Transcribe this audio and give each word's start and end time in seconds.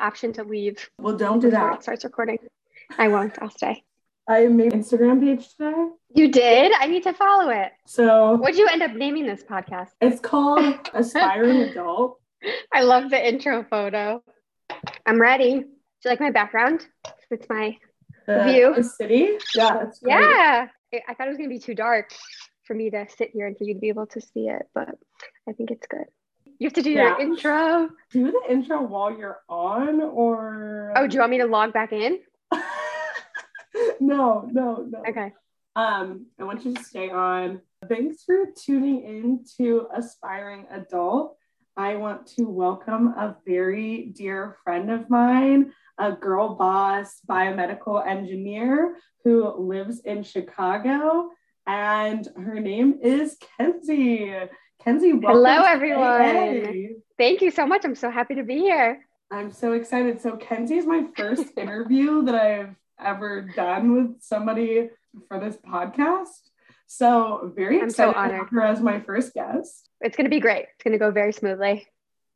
the 0.00 0.06
option 0.06 0.32
to 0.34 0.44
leave. 0.44 0.90
Well, 0.98 1.16
don't 1.16 1.40
do 1.40 1.50
that. 1.50 1.76
It 1.76 1.82
starts 1.82 2.04
recording. 2.04 2.38
I 2.98 3.08
won't. 3.08 3.40
I'll 3.40 3.50
stay. 3.50 3.84
I 4.28 4.46
made 4.46 4.72
an 4.72 4.82
Instagram 4.82 5.20
page 5.20 5.48
today. 5.56 5.88
You 6.14 6.30
did? 6.30 6.72
I 6.78 6.86
need 6.86 7.02
to 7.04 7.12
follow 7.12 7.50
it. 7.50 7.72
So 7.86 8.36
what'd 8.36 8.58
you 8.58 8.68
end 8.68 8.82
up 8.82 8.92
naming 8.92 9.26
this 9.26 9.42
podcast? 9.42 9.88
It's 10.00 10.20
called 10.20 10.88
Aspiring 10.94 11.62
Adult. 11.62 12.20
I 12.72 12.82
love 12.82 13.10
the 13.10 13.28
intro 13.28 13.64
photo. 13.68 14.22
I'm 15.04 15.20
ready. 15.20 15.60
Do 15.60 15.66
you 16.04 16.10
like 16.10 16.20
my 16.20 16.30
background? 16.30 16.86
It's 17.30 17.48
my 17.48 17.76
the, 18.26 18.44
view. 18.44 18.74
The 18.74 18.84
city. 18.84 19.30
Yeah. 19.54 19.86
Yeah. 20.02 20.68
I 21.08 21.14
thought 21.14 21.26
it 21.26 21.30
was 21.30 21.36
gonna 21.36 21.48
be 21.48 21.58
too 21.58 21.74
dark 21.74 22.12
for 22.64 22.74
me 22.74 22.90
to 22.90 23.06
sit 23.16 23.30
here 23.32 23.46
and 23.46 23.56
for 23.56 23.64
you 23.64 23.74
to 23.74 23.80
be 23.80 23.88
able 23.88 24.06
to 24.06 24.20
see 24.20 24.48
it, 24.48 24.62
but 24.74 24.88
I 25.48 25.52
think 25.52 25.70
it's 25.70 25.86
good. 25.86 26.06
You 26.60 26.66
have 26.66 26.74
to 26.74 26.82
do 26.82 26.90
yeah. 26.90 27.16
your 27.16 27.20
intro. 27.20 27.88
Do 28.12 28.30
the 28.30 28.42
intro 28.52 28.82
while 28.82 29.16
you're 29.16 29.40
on, 29.48 30.02
or 30.02 30.92
oh, 30.94 31.06
do 31.06 31.14
you 31.14 31.20
want 31.20 31.30
me 31.30 31.38
to 31.38 31.46
log 31.46 31.72
back 31.72 31.90
in? 31.90 32.18
no, 33.98 34.46
no, 34.52 34.86
no. 34.86 35.02
Okay. 35.08 35.32
Um, 35.74 36.26
I 36.38 36.44
want 36.44 36.66
you 36.66 36.74
to 36.74 36.84
stay 36.84 37.08
on. 37.08 37.62
Thanks 37.88 38.24
for 38.24 38.44
tuning 38.54 39.02
in 39.04 39.44
to 39.56 39.86
Aspiring 39.96 40.66
Adult. 40.70 41.34
I 41.78 41.96
want 41.96 42.26
to 42.36 42.44
welcome 42.44 43.08
a 43.08 43.38
very 43.46 44.12
dear 44.14 44.58
friend 44.62 44.90
of 44.90 45.08
mine, 45.08 45.72
a 45.96 46.12
girl 46.12 46.56
boss 46.56 47.20
biomedical 47.26 48.06
engineer 48.06 48.96
who 49.24 49.50
lives 49.56 50.00
in 50.00 50.22
Chicago, 50.22 51.30
and 51.66 52.28
her 52.36 52.60
name 52.60 52.98
is 53.02 53.38
Kenzie. 53.56 54.34
Kenzie, 54.84 55.10
hello 55.10 55.62
everyone. 55.64 57.02
Thank 57.18 57.42
you 57.42 57.50
so 57.50 57.66
much. 57.66 57.84
I'm 57.84 57.94
so 57.94 58.10
happy 58.10 58.36
to 58.36 58.42
be 58.42 58.60
here. 58.60 59.06
I'm 59.30 59.52
so 59.52 59.74
excited. 59.74 60.22
So 60.22 60.36
Kenzie 60.38 60.78
is 60.78 60.86
my 60.86 61.04
first 61.16 61.44
interview 61.58 62.22
that 62.22 62.34
I've 62.34 62.74
ever 62.98 63.42
done 63.42 63.92
with 63.92 64.22
somebody 64.22 64.88
for 65.28 65.38
this 65.38 65.58
podcast. 65.58 66.48
So 66.86 67.52
very 67.54 67.78
I'm 67.78 67.88
excited 67.88 68.12
so 68.12 68.18
honored. 68.18 68.30
to 68.30 68.36
have 68.38 68.48
her 68.48 68.62
as 68.62 68.80
my 68.80 69.00
first 69.00 69.34
guest. 69.34 69.90
It's 70.00 70.16
going 70.16 70.24
to 70.24 70.30
be 70.30 70.40
great. 70.40 70.66
It's 70.74 70.82
going 70.82 70.92
to 70.92 70.98
go 70.98 71.10
very 71.10 71.34
smoothly. 71.34 71.86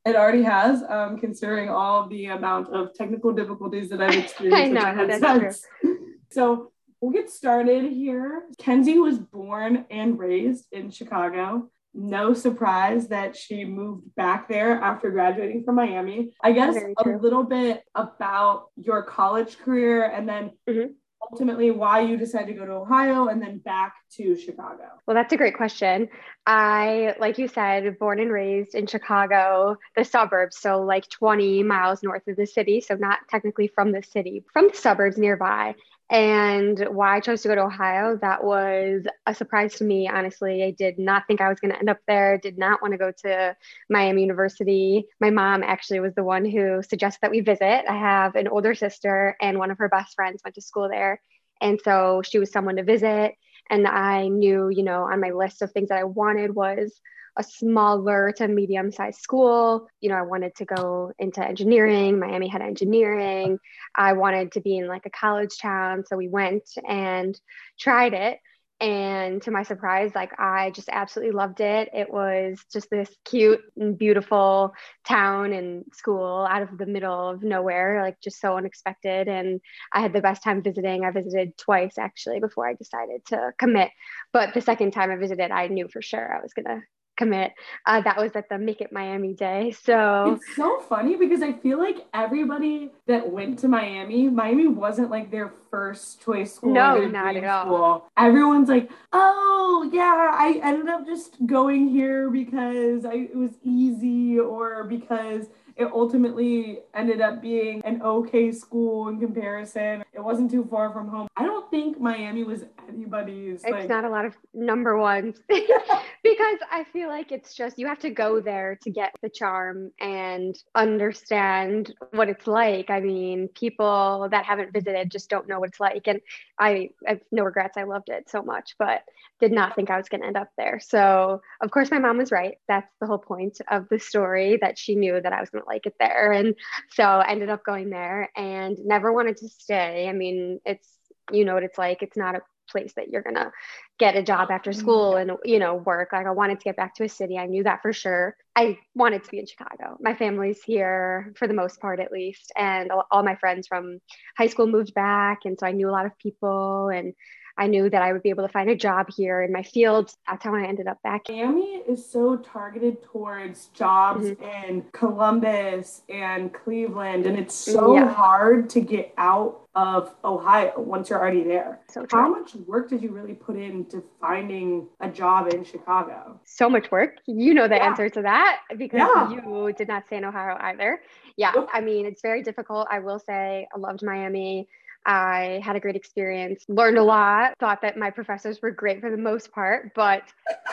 It 0.05 0.15
already 0.15 0.43
has, 0.43 0.83
um, 0.87 1.19
considering 1.19 1.71
all 1.71 2.09
the 2.09 2.27
amount 2.27 2.69
of 2.69 2.93
technical 2.93 3.33
difficulties 3.33 3.89
that 3.89 4.03
I've 4.03 4.15
experienced. 4.23 4.85
I 4.85 4.93
know, 4.93 5.07
that's 5.07 5.67
true. 5.83 5.99
So 6.31 6.73
we'll 7.01 7.11
get 7.13 7.31
started 7.31 7.91
here. 7.91 8.43
Kenzie 8.59 8.99
was 8.99 9.19
born 9.19 9.87
and 9.91 10.19
raised 10.19 10.67
in 10.73 10.91
Chicago 10.91 11.71
no 11.95 12.35
surprise 12.35 13.09
that 13.09 13.37
she 13.37 13.65
moved 13.65 14.15
back 14.17 14.49
there 14.49 14.73
after 14.81 15.11
graduating 15.11 15.65
from 15.65 15.77
Miami. 15.77 16.33
I 16.43 16.53
guess 16.53 16.77
a 16.77 17.09
little 17.09 17.45
bit 17.45 17.85
about 17.95 18.67
your 18.77 19.03
college 19.03 19.59
career 19.59 20.05
and 20.05 20.29
then 20.29 20.51
mm-hmm. 20.69 20.93
ultimately 21.31 21.71
why 21.71 22.01
you 22.01 22.17
decided 22.17 22.49
to 22.49 22.55
go 22.55 22.67
to 22.67 22.73
Ohio 22.73 23.29
and 23.29 23.41
then 23.41 23.59
back 23.59 23.95
to 24.17 24.37
Chicago. 24.37 24.85
Well, 25.07 25.15
that's 25.15 25.33
a 25.33 25.37
great 25.37 25.57
question. 25.57 26.09
I, 26.47 27.15
like 27.21 27.39
you 27.39 27.49
said, 27.49 27.99
born 27.99 28.19
and 28.19 28.31
raised 28.31 28.75
in 28.75 28.87
Chicago, 28.87 29.77
the 29.97 30.05
suburbs, 30.05 30.59
so 30.59 30.83
like 30.83 31.09
20 31.09 31.63
miles 31.63 32.03
north 32.03 32.27
of 32.27 32.37
the 32.37 32.47
city. 32.47 32.81
So, 32.81 32.97
not 32.97 33.21
technically 33.31 33.69
from 33.69 33.93
the 33.93 34.03
city, 34.03 34.45
from 34.53 34.69
the 34.69 34.77
suburbs 34.77 35.17
nearby. 35.17 35.75
And 36.11 36.79
why 36.91 37.17
I 37.17 37.21
chose 37.21 37.43
to 37.43 37.49
go 37.49 37.55
to 37.55 37.63
Ohio, 37.63 38.19
that 38.21 38.45
was 38.45 39.07
a 39.27 39.35
surprise 39.35 39.75
to 39.77 39.85
me, 39.85 40.07
honestly. 40.07 40.63
I 40.63 40.71
did 40.71 40.99
not 40.99 41.27
think 41.27 41.41
I 41.41 41.49
was 41.49 41.59
going 41.61 41.73
to 41.73 41.79
end 41.79 41.89
up 41.89 42.01
there, 42.07 42.37
did 42.37 42.59
not 42.59 42.83
want 42.83 42.93
to 42.93 42.99
go 42.99 43.11
to 43.23 43.57
Miami 43.89 44.21
University. 44.21 45.07
My 45.21 45.31
mom 45.31 45.63
actually 45.63 46.01
was 46.01 46.15
the 46.15 46.23
one 46.23 46.45
who 46.45 46.83
suggested 46.83 47.21
that 47.23 47.31
we 47.31 47.41
visit. 47.41 47.85
I 47.89 47.97
have 47.99 48.37
an 48.37 48.49
older 48.49 48.75
sister, 48.75 49.35
and 49.41 49.59
one 49.59 49.71
of 49.71 49.79
her 49.79 49.89
best 49.89 50.15
friends 50.15 50.43
went 50.45 50.55
to 50.57 50.61
school 50.61 50.89
there. 50.91 51.23
And 51.61 51.81
so 51.83 52.23
she 52.23 52.39
was 52.39 52.53
someone 52.53 52.77
to 52.77 52.85
visit. 52.85 53.33
And 53.71 53.87
I 53.89 54.29
knew, 54.29 54.69
you 54.69 54.83
know, 54.83 55.05
on 55.05 55.21
my 55.21 55.31
list 55.31 55.63
of 55.63 55.73
things 55.73 55.89
that 55.89 55.99
I 55.99 56.05
wanted 56.05 56.55
was 56.55 57.01
a 57.37 57.43
smaller 57.43 58.33
to 58.37 58.49
medium 58.49 58.93
sized 58.93 59.21
school. 59.21 59.89
You 60.01 60.11
know, 60.11 60.17
I 60.17 60.23
wanted 60.23 60.55
to 60.57 60.65
go 60.65 61.13
into 61.19 61.45
engineering. 61.45 62.19
Miami 62.19 62.49
had 62.49 62.63
engineering. 62.63 63.59
I 63.97 64.13
wanted 64.13 64.53
to 64.53 64.61
be 64.61 64.79
in 64.79 64.87
like 64.87 65.07
a 65.07 65.11
college 65.11 65.59
town. 65.61 66.05
So 66.07 66.17
we 66.17 66.29
went 66.29 66.69
and 66.87 67.39
tried 67.79 68.15
it. 68.15 68.39
And 68.81 69.41
to 69.43 69.51
my 69.51 69.63
surprise, 69.63 70.11
like 70.15 70.33
I 70.39 70.71
just 70.71 70.89
absolutely 70.91 71.33
loved 71.33 71.61
it. 71.61 71.89
It 71.95 72.13
was 72.13 72.59
just 72.73 72.91
this 72.91 73.09
cute 73.25 73.61
and 73.77 73.97
beautiful 73.97 74.75
town 75.07 75.53
and 75.53 75.85
school 75.95 76.47
out 76.51 76.63
of 76.63 76.77
the 76.77 76.85
middle 76.85 77.31
of 77.31 77.43
nowhere, 77.43 78.03
like 78.03 78.21
just 78.21 78.41
so 78.41 78.57
unexpected. 78.57 79.29
And 79.29 79.61
I 79.93 80.01
had 80.01 80.13
the 80.13 80.21
best 80.21 80.43
time 80.43 80.63
visiting. 80.63 81.05
I 81.05 81.13
visited 81.13 81.57
twice 81.57 81.99
actually 81.99 82.41
before 82.41 82.69
I 82.69 82.75
decided 82.75 83.25
to 83.27 83.53
commit. 83.59 83.91
But 84.33 84.55
the 84.55 84.61
second 84.61 84.91
time 84.91 85.11
I 85.11 85.17
visited, 85.17 85.51
I 85.51 85.69
knew 85.69 85.89
for 85.89 86.03
sure 86.03 86.37
I 86.37 86.43
was 86.43 86.53
going 86.53 86.67
to 86.67 86.83
commit. 87.17 87.53
Uh, 87.87 88.01
that 88.03 88.17
was 88.17 88.33
at 88.35 88.49
the 88.49 88.59
Make 88.59 88.81
It 88.81 88.93
Miami 88.93 89.35
Day. 89.35 89.73
So 89.83 90.35
it's 90.35 90.57
so 90.57 90.81
funny 90.81 91.17
because 91.17 91.43
I 91.43 91.53
feel 91.53 91.79
like 91.79 92.07
everybody 92.13 92.91
that 93.07 93.31
went 93.31 93.59
to 93.61 93.69
Miami, 93.69 94.29
Miami 94.29 94.67
wasn't 94.67 95.11
like 95.11 95.31
their 95.31 95.53
first 95.71 96.23
choice 96.23 96.55
school. 96.55 96.73
No, 96.73 97.07
not 97.07 97.37
at 97.37 97.45
all. 97.45 97.65
School. 97.65 98.11
Everyone's 98.17 98.69
like, 98.69 98.91
oh 99.13 99.91
yeah, 99.93 100.31
I 100.33 100.61
ended 100.63 100.89
up 100.89 101.07
just 101.07 101.45
going 101.47 101.89
here 101.89 102.31
because 102.31 103.05
I, 103.05 103.15
it 103.15 103.37
was 103.37 103.53
easy 103.63 104.39
or 104.39 104.85
because 104.85 105.47
it 105.77 105.87
ultimately 105.93 106.81
ended 106.95 107.21
up 107.21 107.43
being 107.43 107.83
an 107.85 108.01
okay 108.03 108.53
school 108.53 109.09
in 109.09 109.19
comparison. 109.19 110.05
It 110.13 110.23
wasn't 110.23 110.51
too 110.51 110.65
far 110.71 110.93
from 110.93 111.09
home. 111.09 111.29
I 111.37 111.45
don't 111.45 111.69
think 111.71 112.01
Miami 112.01 112.45
was 112.45 112.65
anybody's. 112.89 113.63
It's 113.65 113.71
like, 113.71 113.89
not 113.89 114.05
a 114.05 114.09
lot 114.09 114.25
of 114.25 114.35
number 114.53 114.97
ones 114.97 115.41
because 115.49 116.59
I 116.71 116.85
feel 116.93 117.09
like 117.09 117.33
it's 117.33 117.55
just 117.55 117.79
you 117.79 117.87
have 117.87 117.99
to 118.01 118.11
go 118.11 118.41
there 118.41 118.79
to 118.83 118.91
get 118.91 119.15
the 119.23 119.29
charm 119.29 119.91
and 120.01 120.57
understand 120.75 121.95
what 122.13 122.29
it's 122.29 122.47
like. 122.47 122.91
I 122.91 123.01
mean, 123.01 123.49
people 123.49 124.29
that 124.31 124.45
haven't 124.45 124.73
visited 124.73 125.11
just 125.11 125.31
don't 125.31 125.49
know 125.49 125.61
what 125.61 125.71
it's 125.71 125.81
like. 125.81 126.07
And 126.07 126.21
I, 126.59 126.91
I 127.07 127.11
have 127.11 127.21
no 127.33 127.45
regrets. 127.45 127.77
I 127.77 127.85
loved 127.85 128.09
it 128.09 128.29
so 128.29 128.43
much, 128.43 128.75
but 128.79 129.03
did 129.41 129.53
not 129.53 129.75
think 129.75 129.91
I 129.91 129.97
was 129.97 130.09
going 130.09 130.21
to 130.21 130.27
end 130.27 130.37
up 130.37 130.49
there. 130.57 130.81
So, 130.81 131.43
of 131.61 131.71
course, 131.71 131.91
my 131.91 131.99
mom 131.99 132.19
was 132.19 132.33
right. 132.33 132.57
That's 132.69 132.91
the 133.01 133.07
whole 133.07 133.19
point 133.19 133.59
of 133.71 133.89
the 133.89 133.99
story 133.99 134.59
that 134.61 134.79
she 134.79 134.95
knew 134.95 135.21
that 135.21 135.33
I 135.33 135.41
was 135.41 135.51
going 135.51 135.63
to 135.63 135.69
like 135.69 135.87
it 135.87 135.95
there. 135.99 136.33
And 136.33 136.55
so 136.91 137.05
I 137.05 137.31
ended 137.31 137.51
up 137.51 137.65
going 137.65 137.91
there 137.91 138.31
and 138.37 138.79
never 138.85 139.13
wanted 139.13 139.37
to 139.39 139.49
stay. 139.49 140.09
I 140.09 140.13
mean, 140.13 140.61
it's, 140.65 140.89
you 141.33 141.45
know 141.45 141.55
what 141.55 141.63
it's 141.63 141.79
like. 141.79 142.03
It's 142.03 142.17
not 142.17 142.37
a 142.37 142.43
place 142.75 142.93
that 142.97 143.09
you're 143.11 143.23
going 143.23 143.37
to 143.37 143.53
get 143.99 144.17
a 144.17 144.23
job 144.23 144.51
after 144.51 144.71
mm-hmm. 144.71 144.81
school 144.81 145.17
and, 145.17 145.33
you 145.45 145.59
know, 145.59 145.77
work. 145.77 146.11
Like 146.13 146.27
I 146.27 146.33
wanted 146.33 146.59
to 146.59 146.65
get 146.65 146.77
back 146.77 146.95
to 146.97 147.05
a 147.05 147.09
city. 147.09 147.39
I 147.39 147.47
knew 147.47 147.63
that 147.63 147.83
for 147.83 147.93
sure. 147.93 148.37
I 148.57 148.79
wanted 148.95 149.23
to 149.25 149.31
be 149.31 149.39
in 149.39 149.47
Chicago. 149.47 149.97
My 150.01 150.15
family's 150.15 150.63
here 150.63 151.33
for 151.37 151.47
the 151.47 151.55
most 151.55 151.81
part, 151.81 152.01
at 152.01 152.13
least. 152.13 152.53
And 152.57 152.91
all, 152.91 153.07
all 153.11 153.23
my 153.23 153.37
friends 153.37 153.69
from 153.69 154.01
high 154.37 154.49
school 154.49 154.67
moved 154.67 154.95
back. 154.95 155.41
And 155.45 155.57
so 155.59 155.67
I 155.67 155.73
knew 155.73 155.89
a 155.89 155.93
lot 155.93 156.07
of 156.07 156.19
people 156.19 156.89
and 156.89 157.15
I 157.57 157.69
knew 157.69 157.89
that 157.89 158.03
I 158.03 158.13
would 158.13 158.23
be 158.23 158.31
able 158.31 158.47
to 158.47 158.53
find 158.53 158.69
a 158.69 158.75
job 158.75 159.09
here 159.15 159.43
in 159.43 159.53
my 159.53 159.63
field. 159.63 160.15
That's 160.29 160.43
how 160.43 160.55
I 160.55 160.65
ended 160.67 160.89
up 160.89 161.01
back. 161.03 161.27
Miami 161.29 161.83
is 161.87 162.05
so 162.05 162.37
targeted 162.37 163.03
towards 163.03 163.67
jobs 163.69 164.27
mm-hmm. 164.27 164.71
in 164.71 164.85
Columbus 164.93 166.03
and 166.09 166.53
Cleveland, 166.53 167.27
and 167.27 167.39
it's 167.39 167.55
so 167.55 167.95
yeah. 167.95 168.13
hard 168.13 168.69
to 168.71 168.81
get 168.81 169.15
out 169.19 169.61
of 169.75 170.15
Ohio 170.25 170.73
once 170.77 171.11
you're 171.11 171.19
already 171.19 171.43
there. 171.43 171.81
So 171.89 172.07
How 172.11 172.29
much 172.29 172.55
work 172.55 172.89
did 172.89 173.03
you 173.03 173.11
really 173.11 173.35
put 173.35 173.57
into 173.57 174.03
finding 174.21 174.87
a 175.01 175.09
job 175.09 175.53
in 175.53 175.65
Chicago? 175.65 176.41
So 176.45 176.69
much 176.69 176.91
work. 176.91 177.19
You 177.27 177.55
know 177.55 177.67
the 177.67 177.77
yeah. 177.77 177.87
answer 177.87 178.09
to 178.09 178.23
that 178.23 178.61
because 178.77 178.99
yeah. 178.99 179.31
you 179.31 179.73
did 179.77 179.89
not 179.89 180.07
stay 180.07 180.17
in 180.17 180.25
Ohio 180.25 180.57
either. 180.61 181.03
Yeah, 181.37 181.53
I 181.73 181.81
mean, 181.81 182.07
it's 182.07 182.23
very 182.23 182.43
difficult. 182.43 182.87
I 182.91 183.01
will 183.01 183.19
say 183.19 183.67
I 183.75 183.79
loved 183.79 184.03
Miami. 184.03 184.69
I 185.07 185.61
had 185.63 185.77
a 185.77 185.81
great 185.81 185.97
experience, 185.97 186.65
learned 186.69 186.99
a 186.99 187.03
lot, 187.03 187.55
thought 187.59 187.83
that 187.83 187.97
my 187.97 188.11
professors 188.11 188.61
were 188.63 188.71
great 188.71 189.01
for 189.01 189.11
the 189.11 189.17
most 189.17 189.53
part, 189.53 189.93
but 189.95 190.23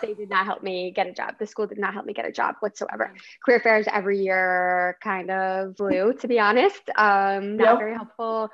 they 0.01 0.13
did 0.13 0.29
not 0.29 0.45
help 0.45 0.63
me 0.63 0.91
get 0.91 1.07
a 1.07 1.11
job. 1.11 1.35
The 1.39 1.47
school 1.47 1.67
did 1.67 1.77
not 1.77 1.93
help 1.93 2.05
me 2.05 2.13
get 2.13 2.25
a 2.25 2.31
job 2.31 2.55
whatsoever. 2.61 3.11
Mm. 3.13 3.19
Career 3.45 3.59
fairs 3.59 3.87
every 3.91 4.23
year 4.23 4.97
kind 5.03 5.29
of 5.31 5.75
blew, 5.75 6.13
to 6.13 6.27
be 6.27 6.39
honest. 6.39 6.81
Um, 6.95 7.57
not 7.57 7.71
yep. 7.71 7.77
very 7.79 7.93
helpful, 7.93 8.49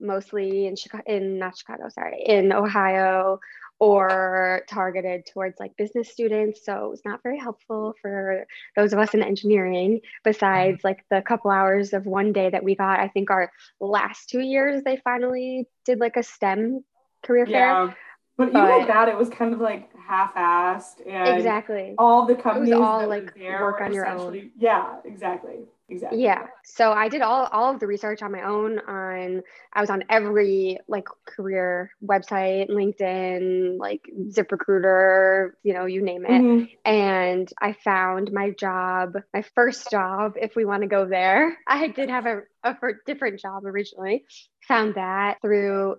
mostly 0.00 0.66
in 0.66 0.76
Chicago, 0.76 1.04
in 1.06 1.38
not 1.38 1.56
Chicago, 1.56 1.88
sorry, 1.90 2.22
in 2.26 2.52
Ohio 2.52 3.38
or 3.80 4.62
targeted 4.68 5.24
towards 5.26 5.58
like 5.58 5.74
business 5.76 6.10
students. 6.10 6.64
So 6.64 6.84
it 6.84 6.90
was 6.90 7.02
not 7.04 7.22
very 7.22 7.38
helpful 7.38 7.94
for 8.00 8.46
those 8.76 8.92
of 8.92 8.98
us 8.98 9.14
in 9.14 9.22
engineering, 9.22 10.00
besides 10.22 10.78
mm-hmm. 10.78 10.86
like 10.86 11.04
the 11.10 11.22
couple 11.22 11.50
hours 11.50 11.94
of 11.94 12.04
one 12.04 12.32
day 12.32 12.50
that 12.50 12.62
we 12.62 12.76
got. 12.76 13.00
I 13.00 13.08
think 13.08 13.30
our 13.30 13.50
last 13.80 14.28
two 14.28 14.40
years, 14.40 14.82
they 14.84 14.98
finally 15.02 15.66
did 15.86 15.98
like 15.98 16.16
a 16.16 16.22
STEM 16.22 16.84
career 17.24 17.46
yeah. 17.48 17.86
fair. 17.86 17.96
But, 18.36 18.52
but 18.52 18.74
even 18.76 18.86
that, 18.88 19.08
it 19.08 19.18
was 19.18 19.28
kind 19.28 19.52
of 19.52 19.60
like 19.60 19.90
half-assed, 19.98 21.06
and 21.06 21.36
exactly 21.36 21.94
all 21.98 22.24
the 22.24 22.34
companies 22.34 22.72
all 22.72 23.06
like 23.06 23.34
there 23.34 23.60
work 23.60 23.82
on 23.82 23.92
your 23.92 24.06
own. 24.06 24.50
Yeah, 24.56 24.96
exactly. 25.04 25.66
Exactly. 25.90 26.22
Yeah. 26.22 26.46
So 26.64 26.92
I 26.92 27.08
did 27.08 27.22
all 27.22 27.46
all 27.46 27.74
of 27.74 27.80
the 27.80 27.86
research 27.86 28.22
on 28.22 28.32
my 28.32 28.42
own 28.42 28.78
on 28.78 29.42
I 29.72 29.80
was 29.80 29.90
on 29.90 30.04
every 30.08 30.78
like 30.88 31.06
career 31.26 31.90
website, 32.04 32.70
LinkedIn, 32.70 33.78
like 33.78 34.02
ZipRecruiter, 34.28 35.50
you 35.62 35.74
know, 35.74 35.86
you 35.86 36.02
name 36.02 36.24
it. 36.24 36.30
Mm-hmm. 36.30 36.64
And 36.84 37.48
I 37.60 37.72
found 37.84 38.32
my 38.32 38.50
job, 38.50 39.14
my 39.34 39.42
first 39.54 39.90
job, 39.90 40.34
if 40.40 40.56
we 40.56 40.64
want 40.64 40.82
to 40.82 40.88
go 40.88 41.06
there. 41.06 41.58
I 41.66 41.88
did 41.88 42.08
have 42.08 42.26
a, 42.26 42.42
a 42.64 42.74
different 43.06 43.40
job 43.40 43.66
originally. 43.66 44.24
Found 44.68 44.94
that 44.94 45.40
through 45.42 45.96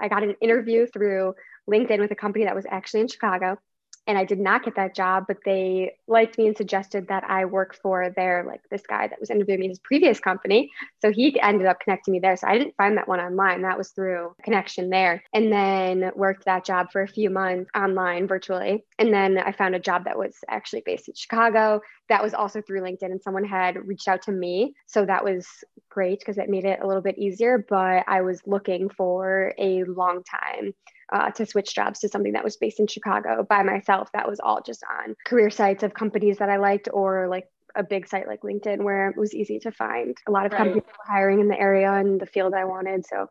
I 0.00 0.08
got 0.08 0.22
an 0.22 0.36
interview 0.40 0.86
through 0.86 1.34
LinkedIn 1.70 1.98
with 1.98 2.10
a 2.10 2.16
company 2.16 2.44
that 2.44 2.54
was 2.54 2.66
actually 2.68 3.00
in 3.00 3.08
Chicago 3.08 3.58
and 4.06 4.18
I 4.18 4.24
did 4.24 4.40
not 4.40 4.64
get 4.64 4.74
that 4.76 4.96
job, 4.96 5.24
but 5.28 5.38
they 5.44 5.92
liked 6.08 6.36
me 6.36 6.48
and 6.48 6.56
suggested 6.56 7.06
that 7.08 7.24
I 7.24 7.44
work 7.44 7.76
for 7.80 8.10
their 8.10 8.44
like 8.44 8.60
this 8.68 8.82
guy 8.82 9.06
that 9.06 9.20
was 9.20 9.30
interviewing 9.30 9.60
me 9.60 9.68
his 9.68 9.78
previous 9.78 10.18
company. 10.18 10.70
So 11.00 11.12
he 11.12 11.38
ended 11.40 11.66
up 11.66 11.78
connecting 11.80 12.12
me 12.12 12.18
there. 12.18 12.36
So 12.36 12.48
I 12.48 12.58
didn't 12.58 12.76
find 12.76 12.96
that 12.96 13.06
one 13.06 13.20
online. 13.20 13.62
That 13.62 13.78
was 13.78 13.90
through 13.90 14.34
connection 14.42 14.90
there. 14.90 15.22
And 15.32 15.52
then 15.52 16.10
worked 16.16 16.44
that 16.46 16.64
job 16.64 16.90
for 16.90 17.02
a 17.02 17.08
few 17.08 17.30
months 17.30 17.70
online 17.76 18.26
virtually. 18.26 18.84
And 18.98 19.14
then 19.14 19.38
I 19.38 19.52
found 19.52 19.76
a 19.76 19.80
job 19.80 20.04
that 20.04 20.18
was 20.18 20.36
actually 20.48 20.82
based 20.84 21.08
in 21.08 21.14
Chicago. 21.14 21.80
That 22.08 22.22
was 22.22 22.34
also 22.34 22.60
through 22.60 22.80
LinkedIn 22.80 23.04
and 23.04 23.22
someone 23.22 23.44
had 23.44 23.76
reached 23.86 24.08
out 24.08 24.22
to 24.22 24.32
me. 24.32 24.74
So 24.86 25.06
that 25.06 25.24
was 25.24 25.46
great 25.90 26.18
because 26.18 26.38
it 26.38 26.50
made 26.50 26.64
it 26.64 26.80
a 26.82 26.86
little 26.86 27.02
bit 27.02 27.18
easier, 27.18 27.64
but 27.68 28.04
I 28.08 28.22
was 28.22 28.42
looking 28.46 28.88
for 28.88 29.54
a 29.58 29.84
long 29.84 30.22
time 30.24 30.74
uh, 31.12 31.30
to 31.32 31.46
switch 31.46 31.74
jobs 31.74 32.00
to 32.00 32.08
something 32.08 32.32
that 32.32 32.42
was 32.42 32.56
based 32.56 32.80
in 32.80 32.86
Chicago 32.86 33.46
by 33.48 33.62
myself. 33.62 34.10
That 34.12 34.28
was 34.28 34.40
all 34.40 34.62
just 34.62 34.82
on 35.04 35.14
career 35.26 35.50
sites 35.50 35.82
of 35.82 35.94
companies 35.94 36.38
that 36.38 36.48
I 36.48 36.56
liked 36.56 36.88
or 36.92 37.28
like 37.28 37.48
a 37.76 37.82
big 37.82 38.08
site 38.08 38.26
like 38.26 38.40
LinkedIn 38.40 38.82
where 38.82 39.08
it 39.08 39.16
was 39.16 39.34
easy 39.34 39.58
to 39.60 39.70
find. 39.70 40.16
A 40.26 40.30
lot 40.30 40.46
of 40.46 40.52
right. 40.52 40.58
companies 40.58 40.84
were 40.86 41.12
hiring 41.12 41.40
in 41.40 41.48
the 41.48 41.58
area 41.58 41.92
and 41.92 42.20
the 42.20 42.26
field 42.26 42.54
I 42.54 42.64
wanted. 42.64 43.06
So 43.06 43.28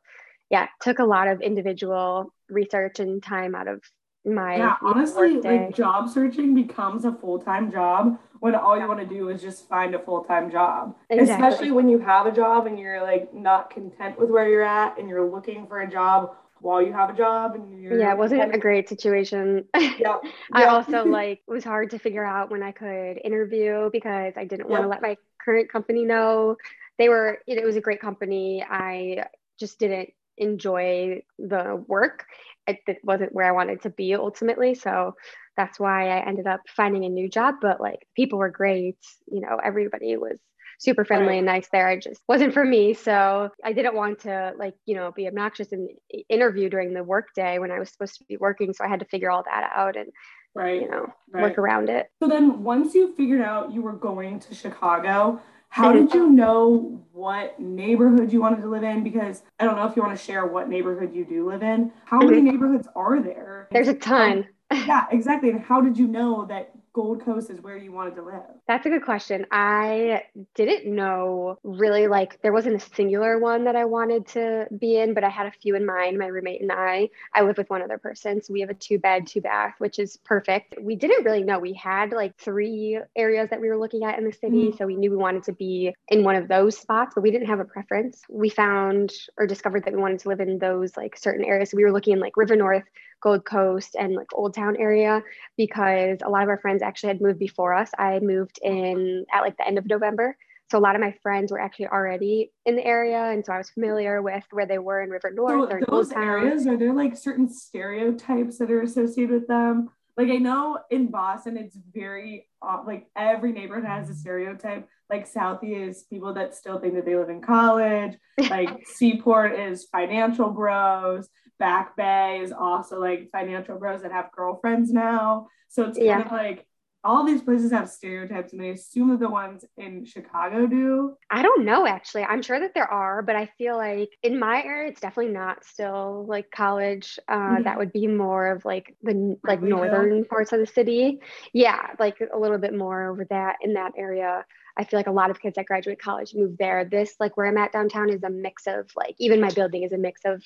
yeah, 0.49 0.67
took 0.81 0.99
a 0.99 1.05
lot 1.05 1.27
of 1.27 1.41
individual 1.41 2.33
research 2.49 2.99
and 2.99 3.21
time 3.21 3.55
out 3.55 3.67
of 3.67 3.81
my 4.23 4.55
yeah 4.57 4.75
honestly 4.83 5.41
like 5.41 5.75
job 5.75 6.07
searching 6.07 6.53
becomes 6.53 7.05
a 7.05 7.11
full-time 7.11 7.71
job 7.71 8.19
when 8.39 8.53
all 8.53 8.79
you 8.79 8.87
want 8.87 8.99
to 8.99 9.05
do 9.05 9.29
is 9.29 9.41
just 9.41 9.67
find 9.67 9.95
a 9.95 9.99
full-time 9.99 10.51
job 10.51 10.95
exactly. 11.09 11.47
especially 11.47 11.71
when 11.71 11.89
you 11.89 11.97
have 11.97 12.27
a 12.27 12.31
job 12.31 12.67
and 12.67 12.77
you're 12.77 13.01
like 13.01 13.33
not 13.33 13.71
content 13.71 14.19
with 14.19 14.29
where 14.29 14.47
you're 14.47 14.61
at 14.61 14.97
and 14.99 15.09
you're 15.09 15.27
looking 15.27 15.65
for 15.65 15.81
a 15.81 15.89
job 15.89 16.35
while 16.61 16.81
you 16.81 16.93
have 16.93 17.09
a 17.09 17.13
job 17.13 17.55
and 17.55 17.81
you're 17.81 17.97
yeah 17.97 18.11
it 18.11 18.17
wasn't 18.17 18.53
a 18.53 18.57
great 18.57 18.89
situation. 18.89 19.65
Yeah, 19.99 20.17
i 20.53 20.65
also 20.65 21.05
like 21.09 21.41
it 21.47 21.51
was 21.51 21.63
hard 21.63 21.91
to 21.91 21.99
figure 21.99 22.25
out 22.25 22.49
when 22.51 22.63
i 22.63 22.71
could 22.71 23.19
interview 23.23 23.89
because 23.91 24.33
i 24.37 24.45
didn't 24.45 24.69
want 24.69 24.83
to 24.83 24.87
let 24.87 25.01
my 25.01 25.17
current 25.43 25.71
company 25.71 26.05
know. 26.05 26.57
They 26.97 27.09
were 27.09 27.39
it 27.47 27.65
was 27.65 27.75
a 27.75 27.81
great 27.81 27.99
company. 28.01 28.63
I 28.67 29.25
just 29.59 29.79
didn't 29.79 30.09
enjoy 30.37 31.23
the 31.39 31.83
work. 31.87 32.25
It, 32.67 32.79
it 32.87 32.97
wasn't 33.03 33.33
where 33.33 33.47
i 33.47 33.51
wanted 33.51 33.81
to 33.83 33.89
be 33.89 34.15
ultimately 34.15 34.75
so 34.75 35.15
that's 35.57 35.79
why 35.79 36.09
i 36.09 36.25
ended 36.27 36.47
up 36.47 36.61
finding 36.75 37.05
a 37.05 37.09
new 37.09 37.27
job 37.29 37.55
but 37.61 37.81
like 37.81 38.07
people 38.15 38.39
were 38.39 38.49
great. 38.51 38.97
You 39.27 39.41
know 39.41 39.57
everybody 39.63 40.15
was 40.17 40.37
super 40.81 41.05
friendly 41.05 41.27
right. 41.27 41.37
and 41.37 41.45
nice 41.45 41.69
there. 41.71 41.87
I 41.87 41.97
just 41.97 42.21
wasn't 42.27 42.53
for 42.53 42.65
me. 42.65 42.95
So 42.95 43.49
I 43.63 43.71
didn't 43.71 43.93
want 43.93 44.19
to 44.21 44.53
like, 44.57 44.73
you 44.85 44.95
know, 44.95 45.11
be 45.11 45.27
obnoxious 45.27 45.71
and 45.71 45.89
interview 46.27 46.69
during 46.69 46.93
the 46.93 47.03
workday 47.03 47.59
when 47.59 47.69
I 47.69 47.77
was 47.77 47.89
supposed 47.91 48.17
to 48.17 48.23
be 48.27 48.37
working. 48.37 48.73
So 48.73 48.83
I 48.83 48.87
had 48.87 48.99
to 48.99 49.05
figure 49.05 49.29
all 49.29 49.43
that 49.43 49.71
out 49.75 49.95
and 49.95 50.07
right 50.53 50.81
you 50.81 50.89
know 50.89 51.07
right. 51.31 51.43
work 51.43 51.57
around 51.57 51.89
it 51.89 52.09
so 52.21 52.27
then 52.27 52.61
once 52.61 52.93
you 52.93 53.15
figured 53.15 53.41
out 53.41 53.71
you 53.71 53.81
were 53.81 53.93
going 53.93 54.37
to 54.37 54.53
chicago 54.53 55.39
how 55.69 55.93
did 55.93 56.13
you 56.13 56.29
know 56.29 57.01
what 57.13 57.57
neighborhood 57.57 58.33
you 58.33 58.41
wanted 58.41 58.61
to 58.61 58.67
live 58.67 58.83
in 58.83 59.01
because 59.01 59.43
i 59.61 59.63
don't 59.63 59.77
know 59.77 59.87
if 59.87 59.95
you 59.95 60.01
want 60.01 60.17
to 60.17 60.21
share 60.21 60.45
what 60.45 60.67
neighborhood 60.67 61.15
you 61.15 61.23
do 61.23 61.49
live 61.49 61.63
in 61.63 61.89
how 62.03 62.19
many 62.19 62.37
mm-hmm. 62.37 62.47
neighborhoods 62.47 62.87
are 62.97 63.21
there 63.21 63.69
there's 63.71 63.87
a 63.87 63.93
ton 63.93 64.45
yeah 64.71 65.05
exactly 65.11 65.49
and 65.49 65.61
how 65.61 65.79
did 65.79 65.97
you 65.97 66.05
know 66.07 66.45
that 66.45 66.71
Gold 66.93 67.23
Coast 67.23 67.49
is 67.49 67.61
where 67.61 67.77
you 67.77 67.91
wanted 67.91 68.15
to 68.15 68.23
live? 68.23 68.41
That's 68.67 68.85
a 68.85 68.89
good 68.89 69.03
question. 69.03 69.45
I 69.51 70.23
didn't 70.55 70.93
know 70.93 71.57
really 71.63 72.07
like 72.07 72.41
there 72.41 72.51
wasn't 72.51 72.75
a 72.75 72.95
singular 72.95 73.39
one 73.39 73.63
that 73.63 73.75
I 73.75 73.85
wanted 73.85 74.27
to 74.29 74.67
be 74.77 74.97
in, 74.97 75.13
but 75.13 75.23
I 75.23 75.29
had 75.29 75.47
a 75.47 75.51
few 75.51 75.75
in 75.75 75.85
mind. 75.85 76.17
My 76.17 76.27
roommate 76.27 76.61
and 76.61 76.71
I, 76.71 77.09
I 77.33 77.43
live 77.43 77.57
with 77.57 77.69
one 77.69 77.81
other 77.81 77.97
person. 77.97 78.41
So 78.41 78.51
we 78.51 78.59
have 78.59 78.69
a 78.69 78.73
two 78.73 78.99
bed, 78.99 79.25
two 79.25 79.39
bath, 79.39 79.75
which 79.77 79.99
is 79.99 80.17
perfect. 80.17 80.75
We 80.81 80.95
didn't 80.95 81.23
really 81.23 81.43
know. 81.43 81.59
We 81.59 81.73
had 81.73 82.11
like 82.11 82.37
three 82.37 82.99
areas 83.15 83.49
that 83.51 83.61
we 83.61 83.69
were 83.69 83.77
looking 83.77 84.03
at 84.03 84.19
in 84.19 84.25
the 84.25 84.33
city. 84.33 84.67
Mm-hmm. 84.67 84.77
So 84.77 84.85
we 84.85 84.95
knew 84.95 85.11
we 85.11 85.17
wanted 85.17 85.43
to 85.43 85.53
be 85.53 85.93
in 86.09 86.23
one 86.23 86.35
of 86.35 86.49
those 86.49 86.77
spots, 86.77 87.13
but 87.15 87.21
we 87.21 87.31
didn't 87.31 87.47
have 87.47 87.59
a 87.59 87.65
preference. 87.65 88.21
We 88.29 88.49
found 88.49 89.13
or 89.37 89.47
discovered 89.47 89.85
that 89.85 89.93
we 89.93 89.99
wanted 89.99 90.19
to 90.19 90.29
live 90.29 90.41
in 90.41 90.59
those 90.59 90.97
like 90.97 91.17
certain 91.17 91.45
areas. 91.45 91.71
So 91.71 91.77
we 91.77 91.83
were 91.83 91.91
looking 91.91 92.13
in 92.13 92.19
like 92.19 92.35
River 92.35 92.55
North, 92.57 92.83
Gold 93.21 93.45
Coast 93.45 93.95
and 93.97 94.15
like 94.15 94.27
Old 94.33 94.53
Town 94.53 94.75
area 94.77 95.23
because 95.57 96.19
a 96.23 96.29
lot 96.29 96.43
of 96.43 96.49
our 96.49 96.59
friends 96.59 96.81
actually 96.81 97.09
had 97.09 97.21
moved 97.21 97.39
before 97.39 97.73
us. 97.73 97.91
I 97.97 98.19
moved 98.19 98.59
in 98.61 99.25
at 99.33 99.41
like 99.41 99.57
the 99.57 99.67
end 99.67 99.77
of 99.77 99.85
November. 99.85 100.35
So 100.71 100.77
a 100.77 100.79
lot 100.79 100.95
of 100.95 101.01
my 101.01 101.13
friends 101.21 101.51
were 101.51 101.59
actually 101.59 101.87
already 101.87 102.53
in 102.65 102.77
the 102.77 102.85
area, 102.85 103.21
and 103.25 103.45
so 103.45 103.51
I 103.51 103.57
was 103.57 103.69
familiar 103.69 104.21
with 104.21 104.45
where 104.51 104.65
they 104.65 104.79
were 104.79 105.01
in 105.01 105.09
River 105.09 105.29
North 105.29 105.69
so 105.69 105.75
or 105.75 105.81
those 105.85 106.13
areas. 106.13 106.65
Are 106.65 106.77
there 106.77 106.93
like 106.93 107.17
certain 107.17 107.49
stereotypes 107.49 108.57
that 108.57 108.71
are 108.71 108.81
associated 108.81 109.31
with 109.31 109.47
them? 109.47 109.89
Like 110.15 110.29
I 110.29 110.37
know 110.37 110.79
in 110.89 111.07
Boston, 111.07 111.57
it's 111.57 111.77
very 111.93 112.47
uh, 112.61 112.83
like 112.85 113.07
every 113.17 113.51
neighborhood 113.51 113.85
has 113.85 114.09
a 114.09 114.13
stereotype. 114.13 114.87
Like 115.09 115.29
Southie 115.29 115.89
is 115.89 116.03
people 116.03 116.33
that 116.35 116.55
still 116.55 116.79
think 116.79 116.93
that 116.93 117.05
they 117.05 117.17
live 117.17 117.29
in 117.29 117.41
college. 117.41 118.17
Like 118.49 118.87
Seaport 118.87 119.59
is 119.59 119.85
financial 119.91 120.51
bros. 120.51 121.27
Back 121.61 121.95
Bay 121.95 122.41
is 122.43 122.51
also 122.51 122.99
like 122.99 123.29
financial 123.31 123.77
bros 123.77 124.01
that 124.01 124.11
have 124.11 124.31
girlfriends 124.31 124.91
now. 124.91 125.47
So 125.69 125.83
it's 125.83 125.99
kind 125.99 126.23
of 126.23 126.31
like 126.31 126.65
all 127.03 127.23
these 127.23 127.43
places 127.43 127.71
have 127.71 127.87
stereotypes 127.87 128.51
and 128.51 128.59
they 128.59 128.71
assume 128.71 129.09
that 129.11 129.19
the 129.19 129.29
ones 129.29 129.63
in 129.77 130.03
Chicago 130.05 130.65
do. 130.65 131.15
I 131.29 131.43
don't 131.43 131.63
know 131.63 131.85
actually. 131.85 132.23
I'm 132.23 132.41
sure 132.41 132.59
that 132.59 132.73
there 132.73 132.91
are, 132.91 133.21
but 133.21 133.35
I 133.35 133.45
feel 133.59 133.77
like 133.77 134.09
in 134.23 134.39
my 134.39 134.63
area 134.63 134.89
it's 134.89 135.01
definitely 135.01 135.33
not 135.33 135.63
still 135.63 136.25
like 136.27 136.49
college. 136.49 137.19
Uh, 137.27 137.35
mm-hmm. 137.35 137.63
that 137.63 137.77
would 137.77 137.93
be 137.93 138.07
more 138.07 138.47
of 138.51 138.65
like 138.65 138.95
the 139.03 139.37
like 139.43 139.61
northern 139.61 140.25
parts 140.25 140.51
of 140.51 140.59
the 140.59 140.67
city. 140.67 141.19
Yeah, 141.53 141.91
like 141.99 142.17
a 142.33 142.39
little 142.39 142.57
bit 142.57 142.75
more 142.75 143.11
over 143.11 143.25
that 143.25 143.57
in 143.61 143.75
that 143.75 143.93
area. 143.95 144.45
I 144.77 144.83
feel 144.83 144.97
like 144.97 145.07
a 145.07 145.11
lot 145.11 145.29
of 145.29 145.39
kids 145.39 145.57
that 145.57 145.67
graduate 145.67 146.01
college 146.01 146.33
move 146.33 146.57
there. 146.57 146.85
This 146.85 147.15
like 147.19 147.37
where 147.37 147.45
I'm 147.45 147.57
at 147.57 147.71
downtown 147.71 148.09
is 148.09 148.23
a 148.23 148.31
mix 148.31 148.65
of 148.65 148.89
like 148.95 149.13
even 149.19 149.41
my 149.41 149.51
building 149.51 149.83
is 149.83 149.91
a 149.91 149.97
mix 149.97 150.21
of 150.25 150.43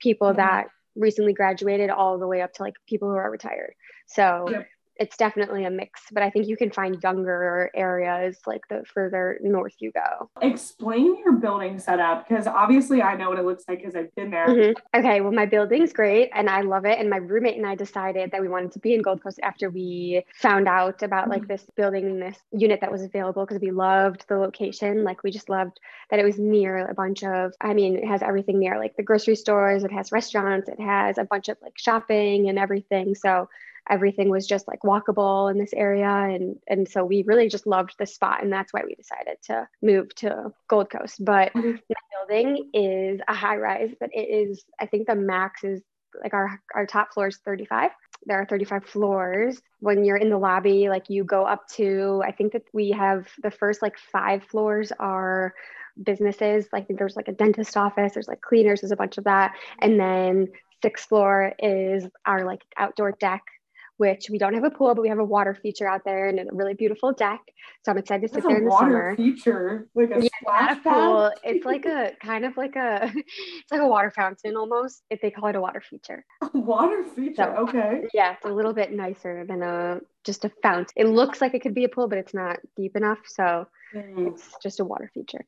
people 0.00 0.28
mm-hmm. 0.28 0.38
that 0.38 0.66
recently 0.96 1.32
graduated 1.32 1.90
all 1.90 2.18
the 2.18 2.26
way 2.26 2.42
up 2.42 2.52
to 2.54 2.62
like 2.62 2.74
people 2.86 3.08
who 3.08 3.16
are 3.16 3.30
retired. 3.30 3.74
So 4.06 4.64
it's 4.98 5.16
definitely 5.16 5.64
a 5.64 5.70
mix, 5.70 6.02
but 6.12 6.22
I 6.22 6.30
think 6.30 6.48
you 6.48 6.56
can 6.56 6.70
find 6.70 7.00
younger 7.02 7.70
areas 7.74 8.38
like 8.46 8.66
the 8.68 8.84
further 8.92 9.38
north 9.42 9.74
you 9.78 9.92
go. 9.92 10.28
Explain 10.42 11.18
your 11.18 11.32
building 11.32 11.78
setup 11.78 12.28
because 12.28 12.46
obviously 12.46 13.00
I 13.00 13.16
know 13.16 13.28
what 13.28 13.38
it 13.38 13.44
looks 13.44 13.64
like 13.68 13.78
because 13.78 13.94
I've 13.94 14.14
been 14.16 14.30
there. 14.30 14.48
Mm-hmm. 14.48 14.98
Okay, 14.98 15.20
well, 15.20 15.32
my 15.32 15.46
building's 15.46 15.92
great 15.92 16.30
and 16.34 16.50
I 16.50 16.62
love 16.62 16.84
it. 16.84 16.98
And 16.98 17.08
my 17.08 17.18
roommate 17.18 17.56
and 17.56 17.66
I 17.66 17.76
decided 17.76 18.32
that 18.32 18.40
we 18.40 18.48
wanted 18.48 18.72
to 18.72 18.80
be 18.80 18.94
in 18.94 19.02
Gold 19.02 19.22
Coast 19.22 19.38
after 19.42 19.70
we 19.70 20.24
found 20.34 20.66
out 20.66 21.02
about 21.02 21.22
mm-hmm. 21.22 21.32
like 21.32 21.48
this 21.48 21.64
building, 21.76 22.18
this 22.18 22.38
unit 22.52 22.80
that 22.80 22.90
was 22.90 23.02
available 23.02 23.46
because 23.46 23.60
we 23.60 23.70
loved 23.70 24.24
the 24.28 24.36
location. 24.36 25.04
Like 25.04 25.22
we 25.22 25.30
just 25.30 25.48
loved 25.48 25.78
that 26.10 26.18
it 26.18 26.24
was 26.24 26.38
near 26.38 26.88
a 26.88 26.94
bunch 26.94 27.22
of, 27.22 27.52
I 27.60 27.72
mean, 27.72 27.96
it 27.96 28.06
has 28.06 28.22
everything 28.22 28.58
near 28.58 28.78
like 28.78 28.96
the 28.96 29.02
grocery 29.02 29.36
stores, 29.36 29.84
it 29.84 29.92
has 29.92 30.10
restaurants, 30.10 30.68
it 30.68 30.80
has 30.80 31.18
a 31.18 31.24
bunch 31.24 31.48
of 31.48 31.56
like 31.62 31.78
shopping 31.78 32.48
and 32.48 32.58
everything. 32.58 33.14
So 33.14 33.48
everything 33.90 34.28
was 34.28 34.46
just 34.46 34.68
like 34.68 34.80
walkable 34.82 35.50
in 35.50 35.58
this 35.58 35.72
area 35.72 36.08
and 36.08 36.56
and 36.68 36.88
so 36.88 37.04
we 37.04 37.22
really 37.26 37.48
just 37.48 37.66
loved 37.66 37.94
the 37.98 38.06
spot 38.06 38.42
and 38.42 38.52
that's 38.52 38.72
why 38.72 38.82
we 38.84 38.94
decided 38.94 39.36
to 39.42 39.66
move 39.82 40.14
to 40.16 40.52
gold 40.68 40.90
coast. 40.90 41.24
But 41.24 41.52
mm-hmm. 41.52 41.76
the 41.88 41.94
building 42.28 42.70
is 42.74 43.20
a 43.28 43.34
high 43.34 43.56
rise 43.56 43.90
but 43.98 44.10
it 44.12 44.28
is 44.28 44.64
i 44.80 44.86
think 44.86 45.06
the 45.06 45.14
max 45.14 45.64
is 45.64 45.80
like 46.22 46.34
our 46.34 46.60
our 46.74 46.86
top 46.86 47.12
floor 47.12 47.28
is 47.28 47.38
35 47.44 47.90
there 48.26 48.40
are 48.40 48.46
35 48.46 48.84
floors. 48.84 49.62
When 49.80 50.04
you're 50.04 50.16
in 50.16 50.28
the 50.28 50.38
lobby 50.38 50.88
like 50.88 51.08
you 51.08 51.24
go 51.24 51.44
up 51.44 51.68
to 51.76 52.22
i 52.24 52.32
think 52.32 52.52
that 52.52 52.64
we 52.72 52.90
have 52.90 53.28
the 53.42 53.50
first 53.50 53.82
like 53.82 53.96
five 53.98 54.44
floors 54.44 54.92
are 54.98 55.54
businesses. 56.02 56.68
Like 56.72 56.86
there's 56.88 57.16
like 57.16 57.28
a 57.28 57.32
dentist 57.32 57.76
office 57.76 58.14
there's 58.14 58.28
like 58.28 58.40
cleaners 58.40 58.80
there's 58.80 58.92
a 58.92 58.96
bunch 58.96 59.18
of 59.18 59.24
that. 59.24 59.54
And 59.80 59.98
then 59.98 60.48
sixth 60.82 61.08
floor 61.08 61.54
is 61.58 62.06
our 62.24 62.44
like 62.44 62.62
outdoor 62.76 63.12
deck 63.12 63.42
which 63.98 64.28
we 64.30 64.38
don't 64.38 64.54
have 64.54 64.64
a 64.64 64.70
pool, 64.70 64.94
but 64.94 65.02
we 65.02 65.08
have 65.08 65.18
a 65.18 65.24
water 65.24 65.54
feature 65.54 65.86
out 65.86 66.04
there 66.04 66.28
and 66.28 66.38
a 66.40 66.44
really 66.52 66.74
beautiful 66.74 67.12
deck. 67.12 67.40
So 67.84 67.92
I'm 67.92 67.98
excited 67.98 68.26
to 68.28 68.32
sit 68.34 68.44
there 68.46 68.56
in 68.58 68.64
the 68.64 68.70
water 68.70 68.86
summer. 68.86 69.16
feature, 69.16 69.88
like 69.94 70.10
a 70.12 70.22
Yeah, 70.22 70.28
splash 70.40 70.84
not 70.84 70.96
a 70.96 71.06
pool. 71.06 71.32
It's 71.44 71.66
like 71.66 71.84
a 71.84 72.12
kind 72.22 72.44
of 72.44 72.56
like 72.56 72.76
a 72.76 73.12
it's 73.14 73.70
like 73.70 73.80
a 73.80 73.86
water 73.86 74.10
fountain 74.10 74.56
almost. 74.56 75.02
If 75.10 75.20
they 75.20 75.30
call 75.30 75.48
it 75.50 75.56
a 75.56 75.60
water 75.60 75.80
feature. 75.82 76.24
A 76.40 76.56
water 76.58 77.04
feature. 77.04 77.34
So- 77.56 77.66
okay. 77.68 78.04
Yeah, 78.14 78.32
it's 78.34 78.44
a 78.46 78.50
little 78.52 78.72
bit 78.72 78.92
nicer 78.92 79.44
than 79.46 79.62
a 79.62 80.00
just 80.24 80.44
a 80.44 80.50
fountain. 80.62 80.92
It 80.96 81.06
looks 81.06 81.40
like 81.40 81.54
it 81.54 81.60
could 81.62 81.74
be 81.74 81.84
a 81.84 81.88
pool, 81.88 82.08
but 82.08 82.18
it's 82.18 82.34
not 82.34 82.58
deep 82.76 82.96
enough. 82.96 83.18
So 83.26 83.66
Mm. 83.94 84.28
it's 84.32 84.54
just 84.62 84.80
a 84.80 84.84
water 84.84 85.10
feature. 85.14 85.46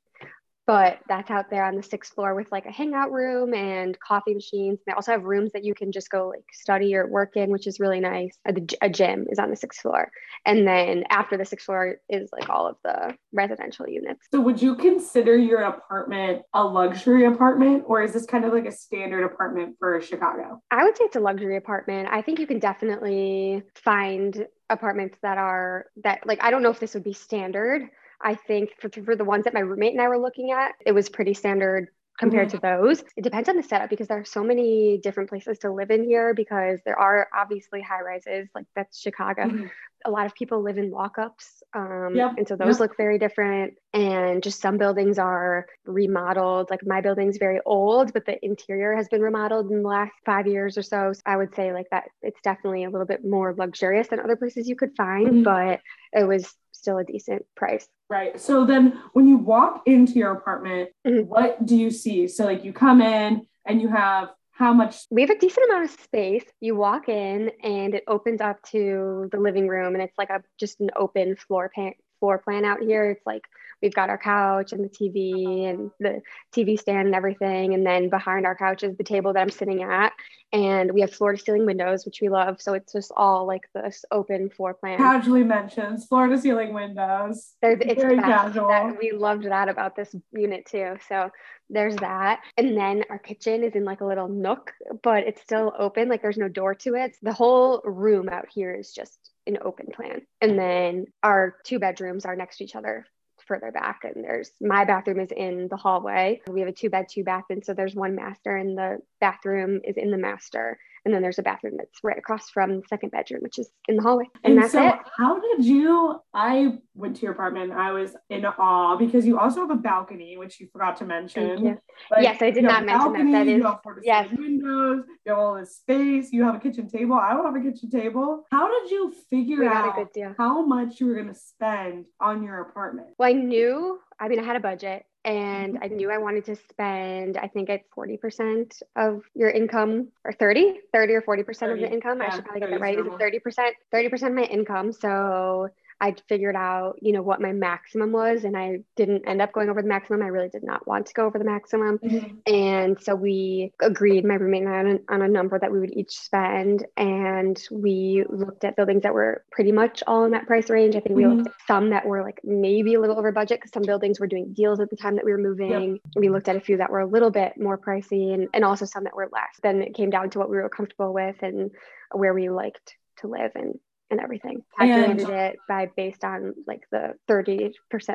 But 0.70 1.00
that's 1.08 1.32
out 1.32 1.50
there 1.50 1.64
on 1.64 1.74
the 1.74 1.82
sixth 1.82 2.14
floor 2.14 2.36
with 2.36 2.52
like 2.52 2.64
a 2.64 2.70
hangout 2.70 3.10
room 3.10 3.54
and 3.54 3.98
coffee 3.98 4.34
machines. 4.34 4.78
They 4.86 4.92
also 4.92 5.10
have 5.10 5.24
rooms 5.24 5.50
that 5.50 5.64
you 5.64 5.74
can 5.74 5.90
just 5.90 6.10
go 6.10 6.28
like 6.28 6.44
study 6.52 6.94
or 6.94 7.08
work 7.08 7.34
in, 7.34 7.50
which 7.50 7.66
is 7.66 7.80
really 7.80 7.98
nice. 7.98 8.38
Uh, 8.48 8.52
a, 8.82 8.86
a 8.86 8.88
gym 8.88 9.26
is 9.30 9.40
on 9.40 9.50
the 9.50 9.56
sixth 9.56 9.80
floor. 9.80 10.12
And 10.46 10.68
then 10.68 11.02
after 11.10 11.36
the 11.36 11.44
sixth 11.44 11.66
floor 11.66 11.96
is 12.08 12.30
like 12.30 12.48
all 12.48 12.68
of 12.68 12.76
the 12.84 13.16
residential 13.32 13.88
units. 13.88 14.20
So 14.30 14.40
would 14.40 14.62
you 14.62 14.76
consider 14.76 15.36
your 15.36 15.62
apartment 15.62 16.42
a 16.54 16.62
luxury 16.62 17.24
apartment 17.24 17.82
or 17.88 18.04
is 18.04 18.12
this 18.12 18.26
kind 18.26 18.44
of 18.44 18.52
like 18.52 18.66
a 18.66 18.72
standard 18.72 19.24
apartment 19.24 19.74
for 19.80 20.00
Chicago? 20.00 20.62
I 20.70 20.84
would 20.84 20.96
say 20.96 21.02
it's 21.02 21.16
a 21.16 21.20
luxury 21.20 21.56
apartment. 21.56 22.10
I 22.12 22.22
think 22.22 22.38
you 22.38 22.46
can 22.46 22.60
definitely 22.60 23.64
find 23.74 24.46
apartments 24.70 25.18
that 25.22 25.36
are 25.36 25.86
that 26.04 26.24
like 26.24 26.40
I 26.44 26.52
don't 26.52 26.62
know 26.62 26.70
if 26.70 26.78
this 26.78 26.94
would 26.94 27.02
be 27.02 27.12
standard. 27.12 27.82
I 28.22 28.34
think 28.34 28.70
for, 28.80 28.88
for 29.04 29.16
the 29.16 29.24
ones 29.24 29.44
that 29.44 29.54
my 29.54 29.60
roommate 29.60 29.92
and 29.92 30.00
I 30.02 30.08
were 30.08 30.18
looking 30.18 30.50
at, 30.52 30.72
it 30.84 30.92
was 30.92 31.08
pretty 31.08 31.34
standard 31.34 31.88
compared 32.18 32.50
to 32.50 32.58
those. 32.58 33.02
It 33.16 33.24
depends 33.24 33.48
on 33.48 33.56
the 33.56 33.62
setup 33.62 33.88
because 33.88 34.08
there 34.08 34.18
are 34.18 34.26
so 34.26 34.44
many 34.44 34.98
different 35.02 35.30
places 35.30 35.58
to 35.60 35.72
live 35.72 35.90
in 35.90 36.04
here 36.04 36.34
because 36.34 36.78
there 36.84 36.98
are 36.98 37.28
obviously 37.34 37.80
high 37.80 38.02
rises, 38.02 38.46
like 38.54 38.66
that's 38.76 39.00
Chicago. 39.00 39.44
Mhm. 39.44 39.70
A 40.04 40.10
lot 40.10 40.26
of 40.26 40.34
people 40.34 40.62
live 40.62 40.76
in 40.76 40.90
walk-ups. 40.90 41.62
Um, 41.74 42.12
Yep, 42.14 42.34
and 42.36 42.48
so 42.48 42.56
those 42.56 42.74
yep. 42.78 42.80
look 42.80 42.96
very 42.98 43.18
different. 43.18 43.74
And 43.94 44.42
just 44.42 44.60
some 44.60 44.76
buildings 44.76 45.18
are 45.18 45.66
remodeled. 45.86 46.68
Like 46.68 46.80
my 46.86 47.00
building's 47.00 47.38
very 47.38 47.60
old, 47.64 48.12
but 48.12 48.26
the 48.26 48.42
interior 48.44 48.94
has 48.96 49.08
been 49.08 49.22
remodeled 49.22 49.70
in 49.70 49.82
the 49.82 49.88
last 49.88 50.12
five 50.26 50.46
years 50.46 50.76
or 50.76 50.82
so. 50.82 51.14
So 51.14 51.20
I 51.24 51.36
would 51.38 51.54
say 51.54 51.72
like 51.72 51.88
that 51.90 52.04
it's 52.20 52.40
definitely 52.42 52.84
a 52.84 52.90
little 52.90 53.06
bit 53.06 53.24
more 53.24 53.54
luxurious 53.56 54.08
than 54.08 54.20
other 54.20 54.36
places 54.36 54.68
you 54.68 54.76
could 54.76 54.94
find, 54.94 55.28
Mhm. 55.28 55.44
but 55.44 55.80
it 56.12 56.24
was 56.26 56.54
still 56.80 56.98
a 56.98 57.04
decent 57.04 57.44
price. 57.56 57.86
Right. 58.08 58.40
So 58.40 58.64
then 58.64 58.98
when 59.12 59.28
you 59.28 59.36
walk 59.36 59.82
into 59.86 60.14
your 60.14 60.32
apartment, 60.32 60.90
Mhm. 61.06 61.26
what 61.26 61.64
do 61.64 61.76
you 61.76 61.90
see? 61.90 62.26
So 62.26 62.44
like 62.44 62.64
you 62.64 62.72
come 62.72 63.00
in 63.02 63.46
and 63.66 63.80
you 63.80 63.88
have 63.88 64.30
how 64.52 64.72
much 64.72 65.06
We 65.10 65.22
have 65.22 65.30
a 65.30 65.38
decent 65.38 65.70
amount 65.70 65.84
of 65.84 65.90
space. 66.00 66.44
You 66.60 66.74
walk 66.74 67.08
in 67.08 67.50
and 67.62 67.94
it 67.94 68.04
opens 68.06 68.40
up 68.40 68.60
to 68.74 69.28
the 69.30 69.38
living 69.38 69.68
room 69.68 69.94
and 69.94 70.02
it's 70.02 70.18
like 70.18 70.30
a 70.30 70.42
just 70.58 70.80
an 70.80 70.90
open 70.96 71.36
floor 71.36 71.70
plan 71.74 71.92
floor 72.18 72.38
plan 72.38 72.64
out 72.64 72.80
here. 72.82 73.10
It's 73.10 73.24
like 73.24 73.44
we've 73.82 73.94
got 73.94 74.10
our 74.10 74.18
couch 74.18 74.72
and 74.72 74.84
the 74.84 74.88
TV 74.88 75.68
and 75.68 75.90
the 75.98 76.20
TV 76.54 76.78
stand 76.78 77.06
and 77.06 77.14
everything. 77.14 77.74
And 77.74 77.86
then 77.86 78.08
behind 78.08 78.46
our 78.46 78.56
couch 78.56 78.82
is 78.82 78.96
the 78.96 79.04
table 79.04 79.32
that 79.32 79.40
I'm 79.40 79.50
sitting 79.50 79.82
at. 79.82 80.12
And 80.52 80.92
we 80.92 81.00
have 81.00 81.12
floor 81.12 81.32
to 81.32 81.38
ceiling 81.38 81.64
windows, 81.64 82.04
which 82.04 82.20
we 82.20 82.28
love. 82.28 82.60
So 82.60 82.74
it's 82.74 82.92
just 82.92 83.12
all 83.16 83.46
like 83.46 83.62
this 83.72 84.04
open 84.10 84.50
floor 84.50 84.74
plan. 84.74 84.98
casually 84.98 85.44
mentions 85.44 86.06
floor 86.06 86.26
to 86.26 86.36
ceiling 86.36 86.74
windows? 86.74 87.54
There's, 87.62 87.78
it's 87.80 88.00
Very 88.00 88.18
casual. 88.18 88.68
That, 88.68 88.98
we 88.98 89.12
loved 89.12 89.44
that 89.44 89.68
about 89.68 89.94
this 89.94 90.14
unit 90.32 90.66
too. 90.66 90.96
So 91.08 91.30
there's 91.68 91.94
that. 91.96 92.40
And 92.56 92.76
then 92.76 93.04
our 93.10 93.18
kitchen 93.18 93.62
is 93.62 93.74
in 93.74 93.84
like 93.84 94.00
a 94.00 94.04
little 94.04 94.26
nook, 94.26 94.72
but 95.04 95.24
it's 95.24 95.40
still 95.40 95.72
open. 95.78 96.08
Like 96.08 96.20
there's 96.20 96.36
no 96.36 96.48
door 96.48 96.74
to 96.76 96.96
it. 96.96 97.16
The 97.22 97.32
whole 97.32 97.80
room 97.84 98.28
out 98.28 98.46
here 98.52 98.74
is 98.74 98.92
just 98.92 99.30
an 99.46 99.58
open 99.62 99.86
plan. 99.94 100.22
And 100.40 100.58
then 100.58 101.06
our 101.22 101.54
two 101.64 101.78
bedrooms 101.78 102.24
are 102.24 102.34
next 102.34 102.56
to 102.58 102.64
each 102.64 102.74
other 102.74 103.06
further 103.50 103.72
back. 103.72 104.02
And 104.04 104.24
there's 104.24 104.52
my 104.60 104.84
bathroom 104.84 105.18
is 105.18 105.32
in 105.36 105.66
the 105.68 105.76
hallway. 105.76 106.40
We 106.48 106.60
have 106.60 106.68
a 106.68 106.72
two 106.72 106.88
bed, 106.88 107.06
two 107.10 107.24
bath. 107.24 107.46
And 107.50 107.64
so 107.66 107.74
there's 107.74 107.96
one 107.96 108.14
master 108.14 108.56
and 108.56 108.78
the 108.78 109.00
bathroom 109.20 109.80
is 109.84 109.96
in 109.96 110.12
the 110.12 110.18
master. 110.18 110.78
And 111.04 111.14
then 111.14 111.22
there's 111.22 111.38
a 111.38 111.42
bathroom 111.42 111.74
that's 111.78 111.98
right 112.02 112.18
across 112.18 112.50
from 112.50 112.76
the 112.80 112.82
second 112.88 113.10
bedroom, 113.10 113.40
which 113.42 113.58
is 113.58 113.70
in 113.88 113.96
the 113.96 114.02
hallway. 114.02 114.26
And, 114.44 114.58
that's 114.58 114.72
so 114.72 114.86
it. 114.86 114.94
how 115.16 115.40
did 115.40 115.64
you 115.64 116.20
I 116.34 116.78
went 116.94 117.16
to 117.16 117.22
your 117.22 117.32
apartment 117.32 117.72
I 117.72 117.92
was 117.92 118.14
in 118.28 118.44
awe 118.44 118.96
because 118.96 119.26
you 119.26 119.38
also 119.38 119.60
have 119.60 119.70
a 119.70 119.76
balcony, 119.76 120.36
which 120.36 120.60
you 120.60 120.68
forgot 120.72 120.96
to 120.98 121.04
mention. 121.06 121.62
Like, 122.10 122.22
Yes, 122.22 122.42
I 122.42 122.50
did 122.50 122.64
not 122.64 122.84
mention 122.84 123.12
that. 123.12 123.18
balcony, 123.18 123.32
That 123.32 123.46
you 123.46 123.62
have 123.64 123.82
floor 123.82 123.94
to 123.94 124.00
yes. 124.04 124.28
windows, 124.36 125.04
you 125.24 125.32
have 125.32 125.38
all 125.38 125.54
this 125.54 125.76
space, 125.76 126.32
you 126.32 126.42
have 126.44 126.54
a 126.54 126.58
kitchen 126.58 126.88
table. 126.88 127.14
I 127.14 127.32
don't 127.32 127.44
have 127.44 127.56
a 127.56 127.70
kitchen 127.70 127.90
table. 127.90 128.44
How 128.50 128.68
did 128.68 128.90
you 128.90 129.12
figure 129.30 129.64
out 129.64 130.08
how 130.38 130.64
much 130.66 131.00
you 131.00 131.06
were 131.06 131.14
gonna 131.14 131.34
spend 131.34 132.06
on 132.20 132.42
your 132.42 132.60
apartment? 132.60 133.08
Well, 133.18 133.28
I 133.28 133.32
knew, 133.32 133.98
I 134.18 134.28
mean, 134.28 134.38
I 134.38 134.42
had 134.44 134.56
a 134.56 134.60
budget 134.60 135.04
and 135.24 135.74
Mm-hmm. 135.74 135.84
I 135.84 135.88
knew 135.88 136.10
I 136.10 136.18
wanted 136.18 136.44
to 136.46 136.56
spend, 136.56 137.36
I 137.36 137.48
think 137.48 137.68
it's 137.68 137.86
40% 137.96 138.82
of 138.96 139.22
your 139.34 139.50
income 139.50 140.08
or 140.24 140.32
30, 140.32 140.80
30 140.92 141.14
or 141.14 141.22
40% 141.22 141.72
of 141.72 141.78
the 141.78 141.90
income. 141.90 142.20
I 142.20 142.30
should 142.30 142.44
probably 142.44 142.60
get 142.60 142.70
that 142.70 142.80
right. 142.80 142.98
Is 142.98 143.06
it 143.06 143.44
30%? 143.44 143.70
30% 143.92 144.26
of 144.28 144.34
my 144.34 144.42
income. 144.44 144.92
So 144.92 145.68
I 146.00 146.14
figured 146.28 146.56
out, 146.56 146.96
you 147.02 147.12
know, 147.12 147.20
what 147.20 147.40
my 147.40 147.52
maximum 147.52 148.10
was 148.12 148.44
and 148.44 148.56
I 148.56 148.78
didn't 148.96 149.28
end 149.28 149.42
up 149.42 149.52
going 149.52 149.68
over 149.68 149.82
the 149.82 149.88
maximum. 149.88 150.22
I 150.22 150.28
really 150.28 150.48
did 150.48 150.62
not 150.62 150.86
want 150.86 151.06
to 151.06 151.14
go 151.14 151.26
over 151.26 151.38
the 151.38 151.44
maximum. 151.44 151.98
Mm-hmm. 151.98 152.52
And 152.52 153.00
so 153.00 153.14
we 153.14 153.72
agreed, 153.80 154.24
my 154.24 154.34
roommate 154.34 154.62
and 154.62 154.70
I, 154.70 154.78
on 154.78 154.86
a, 154.86 155.14
on 155.14 155.22
a 155.22 155.28
number 155.28 155.58
that 155.58 155.70
we 155.70 155.78
would 155.78 155.92
each 155.92 156.12
spend. 156.12 156.86
And 156.96 157.62
we 157.70 158.24
looked 158.28 158.64
at 158.64 158.76
buildings 158.76 159.02
that 159.02 159.12
were 159.12 159.44
pretty 159.52 159.72
much 159.72 160.02
all 160.06 160.24
in 160.24 160.30
that 160.32 160.46
price 160.46 160.70
range. 160.70 160.96
I 160.96 161.00
think 161.00 161.16
we 161.16 161.26
looked 161.26 161.40
mm-hmm. 161.40 161.48
at 161.48 161.66
some 161.66 161.90
that 161.90 162.06
were 162.06 162.22
like 162.22 162.40
maybe 162.44 162.94
a 162.94 163.00
little 163.00 163.18
over 163.18 163.30
budget 163.30 163.58
because 163.60 163.72
some 163.72 163.82
buildings 163.82 164.18
were 164.18 164.26
doing 164.26 164.54
deals 164.54 164.80
at 164.80 164.88
the 164.88 164.96
time 164.96 165.16
that 165.16 165.24
we 165.24 165.32
were 165.32 165.38
moving. 165.38 166.00
We 166.16 166.30
looked 166.30 166.48
at 166.48 166.56
a 166.56 166.60
few 166.60 166.78
that 166.78 166.90
were 166.90 167.00
a 167.00 167.06
little 167.06 167.30
bit 167.30 167.60
more 167.60 167.76
pricey 167.76 168.32
and, 168.32 168.48
and 168.54 168.64
also 168.64 168.86
some 168.86 169.04
that 169.04 169.14
were 169.14 169.28
less. 169.30 169.60
Then 169.62 169.82
it 169.82 169.94
came 169.94 170.08
down 170.08 170.30
to 170.30 170.38
what 170.38 170.48
we 170.48 170.56
were 170.56 170.68
comfortable 170.70 171.12
with 171.12 171.36
and 171.42 171.70
where 172.12 172.32
we 172.32 172.48
liked 172.48 172.96
to 173.18 173.28
live 173.28 173.52
and 173.54 173.78
and 174.10 174.20
everything. 174.20 174.62
Calculated 174.78 175.28
it 175.28 175.56
by 175.68 175.90
based 175.96 176.24
on 176.24 176.54
like 176.66 176.82
the 176.90 177.14
30% 177.28 177.72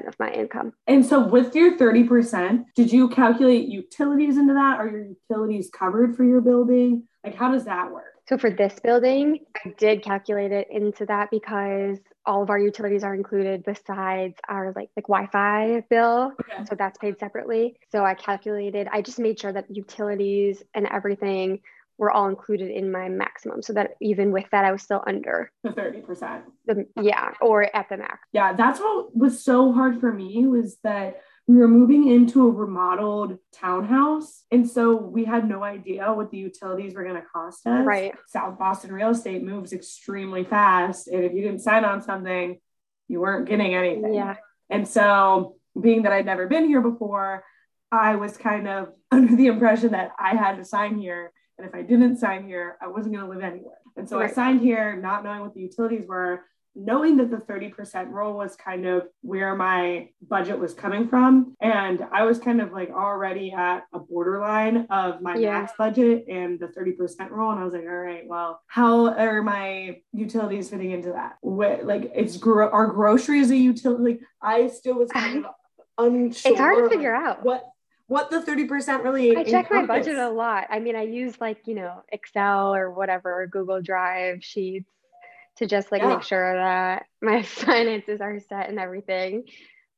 of 0.07 0.15
my 0.19 0.31
income. 0.31 0.73
And 0.87 1.05
so 1.05 1.25
with 1.25 1.55
your 1.55 1.77
30%, 1.77 2.65
did 2.75 2.91
you 2.91 3.09
calculate 3.09 3.67
utilities 3.67 4.37
into 4.37 4.53
that? 4.53 4.77
Are 4.79 4.87
your 4.87 5.05
utilities 5.05 5.69
covered 5.69 6.15
for 6.15 6.23
your 6.23 6.41
building? 6.41 7.03
Like 7.23 7.35
how 7.35 7.51
does 7.51 7.65
that 7.65 7.91
work? 7.91 8.05
So 8.27 8.39
for 8.39 8.49
this 8.49 8.79
building, 8.79 9.39
I 9.63 9.73
did 9.77 10.03
calculate 10.03 10.51
it 10.51 10.67
into 10.71 11.05
that 11.05 11.29
because 11.29 11.99
all 12.25 12.41
of 12.41 12.49
our 12.49 12.57
utilities 12.57 13.03
are 13.03 13.13
included 13.13 13.63
besides 13.63 14.35
our 14.49 14.73
like 14.75 14.89
like 14.95 15.05
Wi-Fi 15.07 15.83
bill. 15.91 16.31
Okay. 16.41 16.65
So 16.67 16.75
that's 16.75 16.97
paid 16.97 17.19
separately. 17.19 17.77
So 17.91 18.03
I 18.03 18.15
calculated, 18.15 18.87
I 18.91 19.03
just 19.03 19.19
made 19.19 19.39
sure 19.39 19.53
that 19.53 19.65
utilities 19.69 20.63
and 20.73 20.87
everything 20.87 21.61
were 21.97 22.11
all 22.11 22.27
included 22.27 22.69
in 22.69 22.91
my 22.91 23.07
maximum 23.09 23.61
so 23.61 23.73
that 23.73 23.91
even 24.01 24.31
with 24.31 24.45
that 24.51 24.65
I 24.65 24.71
was 24.71 24.81
still 24.81 25.03
under 25.07 25.51
The 25.63 25.69
30%. 25.69 26.41
the 26.65 26.85
yeah, 27.01 27.31
or 27.41 27.63
at 27.75 27.89
the 27.89 27.97
max. 27.97 28.19
Yeah, 28.33 28.53
that's 28.53 28.79
what 28.79 29.15
was 29.15 29.43
so 29.43 29.71
hard 29.71 29.99
for 29.99 30.11
me 30.11 30.45
was 30.47 30.77
that 30.83 31.21
we 31.47 31.57
were 31.57 31.67
moving 31.67 32.07
into 32.09 32.47
a 32.47 32.51
remodeled 32.51 33.37
townhouse. 33.53 34.43
And 34.51 34.67
so 34.67 34.95
we 34.95 35.25
had 35.25 35.47
no 35.47 35.63
idea 35.63 36.11
what 36.11 36.31
the 36.31 36.37
utilities 36.37 36.95
were 36.95 37.03
going 37.03 37.15
to 37.15 37.27
cost 37.31 37.67
us. 37.67 37.85
Right. 37.85 38.13
South 38.27 38.57
Boston 38.57 38.91
real 38.91 39.11
estate 39.11 39.43
moves 39.43 39.71
extremely 39.71 40.43
fast. 40.43 41.07
And 41.07 41.23
if 41.23 41.33
you 41.33 41.41
didn't 41.43 41.59
sign 41.59 41.85
on 41.85 42.01
something, 42.01 42.59
you 43.07 43.19
weren't 43.21 43.47
getting 43.47 43.75
anything. 43.75 44.15
Yeah. 44.15 44.37
And 44.71 44.87
so, 44.87 45.57
being 45.79 46.03
that 46.03 46.11
I'd 46.13 46.25
never 46.25 46.47
been 46.47 46.65
here 46.65 46.81
before, 46.81 47.43
I 47.91 48.15
was 48.15 48.37
kind 48.37 48.67
of 48.67 48.93
under 49.11 49.35
the 49.35 49.47
impression 49.47 49.91
that 49.91 50.11
I 50.17 50.35
had 50.35 50.55
to 50.55 50.65
sign 50.65 50.97
here. 50.97 51.31
And 51.57 51.67
if 51.67 51.73
I 51.73 51.81
didn't 51.81 52.17
sign 52.17 52.45
here, 52.47 52.77
I 52.81 52.87
wasn't 52.87 53.15
going 53.15 53.25
to 53.25 53.31
live 53.31 53.43
anywhere. 53.43 53.77
And 53.95 54.07
so 54.09 54.19
I 54.19 54.27
signed 54.27 54.59
here, 54.61 54.95
not 54.95 55.23
knowing 55.23 55.39
what 55.41 55.53
the 55.53 55.61
utilities 55.61 56.05
were, 56.07 56.41
knowing 56.75 57.15
that 57.15 57.31
the 57.31 57.37
30% 57.37 58.11
rule 58.11 58.33
was 58.33 58.57
kind 58.57 58.85
of 58.85 59.07
where 59.21 59.55
my 59.55 60.09
budget 60.27 60.59
was 60.59 60.73
coming 60.73 61.07
from. 61.07 61.55
And 61.61 62.05
I 62.11 62.23
was 62.25 62.37
kind 62.37 62.59
of 62.59 62.73
like 62.73 62.89
already 62.89 63.53
at 63.53 63.85
a 63.93 63.99
borderline 63.99 64.85
of 64.89 65.21
my 65.21 65.37
Yeah. 65.37 65.61
max 65.61 65.71
budget 65.77 66.25
and 66.27 66.59
the 66.59 66.67
30% 66.67 67.31
rule. 67.31 67.51
And 67.51 67.61
I 67.61 67.63
was 67.63 67.73
like, 67.73 67.83
all 67.83 67.87
right, 67.95 68.23
well, 68.27 68.59
how 68.67 69.13
are 69.13 69.41
my 69.41 70.01
utilities 70.11 70.69
fitting 70.69 70.91
into 70.91 71.13
that? 71.13 71.37
What, 71.39 71.85
like, 71.85 72.11
it's 72.13 72.35
gro- 72.35 72.69
our 72.69 72.87
groceries 72.87 73.49
a 73.51 73.55
utility? 73.55 74.03
Like, 74.03 74.21
I 74.41 74.67
still 74.67 74.95
was 74.95 75.09
kind 75.11 75.45
of 75.45 75.51
unsure. 75.97 76.51
It's 76.51 76.59
hard 76.59 76.83
to 76.83 76.89
figure 76.89 77.15
out. 77.15 77.45
what 77.45 77.63
what 78.07 78.29
the 78.29 78.41
30% 78.41 79.03
really 79.03 79.35
I 79.35 79.43
check 79.43 79.69
my 79.71 79.85
budget 79.85 80.17
a 80.17 80.29
lot. 80.29 80.67
I 80.69 80.79
mean, 80.79 80.95
I 80.95 81.03
use 81.03 81.39
like, 81.41 81.59
you 81.65 81.75
know, 81.75 82.03
Excel 82.11 82.75
or 82.75 82.91
whatever, 82.91 83.47
Google 83.47 83.81
Drive 83.81 84.43
sheets 84.43 84.89
to 85.57 85.65
just 85.65 85.91
like 85.91 86.01
Yeah. 86.01 86.09
make 86.09 86.23
sure 86.23 86.55
that 86.55 87.05
my 87.21 87.41
finances 87.43 88.21
are 88.21 88.39
set 88.39 88.69
and 88.69 88.79
everything. 88.79 89.43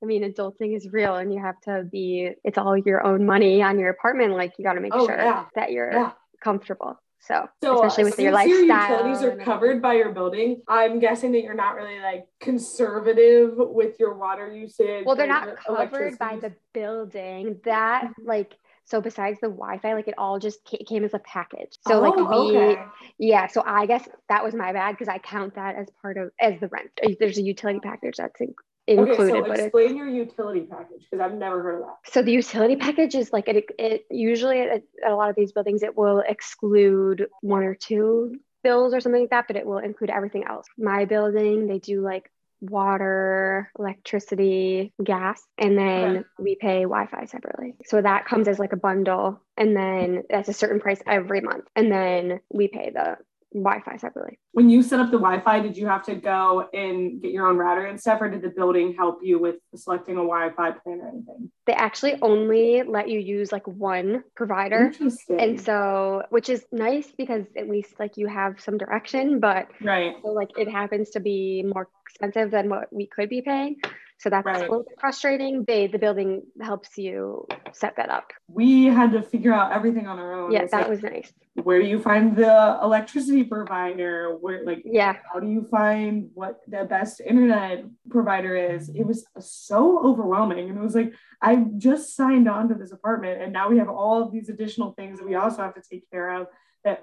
I 0.01 0.05
mean, 0.05 0.23
adulting 0.23 0.75
is 0.75 0.87
real 0.91 1.15
and 1.15 1.33
you 1.33 1.41
have 1.41 1.59
to 1.61 1.83
be, 1.91 2.29
it's 2.43 2.57
all 2.57 2.77
your 2.77 3.05
own 3.05 3.25
money 3.25 3.61
on 3.63 3.79
your 3.79 3.89
apartment. 3.89 4.33
Like, 4.33 4.53
you 4.57 4.63
got 4.63 4.73
to 4.73 4.81
make 4.81 4.93
Oh, 4.93 5.05
sure 5.05 5.17
yeah. 5.17 5.45
that 5.55 5.71
you're 5.71 5.91
Yeah. 5.91 6.11
comfortable. 6.43 6.99
So, 7.19 7.47
So 7.61 7.83
especially 7.83 8.05
with 8.05 8.19
your 8.19 8.31
lifestyle. 8.31 8.91
utilities 8.91 9.23
are 9.23 9.35
covered 9.37 9.81
by 9.81 9.93
your 9.93 10.11
building, 10.11 10.61
I'm 10.67 10.99
guessing 10.99 11.31
that 11.33 11.41
you're 11.41 11.55
not 11.55 11.75
really 11.75 11.99
like 11.99 12.25
conservative 12.39 13.53
with 13.57 13.99
your 13.99 14.13
water 14.15 14.53
usage. 14.53 15.05
Well, 15.05 15.15
they're 15.15 15.27
not 15.27 15.57
covered 15.57 16.17
by 16.17 16.37
the 16.37 16.53
building. 16.73 17.59
That 17.65 18.03
mm-hmm. 18.05 18.27
like 18.27 18.53
so 18.85 19.01
besides 19.01 19.39
the 19.41 19.49
Wi-Fi, 19.49 19.93
like 19.95 20.07
it 20.07 20.13
all 20.17 20.39
just 20.39 20.59
came 20.63 21.03
as 21.03 21.13
a 21.13 21.19
package. 21.19 21.77
So 21.85 21.99
like 21.99 22.13
Oh, 22.15 22.47
we 22.49 22.57
okay. 22.57 22.81
yeah. 23.19 23.47
So 23.47 23.61
I 23.65 23.85
guess 23.85 24.07
that 24.29 24.43
was 24.43 24.55
my 24.55 24.71
bad 24.71 24.93
because 24.93 25.09
I 25.09 25.17
count 25.17 25.55
that 25.55 25.75
as 25.75 25.87
part 26.01 26.17
of 26.17 26.31
as 26.39 26.59
the 26.61 26.69
rent. 26.69 26.91
There's 27.19 27.37
a 27.37 27.41
utility 27.41 27.81
package 27.81 28.15
that's 28.17 28.39
in, 28.39 28.55
included, 28.87 29.35
Okay, 29.35 29.47
so 29.47 29.63
explain 29.63 29.97
your 29.97 30.07
utility 30.07 30.61
package 30.61 31.05
because 31.09 31.23
I've 31.23 31.37
never 31.37 31.61
heard 31.61 31.81
of 31.81 31.87
that. 31.87 32.11
So 32.11 32.21
the 32.21 32.31
utility 32.31 32.75
package 32.77 33.15
is 33.15 33.33
like 33.33 33.47
it, 33.47 33.65
it 33.77 34.05
usually 34.09 34.61
at, 34.61 34.83
at 35.05 35.11
a 35.11 35.15
lot 35.15 35.29
of 35.29 35.35
these 35.35 35.51
buildings 35.51 35.83
it 35.83 35.97
will 35.97 36.23
exclude 36.27 37.27
one 37.41 37.63
or 37.63 37.75
two 37.75 38.35
bills 38.63 38.93
or 38.93 39.01
something 39.01 39.21
like 39.21 39.29
that, 39.31 39.45
but 39.47 39.55
it 39.55 39.65
will 39.65 39.77
include 39.79 40.09
everything 40.09 40.45
else. 40.45 40.65
My 40.77 41.05
building, 41.05 41.67
they 41.67 41.79
do 41.79 42.01
like 42.01 42.31
water, 42.59 43.71
electricity, 43.77 44.93
gas, 45.03 45.41
and 45.57 45.77
then 45.77 46.17
Okay. 46.17 46.25
we 46.39 46.55
pay 46.55 46.81
Wi-Fi 46.83 47.25
separately. 47.25 47.75
So 47.85 48.01
that 48.01 48.25
comes 48.25 48.47
as 48.47 48.57
like 48.57 48.73
a 48.73 48.77
bundle, 48.77 49.41
and 49.55 49.75
then 49.75 50.23
that's 50.29 50.49
a 50.49 50.53
certain 50.53 50.79
price 50.79 51.01
every 51.05 51.41
month, 51.41 51.65
and 51.75 51.91
then 51.91 52.39
we 52.51 52.67
pay 52.67 52.89
the 52.89 53.17
Wi-Fi 53.53 53.97
separately. 53.97 54.39
When 54.51 54.69
you 54.69 54.83
set 54.83 54.99
up 54.99 55.11
the 55.11 55.17
Wi-Fi, 55.17 55.61
did 55.61 55.77
you 55.77 55.87
have 55.87 56.03
to 56.03 56.15
go 56.15 56.67
and 56.73 57.21
get 57.21 57.31
your 57.31 57.47
own 57.47 57.57
router 57.57 57.85
and 57.85 57.99
stuff, 57.99 58.21
or 58.21 58.29
did 58.29 58.41
the 58.41 58.49
building 58.49 58.93
help 58.93 59.19
you 59.21 59.39
with 59.39 59.55
selecting 59.75 60.15
a 60.15 60.19
Wi-Fi 60.19 60.71
plan 60.71 60.99
or 60.99 61.07
anything? 61.07 61.51
They 61.65 61.73
actually 61.73 62.17
only 62.21 62.83
let 62.83 63.09
you 63.09 63.19
use 63.19 63.51
like 63.51 63.67
one 63.67 64.23
provider. 64.35 64.87
Interesting. 64.87 65.39
And 65.39 65.61
so, 65.61 66.23
which 66.29 66.49
is 66.49 66.65
nice 66.71 67.07
because 67.17 67.45
at 67.55 67.69
least 67.69 67.93
like 67.99 68.17
you 68.17 68.27
have 68.27 68.59
some 68.59 68.77
direction, 68.77 69.39
but 69.39 69.69
right. 69.81 70.15
so 70.21 70.29
like 70.29 70.49
it 70.57 70.69
happens 70.69 71.11
to 71.11 71.19
be 71.19 71.63
more 71.63 71.89
expensive 72.09 72.51
than 72.51 72.69
what 72.69 72.91
we 72.91 73.07
could 73.07 73.29
be 73.29 73.41
paying. 73.41 73.77
So 74.19 74.29
that's 74.31 74.45
Right. 74.45 74.57
a 74.57 74.61
little 74.61 74.83
bit 74.83 74.99
frustrating. 74.99 75.63
They, 75.63 75.85
the 75.87 75.99
building 75.99 76.41
helps 76.59 76.97
you 76.97 77.47
set 77.71 77.95
that 77.97 78.09
up. 78.09 78.31
We 78.47 78.85
had 78.85 79.11
to 79.11 79.21
figure 79.21 79.53
out 79.53 79.71
everything 79.71 80.07
on 80.07 80.17
our 80.17 80.33
own. 80.33 80.51
Yeah, 80.51 80.63
It's 80.63 80.71
that 80.71 80.81
like, 80.81 80.89
was 80.89 81.03
nice. 81.03 81.31
where 81.63 81.79
do 81.79 81.87
you 81.87 81.99
find 81.99 82.35
the 82.35 82.79
electricity 82.81 83.43
provider? 83.43 84.35
Where 84.35 84.63
like 84.63 84.81
Yeah. 84.85 85.17
how 85.31 85.39
do 85.39 85.47
you 85.47 85.63
find 85.63 86.31
what 86.33 86.61
the 86.67 86.85
best 86.85 87.21
internet 87.21 87.85
provider 88.09 88.55
is? 88.55 88.89
It 88.89 89.03
was 89.03 89.25
so 89.39 89.99
overwhelming. 90.03 90.69
And 90.69 90.77
it 90.79 90.81
was 90.81 90.95
like, 90.95 91.13
I 91.41 91.57
just 91.77 92.15
signed 92.15 92.47
on 92.49 92.69
to 92.69 92.75
this 92.75 92.91
apartment 92.91 93.41
and 93.41 93.53
now 93.53 93.69
we 93.69 93.77
have 93.77 93.89
all 93.89 94.21
of 94.23 94.31
these 94.31 94.49
additional 94.49 94.93
things 94.93 95.19
that 95.19 95.27
we 95.27 95.35
also 95.35 95.61
have 95.61 95.75
to 95.75 95.81
take 95.87 96.09
care 96.09 96.29
of 96.31 96.47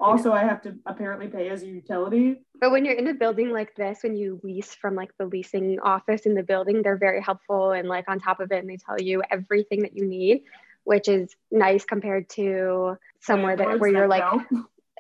also 0.01 0.33
I 0.33 0.41
have 0.41 0.63
to 0.63 0.75
apparently 0.87 1.29
pay 1.29 1.49
as 1.49 1.63
a 1.63 1.67
utility. 1.67 2.43
But 2.61 2.71
when 2.71 2.85
you're 2.85 2.95
in 2.95 3.09
a 3.09 3.15
building 3.15 3.51
like 3.51 3.75
this, 3.75 4.01
when 4.03 4.17
you 4.17 4.41
lease 4.43 4.75
from 4.75 4.95
like 4.95 5.11
the 5.19 5.27
leasing 5.27 5.79
office 5.81 6.23
in 6.23 6.35
the 6.35 6.43
building, 6.43 6.83
they're 6.83 6.97
very 6.97 7.23
helpful 7.23 7.73
and 7.73 7.89
like 7.89 8.09
on 8.09 8.21
top 8.21 8.41
of 8.41 8.53
it, 8.53 8.59
and 8.59 8.69
they 8.69 8.77
tell 8.77 9.01
you 9.01 9.23
everything 9.31 9.83
that 9.83 9.97
you 9.97 10.05
need, 10.05 10.43
which 10.85 11.09
is 11.09 11.35
nice 11.51 11.85
compared 11.85 12.29
to 12.31 12.97
somewhere 13.21 13.57
that 13.57 13.81
where 13.81 13.91
you're 13.91 14.09
like. 14.09 14.25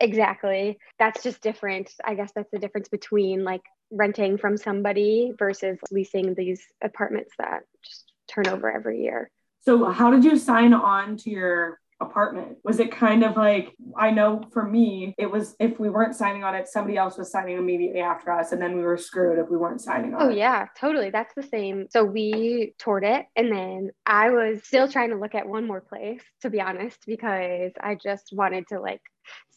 Exactly. 0.00 0.78
That's 0.98 1.22
just 1.22 1.40
different. 1.40 1.92
I 2.04 2.14
guess 2.14 2.32
that's 2.34 2.50
the 2.50 2.58
difference 2.58 2.88
between 2.88 3.44
like 3.44 3.62
renting 3.90 4.38
from 4.38 4.56
somebody 4.56 5.32
versus 5.38 5.78
leasing 5.92 6.34
these 6.34 6.66
apartments 6.82 7.32
that 7.38 7.60
just 7.82 8.12
turn 8.26 8.48
over 8.48 8.70
every 8.70 9.02
year. 9.02 9.30
So 9.60 9.84
how 9.84 10.10
did 10.10 10.24
you 10.24 10.36
sign 10.36 10.74
on 10.74 11.16
to 11.18 11.30
your 11.30 11.80
apartment? 12.04 12.58
Was 12.64 12.78
it 12.80 12.90
kind 12.92 13.24
of 13.24 13.36
like 13.36 13.74
I 13.96 14.10
know 14.10 14.42
for 14.52 14.64
me, 14.64 15.14
it 15.18 15.30
was 15.30 15.56
if 15.58 15.78
we 15.80 15.90
weren't 15.90 16.14
signing 16.14 16.44
on 16.44 16.54
it, 16.54 16.68
somebody 16.68 16.96
else 16.96 17.16
was 17.18 17.30
signing 17.30 17.56
immediately 17.58 18.00
after 18.00 18.30
us, 18.30 18.52
and 18.52 18.60
then 18.62 18.76
we 18.76 18.82
were 18.82 18.96
screwed 18.96 19.38
if 19.38 19.48
we 19.48 19.56
weren't 19.56 19.80
signing 19.80 20.14
on 20.14 20.22
Oh 20.22 20.28
it. 20.30 20.36
yeah, 20.36 20.66
totally. 20.78 21.10
That's 21.10 21.34
the 21.34 21.42
same. 21.42 21.86
So 21.90 22.04
we 22.04 22.74
toured 22.78 23.04
it 23.04 23.26
and 23.36 23.50
then 23.52 23.90
I 24.06 24.30
was 24.30 24.62
still 24.64 24.88
trying 24.88 25.10
to 25.10 25.16
look 25.16 25.34
at 25.34 25.48
one 25.48 25.66
more 25.66 25.80
place 25.80 26.22
to 26.42 26.50
be 26.50 26.60
honest 26.60 26.98
because 27.06 27.72
I 27.80 27.96
just 28.02 28.30
wanted 28.32 28.68
to 28.68 28.80
like 28.80 29.00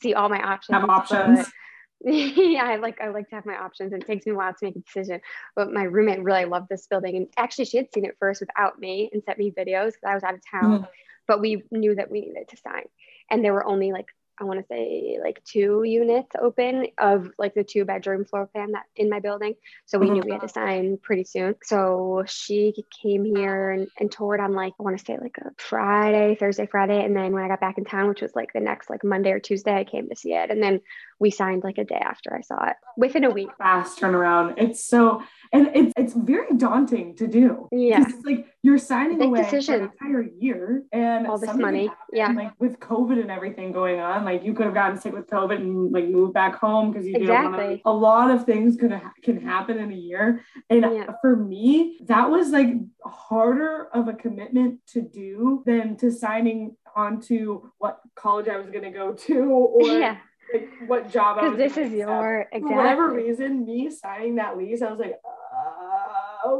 see 0.01 0.13
all 0.13 0.29
my 0.29 0.41
options. 0.41 0.79
Have 0.79 0.89
options. 0.89 1.39
but- 1.39 1.47
yeah, 2.05 2.63
I 2.63 2.75
like 2.75 3.01
I 3.01 3.07
like 3.07 3.27
to 3.29 3.35
have 3.35 3.45
my 3.47 3.55
options 3.57 3.91
and 3.91 4.03
it 4.03 4.05
takes 4.05 4.23
me 4.27 4.33
a 4.33 4.35
while 4.35 4.51
to 4.53 4.65
make 4.65 4.75
a 4.75 4.79
decision. 4.81 5.19
But 5.55 5.73
my 5.73 5.81
roommate 5.81 6.21
really 6.21 6.45
loved 6.45 6.67
this 6.69 6.85
building 6.85 7.17
and 7.17 7.27
actually 7.37 7.65
she 7.65 7.77
had 7.77 7.91
seen 7.91 8.05
it 8.05 8.15
first 8.19 8.39
without 8.39 8.77
me 8.77 9.09
and 9.11 9.23
sent 9.25 9.39
me 9.39 9.49
videos 9.49 9.93
because 9.93 10.03
I 10.07 10.13
was 10.13 10.23
out 10.23 10.35
of 10.35 10.41
town. 10.51 10.81
Mhm. 10.81 10.87
But 11.27 11.41
we 11.41 11.63
knew 11.71 11.95
that 11.95 12.11
we 12.11 12.21
needed 12.21 12.47
to 12.49 12.57
sign. 12.57 12.85
And 13.29 13.43
there 13.43 13.53
were 13.53 13.65
only 13.65 13.91
like 13.91 14.07
I 14.39 14.43
want 14.43 14.59
to 14.59 14.65
say 14.67 15.17
like 15.21 15.43
two 15.43 15.81
units 15.83 16.35
open 16.39 16.87
of 16.99 17.31
like 17.39 17.55
the 17.55 17.63
two 17.63 17.85
bedroom 17.85 18.23
floor 18.23 18.45
plan 18.45 18.73
that 18.73 18.83
in 18.95 19.09
my 19.09 19.19
building. 19.19 19.55
So 19.85 19.97
we 19.97 20.11
knew 20.11 20.21
we 20.23 20.31
had 20.31 20.41
to 20.41 20.47
mm-hmm. 20.47 20.53
sign 20.53 20.97
pretty 21.01 21.23
soon. 21.23 21.55
So 21.63 22.23
she 22.27 22.73
came 23.01 23.25
here 23.25 23.71
and, 23.71 23.87
and 23.99 24.11
toured 24.11 24.39
on 24.39 24.53
like 24.53 24.73
I 24.79 24.83
want 24.83 24.97
to 24.97 25.03
say 25.03 25.17
like 25.19 25.37
a 25.39 25.49
Friday, 25.57 26.35
Thursday, 26.35 26.67
Friday. 26.67 27.03
And 27.03 27.15
then 27.15 27.31
when 27.31 27.43
I 27.43 27.47
got 27.47 27.59
back 27.59 27.79
in 27.79 27.85
town, 27.85 28.09
which 28.09 28.21
was 28.21 28.35
like 28.35 28.53
the 28.53 28.59
next 28.59 28.89
like 28.91 29.03
Monday 29.03 29.31
or 29.31 29.39
Tuesday, 29.39 29.73
I 29.73 29.83
came 29.83 30.07
to 30.09 30.15
see 30.15 30.33
it. 30.33 30.51
And 30.51 30.61
then 30.61 30.81
we 31.19 31.31
signed 31.31 31.63
like 31.63 31.79
a 31.79 31.83
day 31.83 31.99
after 31.99 32.35
I 32.35 32.41
saw 32.41 32.63
it 32.67 32.75
within 32.95 33.23
a 33.23 33.31
week. 33.31 33.49
Fast 33.57 33.99
turnaround. 33.99 34.53
It's 34.57 34.83
so 34.83 35.23
and 35.51 35.71
it's 35.73 35.93
it's 35.97 36.13
very 36.13 36.55
daunting 36.55 37.15
to 37.15 37.27
do. 37.27 37.67
Yeah. 37.71 38.05
It's 38.07 38.23
like 38.23 38.45
you're 38.67 38.77
signing 38.77 39.17
Big 39.17 39.29
away 39.29 39.43
decision. 39.43 39.75
an 39.75 39.81
entire 39.93 40.23
year 40.39 40.83
and 40.91 41.25
All 41.25 41.37
this 41.37 41.53
money. 41.55 41.89
Yeah. 42.11 42.31
Like 42.33 42.51
with 42.59 42.79
COVID 42.81 43.17
and 43.21 43.31
everything 43.31 43.71
going 43.71 44.01
on, 44.01 44.25
like 44.25 44.43
you 44.43 44.53
could 44.53 44.65
have 44.65 44.73
gotten 44.73 44.99
sick 44.99 45.13
with 45.13 45.27
COVID 45.27 45.55
and 45.55 45.91
like 45.93 46.09
moved 46.09 46.33
back 46.33 46.55
home 46.55 46.91
because 46.91 47.07
you 47.07 47.13
didn't 47.13 47.29
want 47.29 47.55
to. 47.55 47.61
Exactly. 47.61 47.81
A 47.85 47.93
lot 47.93 48.29
of 48.29 48.45
things 48.45 48.75
could 48.75 48.91
ha- 48.91 49.13
can 49.23 49.39
happen 49.39 49.77
in 49.77 49.89
a 49.93 49.95
year, 49.95 50.41
and 50.69 50.81
Yeah. 50.81 51.13
for 51.21 51.33
me, 51.37 51.97
that 52.11 52.29
was 52.29 52.49
like 52.49 52.71
harder 53.05 53.87
of 53.93 54.09
a 54.09 54.13
commitment 54.13 54.85
to 54.87 55.01
do 55.01 55.63
than 55.65 55.95
to 55.97 56.11
signing 56.11 56.75
onto 56.95 57.69
what 57.77 58.01
college 58.15 58.49
I 58.49 58.57
was 58.57 58.69
going 58.69 58.83
to 58.83 58.91
go 58.91 59.13
to 59.13 59.39
or 59.77 59.87
Yeah. 59.99 60.17
like 60.53 60.69
what 60.87 61.09
job 61.09 61.37
I 61.37 61.41
Because 61.41 61.57
this 61.57 61.71
is 61.77 61.93
accept. 61.93 61.95
your 61.95 62.47
For 62.51 62.75
whatever 62.75 63.05
reason, 63.13 63.65
me 63.65 63.89
signing 63.91 64.35
that 64.35 64.57
lease, 64.57 64.81
I 64.81 64.89
was 64.91 64.99
like, 64.99 65.15
uh, 65.23 65.96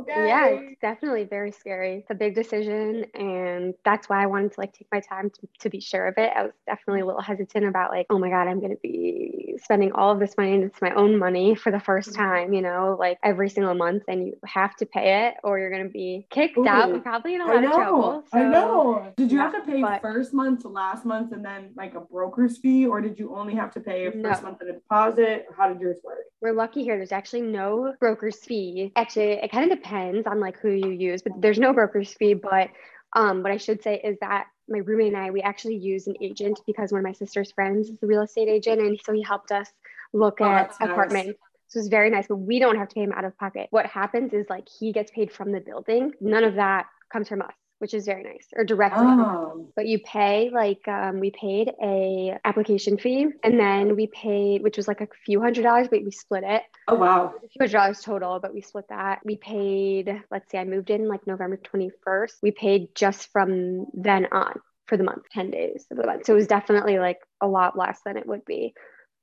okay. 0.02 0.28
Yeah, 0.28 0.46
it's 0.48 0.80
definitely 0.82 1.24
very 1.26 1.52
scary. 1.52 1.98
It's 1.98 2.10
a 2.10 2.16
big 2.16 2.36
decision. 2.36 3.06
And 3.16 3.74
that's 3.84 4.08
why 4.10 4.22
I 4.24 4.26
wanted 4.28 4.54
to 4.54 4.60
like 4.60 4.74
take 4.74 4.88
my 4.92 5.00
time 5.00 5.30
to, 5.30 5.48
to 5.60 5.70
be 5.70 5.80
sure 5.80 6.08
of 6.08 6.16
it. 6.18 6.32
I 6.36 6.44
was 6.44 6.52
definitely 6.66 7.02
a 7.02 7.06
little 7.06 7.22
hesitant 7.22 7.66
about 7.66 7.92
like, 7.92 8.06
oh 8.10 8.20
my 8.20 8.30
God, 8.30 8.48
I'm 8.48 8.60
going 8.60 8.72
to 8.76 8.82
be 8.82 9.56
spending 9.64 9.92
all 9.94 10.12
of 10.12 10.20
this 10.20 10.38
money 10.38 10.54
and 10.54 10.64
it's 10.64 10.82
my 10.82 10.92
own 10.92 11.18
money 11.18 11.56
for 11.56 11.72
the 11.72 11.80
first 11.80 12.12
Mhm. 12.12 12.16
time, 12.16 12.54
you 12.54 12.62
know, 12.62 12.96
like 13.00 13.18
every 13.24 13.50
single 13.50 13.74
month 13.74 14.04
and 14.08 14.28
you 14.28 14.38
have 14.46 14.76
to 14.78 14.86
pay 14.86 15.28
it 15.28 15.36
or 15.44 15.58
you're 15.60 15.72
going 15.72 15.84
to 15.84 15.90
be 15.90 16.28
kicked 16.30 16.58
out 16.60 16.90
Ooh. 16.90 16.94
and 16.94 17.04
probably 17.04 17.36
in 17.36 17.42
a 17.42 17.46
lot 17.46 17.64
of 17.64 17.72
trouble. 17.72 18.24
I 18.34 18.44
know. 18.44 19.12
Did 19.18 19.32
you 19.32 19.40
have 19.40 19.54
to 19.54 19.62
pay 19.62 19.82
but- 19.82 20.02
first 20.02 20.34
month, 20.34 20.62
to 20.62 20.70
last 20.70 21.06
month, 21.06 21.34
and 21.34 21.44
then 21.44 21.72
like 21.76 21.94
a 21.96 22.00
broker's 22.00 22.58
fee, 22.58 22.86
or 22.88 23.02
did 23.02 23.20
you 23.20 23.36
only 23.36 23.54
have 23.56 23.72
to 23.74 23.80
pay 23.80 24.10
No. 24.14 24.30
first 24.30 24.44
month 24.44 24.62
and 24.62 24.70
a 24.70 24.74
deposit? 24.74 25.48
How 25.56 25.68
did 25.72 25.80
yours 25.82 25.98
work? 26.04 26.18
We're 26.42 26.54
lucky 26.54 26.84
here. 26.84 26.98
There's 26.98 27.12
actually 27.12 27.42
no 27.42 27.96
broker's 28.00 28.38
fee. 28.44 28.92
Actually, 28.96 29.32
it 29.34 29.52
kind 29.52 29.72
of 29.72 29.77
depends 29.78 30.28
on 30.28 30.40
like 30.40 30.58
who 30.60 30.70
you 30.70 30.90
use, 30.90 31.22
but 31.22 31.34
there's 31.42 31.60
no 31.60 31.74
broker's 31.74 32.14
fee. 32.14 32.34
But 32.34 32.70
um, 33.14 33.44
what 33.44 33.52
I 33.52 33.58
should 33.58 33.82
say 33.82 34.00
is 34.04 34.18
that 34.22 34.46
my 34.70 34.80
roommate 34.80 35.14
and 35.14 35.18
I, 35.18 35.32
we 35.32 35.42
actually 35.42 35.78
used 35.78 36.08
an 36.08 36.16
agent 36.22 36.60
because 36.66 36.92
one 36.92 37.00
of 37.00 37.06
my 37.06 37.14
sister's 37.14 37.52
friends 37.52 37.90
is 37.90 37.98
a 38.04 38.08
real 38.08 38.22
estate 38.22 38.50
agent, 38.50 38.82
and 38.82 39.00
so 39.04 39.14
he 39.14 39.22
helped 39.22 39.52
us 39.52 39.68
look 40.14 40.42
Oh, 40.42 40.46
at 40.46 40.68
that's 40.68 40.80
nice. 40.80 40.90
apartments. 40.90 41.40
So 41.70 41.80
it's 41.80 41.90
very 41.90 42.10
nice, 42.10 42.28
but 42.28 42.38
we 42.38 42.60
don't 42.60 42.78
have 42.78 42.90
to 42.90 42.96
pay 42.96 43.04
him 43.04 43.12
out 43.12 43.26
of 43.26 43.38
pocket. 43.38 43.68
What 43.72 43.86
happens 43.86 44.34
is 44.34 44.46
like 44.50 44.68
he 44.80 44.94
gets 44.94 45.12
paid 45.12 45.32
from 45.32 45.52
the 45.52 45.60
building. 45.60 46.14
None 46.22 46.44
of 46.44 46.56
that 46.56 46.86
comes 47.12 47.28
from 47.28 47.42
us, 47.42 47.54
which 47.80 47.94
is 47.94 48.06
very 48.06 48.24
nice, 48.24 48.48
or 48.56 48.64
directly 48.64 49.06
Oh, 49.08 49.68
but 49.76 49.86
you 49.88 50.00
pay 50.00 50.50
like 50.54 50.88
um, 50.88 51.20
we 51.20 51.32
paid 51.32 51.72
a 51.82 52.38
application 52.46 52.98
fee 52.98 53.28
and 53.44 53.60
then 53.60 53.96
we 53.96 54.08
paid 54.08 54.64
which 54.64 54.78
was 54.78 54.88
like 54.88 55.02
a 55.02 55.08
few 55.26 55.42
hundred 55.42 55.64
dollars 55.64 55.88
but 55.90 56.04
we 56.04 56.12
split 56.12 56.44
it. 56.46 56.64
Oh 56.88 56.96
wow. 56.96 57.34
a 57.36 57.40
few 57.40 57.60
hundred 57.60 57.74
dollars 57.74 58.02
total 58.02 58.40
but 58.40 58.54
we 58.54 58.62
split 58.62 58.86
that. 58.90 59.20
We 59.26 59.38
paid 59.38 60.22
let's 60.32 60.50
see 60.50 60.58
i 60.58 60.64
moved 60.64 60.90
in 60.90 61.08
like 61.08 61.26
november 61.28 61.58
21st 61.58 62.34
we 62.42 62.52
paid 62.52 62.90
just 62.96 63.32
from 63.32 63.86
then 63.94 64.28
on 64.32 64.60
for 64.86 64.98
the 64.98 65.04
month 65.04 65.24
10 65.32 65.52
days 65.52 65.86
of 65.92 65.98
the 65.98 66.06
month. 66.06 66.26
So 66.26 66.34
it 66.34 66.38
was 66.38 66.48
definitely 66.48 66.98
like 66.98 67.20
a 67.42 67.48
lot 67.48 67.78
less 67.78 68.00
than 68.06 68.18
it 68.18 68.26
would 68.26 68.46
be 68.46 68.74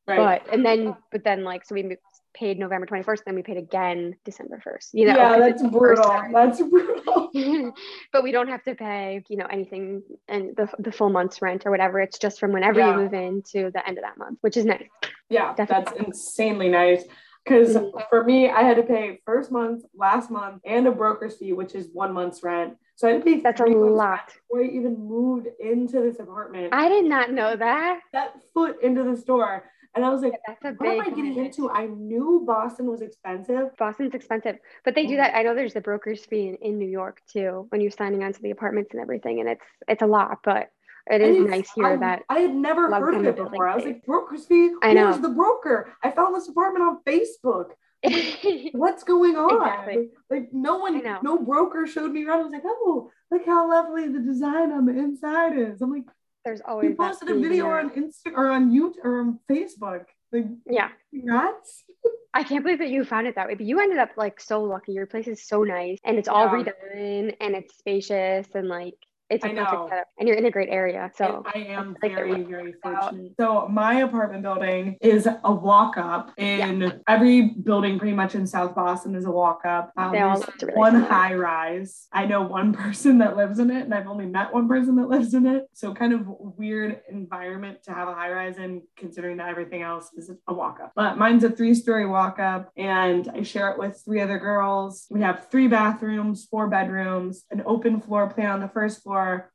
Right. 0.07 0.43
but 0.45 0.53
and 0.53 0.65
then 0.65 0.95
but 1.11 1.25
then 1.25 1.45
like 1.45 1.65
so 1.65 1.75
we 1.75 1.97
paid 2.35 2.59
november 2.59 2.85
21st 2.87 3.21
then 3.25 3.35
we 3.37 3.43
paid 3.43 3.57
again 3.57 4.17
december 4.25 4.61
1st 4.67 4.91
you 4.93 5.07
know 5.07 5.15
yeah, 5.17 5.39
that's 5.39 5.63
it's 5.63 5.71
brutal. 5.71 6.23
That's 6.33 6.61
brutal. 6.61 7.31
but 8.13 8.23
we 8.23 8.31
don't 8.33 8.49
have 8.49 8.63
to 8.65 8.75
pay, 8.75 9.23
you 9.29 9.37
know, 9.37 9.47
anything 9.47 10.03
and 10.29 10.55
the, 10.57 10.69
the 10.79 10.93
full 10.93 11.11
month's 11.11 11.41
rent 11.43 11.65
or 11.67 11.71
whatever. 11.71 12.01
It's 12.01 12.19
just 12.19 12.39
from 12.41 12.53
whenever 12.53 12.81
Yeah. 12.81 12.91
you 12.97 13.03
move 13.03 13.15
in 13.15 13.43
to 13.53 13.71
the 13.73 13.87
end 13.87 13.99
of 13.99 14.03
that 14.05 14.17
month, 14.19 14.39
which 14.41 14.57
is 14.57 14.65
nice. 14.65 14.85
Yeah, 15.31 15.55
Definitely. 15.55 15.85
that's 15.97 16.07
insanely 16.07 16.69
nice. 16.69 17.05
Because 17.45 17.77
Mhm. 17.77 18.09
for 18.09 18.25
me, 18.25 18.49
I 18.51 18.63
had 18.63 18.77
to 18.79 18.83
pay 18.85 19.21
first 19.27 19.51
month, 19.53 19.85
last 19.95 20.31
month, 20.31 20.63
and 20.65 20.87
a 20.87 20.93
broker's 20.93 21.37
fee, 21.37 21.53
which 21.53 21.75
is 21.75 21.89
one 21.93 22.13
month's 22.13 22.43
rent. 22.43 22.77
So 22.97 23.07
I 23.09 23.13
had 23.13 23.21
to 23.21 23.25
pay 23.25 23.41
That's 23.41 23.61
a 23.61 23.65
lot. 23.65 24.33
Before 24.49 24.65
I 24.65 24.69
even 24.69 24.97
moved 24.97 25.49
into 25.61 26.01
this 26.01 26.19
apartment, 26.21 26.73
I 26.73 26.89
did 26.89 27.05
not 27.05 27.33
know 27.33 27.55
that. 27.57 28.01
that 28.13 28.35
foot 28.55 28.81
into 28.83 29.03
the 29.05 29.17
store. 29.17 29.65
And 29.95 30.05
I 30.05 30.11
was 30.11 30.23
like, 30.23 30.35
That's 30.47 30.65
a 30.65 30.73
what 30.73 30.89
am 30.89 31.01
I 31.01 31.05
getting 31.05 31.35
commitment. 31.35 31.47
into? 31.47 31.71
I 31.71 31.87
knew 31.87 32.43
Boston 32.47 32.91
was 32.91 33.01
expensive. 33.01 33.77
Boston's 33.79 34.15
expensive, 34.15 34.57
but 34.85 34.95
they 34.95 35.07
do 35.07 35.17
that. 35.17 35.37
I 35.37 35.43
know 35.43 35.55
there's 35.55 35.75
the 35.75 35.81
broker's 35.81 36.25
fee 36.25 36.49
in, 36.49 36.57
in 36.57 36.79
New 36.79 36.89
York 36.89 37.23
too 37.31 37.67
when 37.69 37.81
you're 37.81 37.91
signing 37.91 38.25
onto 38.25 38.41
the 38.41 38.51
apartments 38.51 38.91
and 38.93 39.01
everything, 39.01 39.41
and 39.41 39.49
it's 39.49 39.65
it's 39.89 40.03
a 40.03 40.07
lot, 40.07 40.39
but 40.43 40.71
it 41.11 41.21
is 41.21 41.47
nice 41.47 41.71
here 41.75 41.87
I, 41.87 41.97
that 41.97 42.23
I 42.29 42.41
had 42.41 42.55
never 42.55 42.87
a 42.87 42.91
lot 42.91 43.03
of 43.03 43.09
heard 43.09 43.15
of 43.17 43.27
it 43.27 43.37
before. 43.37 43.69
I 43.69 43.77
was 43.77 43.85
like, 43.85 44.05
broker's 44.07 44.47
fee? 44.47 44.75
I 44.83 44.95
know. 44.95 45.13
Who's 45.13 45.21
the 45.21 45.29
broker? 45.29 45.93
I 46.03 46.11
found 46.11 46.35
this 46.35 46.49
apartment 46.49 46.85
on 46.85 47.03
Facebook. 47.05 47.71
What's 48.73 49.05
going 49.05 49.37
on? 49.37 49.57
Exactly. 49.57 50.09
Like 50.31 50.49
no 50.53 50.79
one, 50.79 51.03
no 51.23 51.39
broker 51.39 51.87
showed 51.87 52.13
me 52.13 52.25
around. 52.25 52.41
I 52.41 52.43
was 52.45 52.53
like, 52.53 52.63
oh, 52.65 53.11
look 53.31 53.47
how 53.47 53.69
lovely 53.69 54.09
the 54.09 54.21
design 54.21 54.73
on 54.73 54.87
the 54.87 54.93
inside 54.93 55.59
is. 55.59 55.81
I'm 55.83 55.91
like, 55.91 56.05
there's 56.45 56.61
always 56.67 56.91
you 56.91 56.97
posted 56.97 57.31
a 57.31 57.35
video 57.35 57.67
on 57.69 57.91
Insta 57.91 58.33
or 58.35 58.51
on 58.51 58.71
YouTube 58.71 59.05
or 59.05 59.21
on 59.21 59.39
Facebook. 59.51 60.05
Like, 60.33 60.47
Yeah, 60.67 60.89
congrats. 61.11 61.85
I 62.35 62.43
can't 62.43 62.65
believe 62.65 62.81
that 62.81 62.89
you 62.89 63.05
found 63.05 63.29
it 63.29 63.37
that 63.37 63.47
way, 63.47 63.55
but 63.55 63.65
you 63.65 63.79
ended 63.81 63.99
up 63.99 64.11
like 64.17 64.41
so 64.41 64.63
lucky. 64.63 64.93
Your 64.93 65.07
place 65.07 65.29
is 65.29 65.47
so 65.47 65.63
nice, 65.63 65.99
and 66.05 66.19
it's 66.19 66.29
all 66.29 66.47
Yeah. 66.47 66.65
redone, 66.65 67.37
and 67.41 67.55
it's 67.55 67.77
spacious, 67.79 68.49
and 68.55 68.69
like 68.69 68.95
it's 69.31 69.45
a 69.45 69.49
perfect 69.49 69.89
setup, 69.89 70.07
and 70.19 70.29
you're 70.29 70.37
in 70.37 70.45
a 70.45 70.51
great 70.51 70.69
area. 70.69 71.11
So 71.17 71.43
I 71.47 71.59
am 71.61 71.97
like 72.03 72.15
very, 72.15 72.43
very 72.43 72.75
fortunate. 72.83 73.33
So 73.41 73.67
my 73.69 74.01
apartment 74.01 74.43
building 74.43 74.97
is 75.01 75.27
a 75.27 75.53
walk 75.53 75.97
up. 75.97 76.33
In 76.37 77.01
every 77.09 77.49
building, 77.63 77.99
pretty 77.99 78.15
much 78.15 78.35
in 78.35 78.47
South 78.47 78.75
Boston, 78.75 79.15
is 79.15 79.25
a 79.25 79.31
walk 79.31 79.63
up. 79.65 79.93
Um, 79.97 80.13
there's 80.13 80.43
really 80.61 80.75
one 80.75 80.93
similar. 80.93 81.11
high 81.11 81.35
rise. 81.35 82.07
I 82.13 82.27
know 82.27 82.43
one 82.43 82.73
person 82.85 83.19
that 83.19 83.37
lives 83.37 83.59
in 83.59 83.71
it, 83.71 83.85
and 83.85 83.95
I've 83.95 84.09
only 84.09 84.27
met 84.27 84.53
one 84.53 84.69
person 84.69 84.97
that 84.97 85.09
lives 85.09 85.33
in 85.33 85.47
it. 85.47 85.65
So 85.73 85.95
kind 85.95 86.13
of 86.13 86.27
weird 86.27 87.01
environment 87.11 87.83
to 87.85 87.95
have 87.95 88.09
a 88.09 88.15
high 88.15 88.31
rise 88.31 88.59
in, 88.59 88.83
considering 88.97 89.39
that 89.39 89.49
everything 89.49 89.83
else 89.83 90.11
is 90.17 90.31
a 90.47 90.53
walk 90.53 90.81
up. 90.83 90.93
But 90.95 91.17
mine's 91.17 91.45
a 91.45 91.51
three 91.51 91.75
story 91.75 92.07
walk 92.07 92.39
up, 92.39 92.71
and 92.77 93.29
I 93.35 93.43
share 93.43 93.71
it 93.71 93.79
with 93.79 94.03
three 94.05 94.21
other 94.21 94.39
girls. 94.39 95.07
We 95.09 95.23
have 95.23 95.49
three 95.51 95.69
bathrooms, 95.69 96.45
four 96.45 96.69
bedrooms, 96.69 97.45
an 97.51 97.63
open 97.65 98.03
floor 98.03 98.29
plan 98.29 98.51
on 98.51 98.61
the 98.61 98.69
first 98.69 99.03
floor 99.03 99.15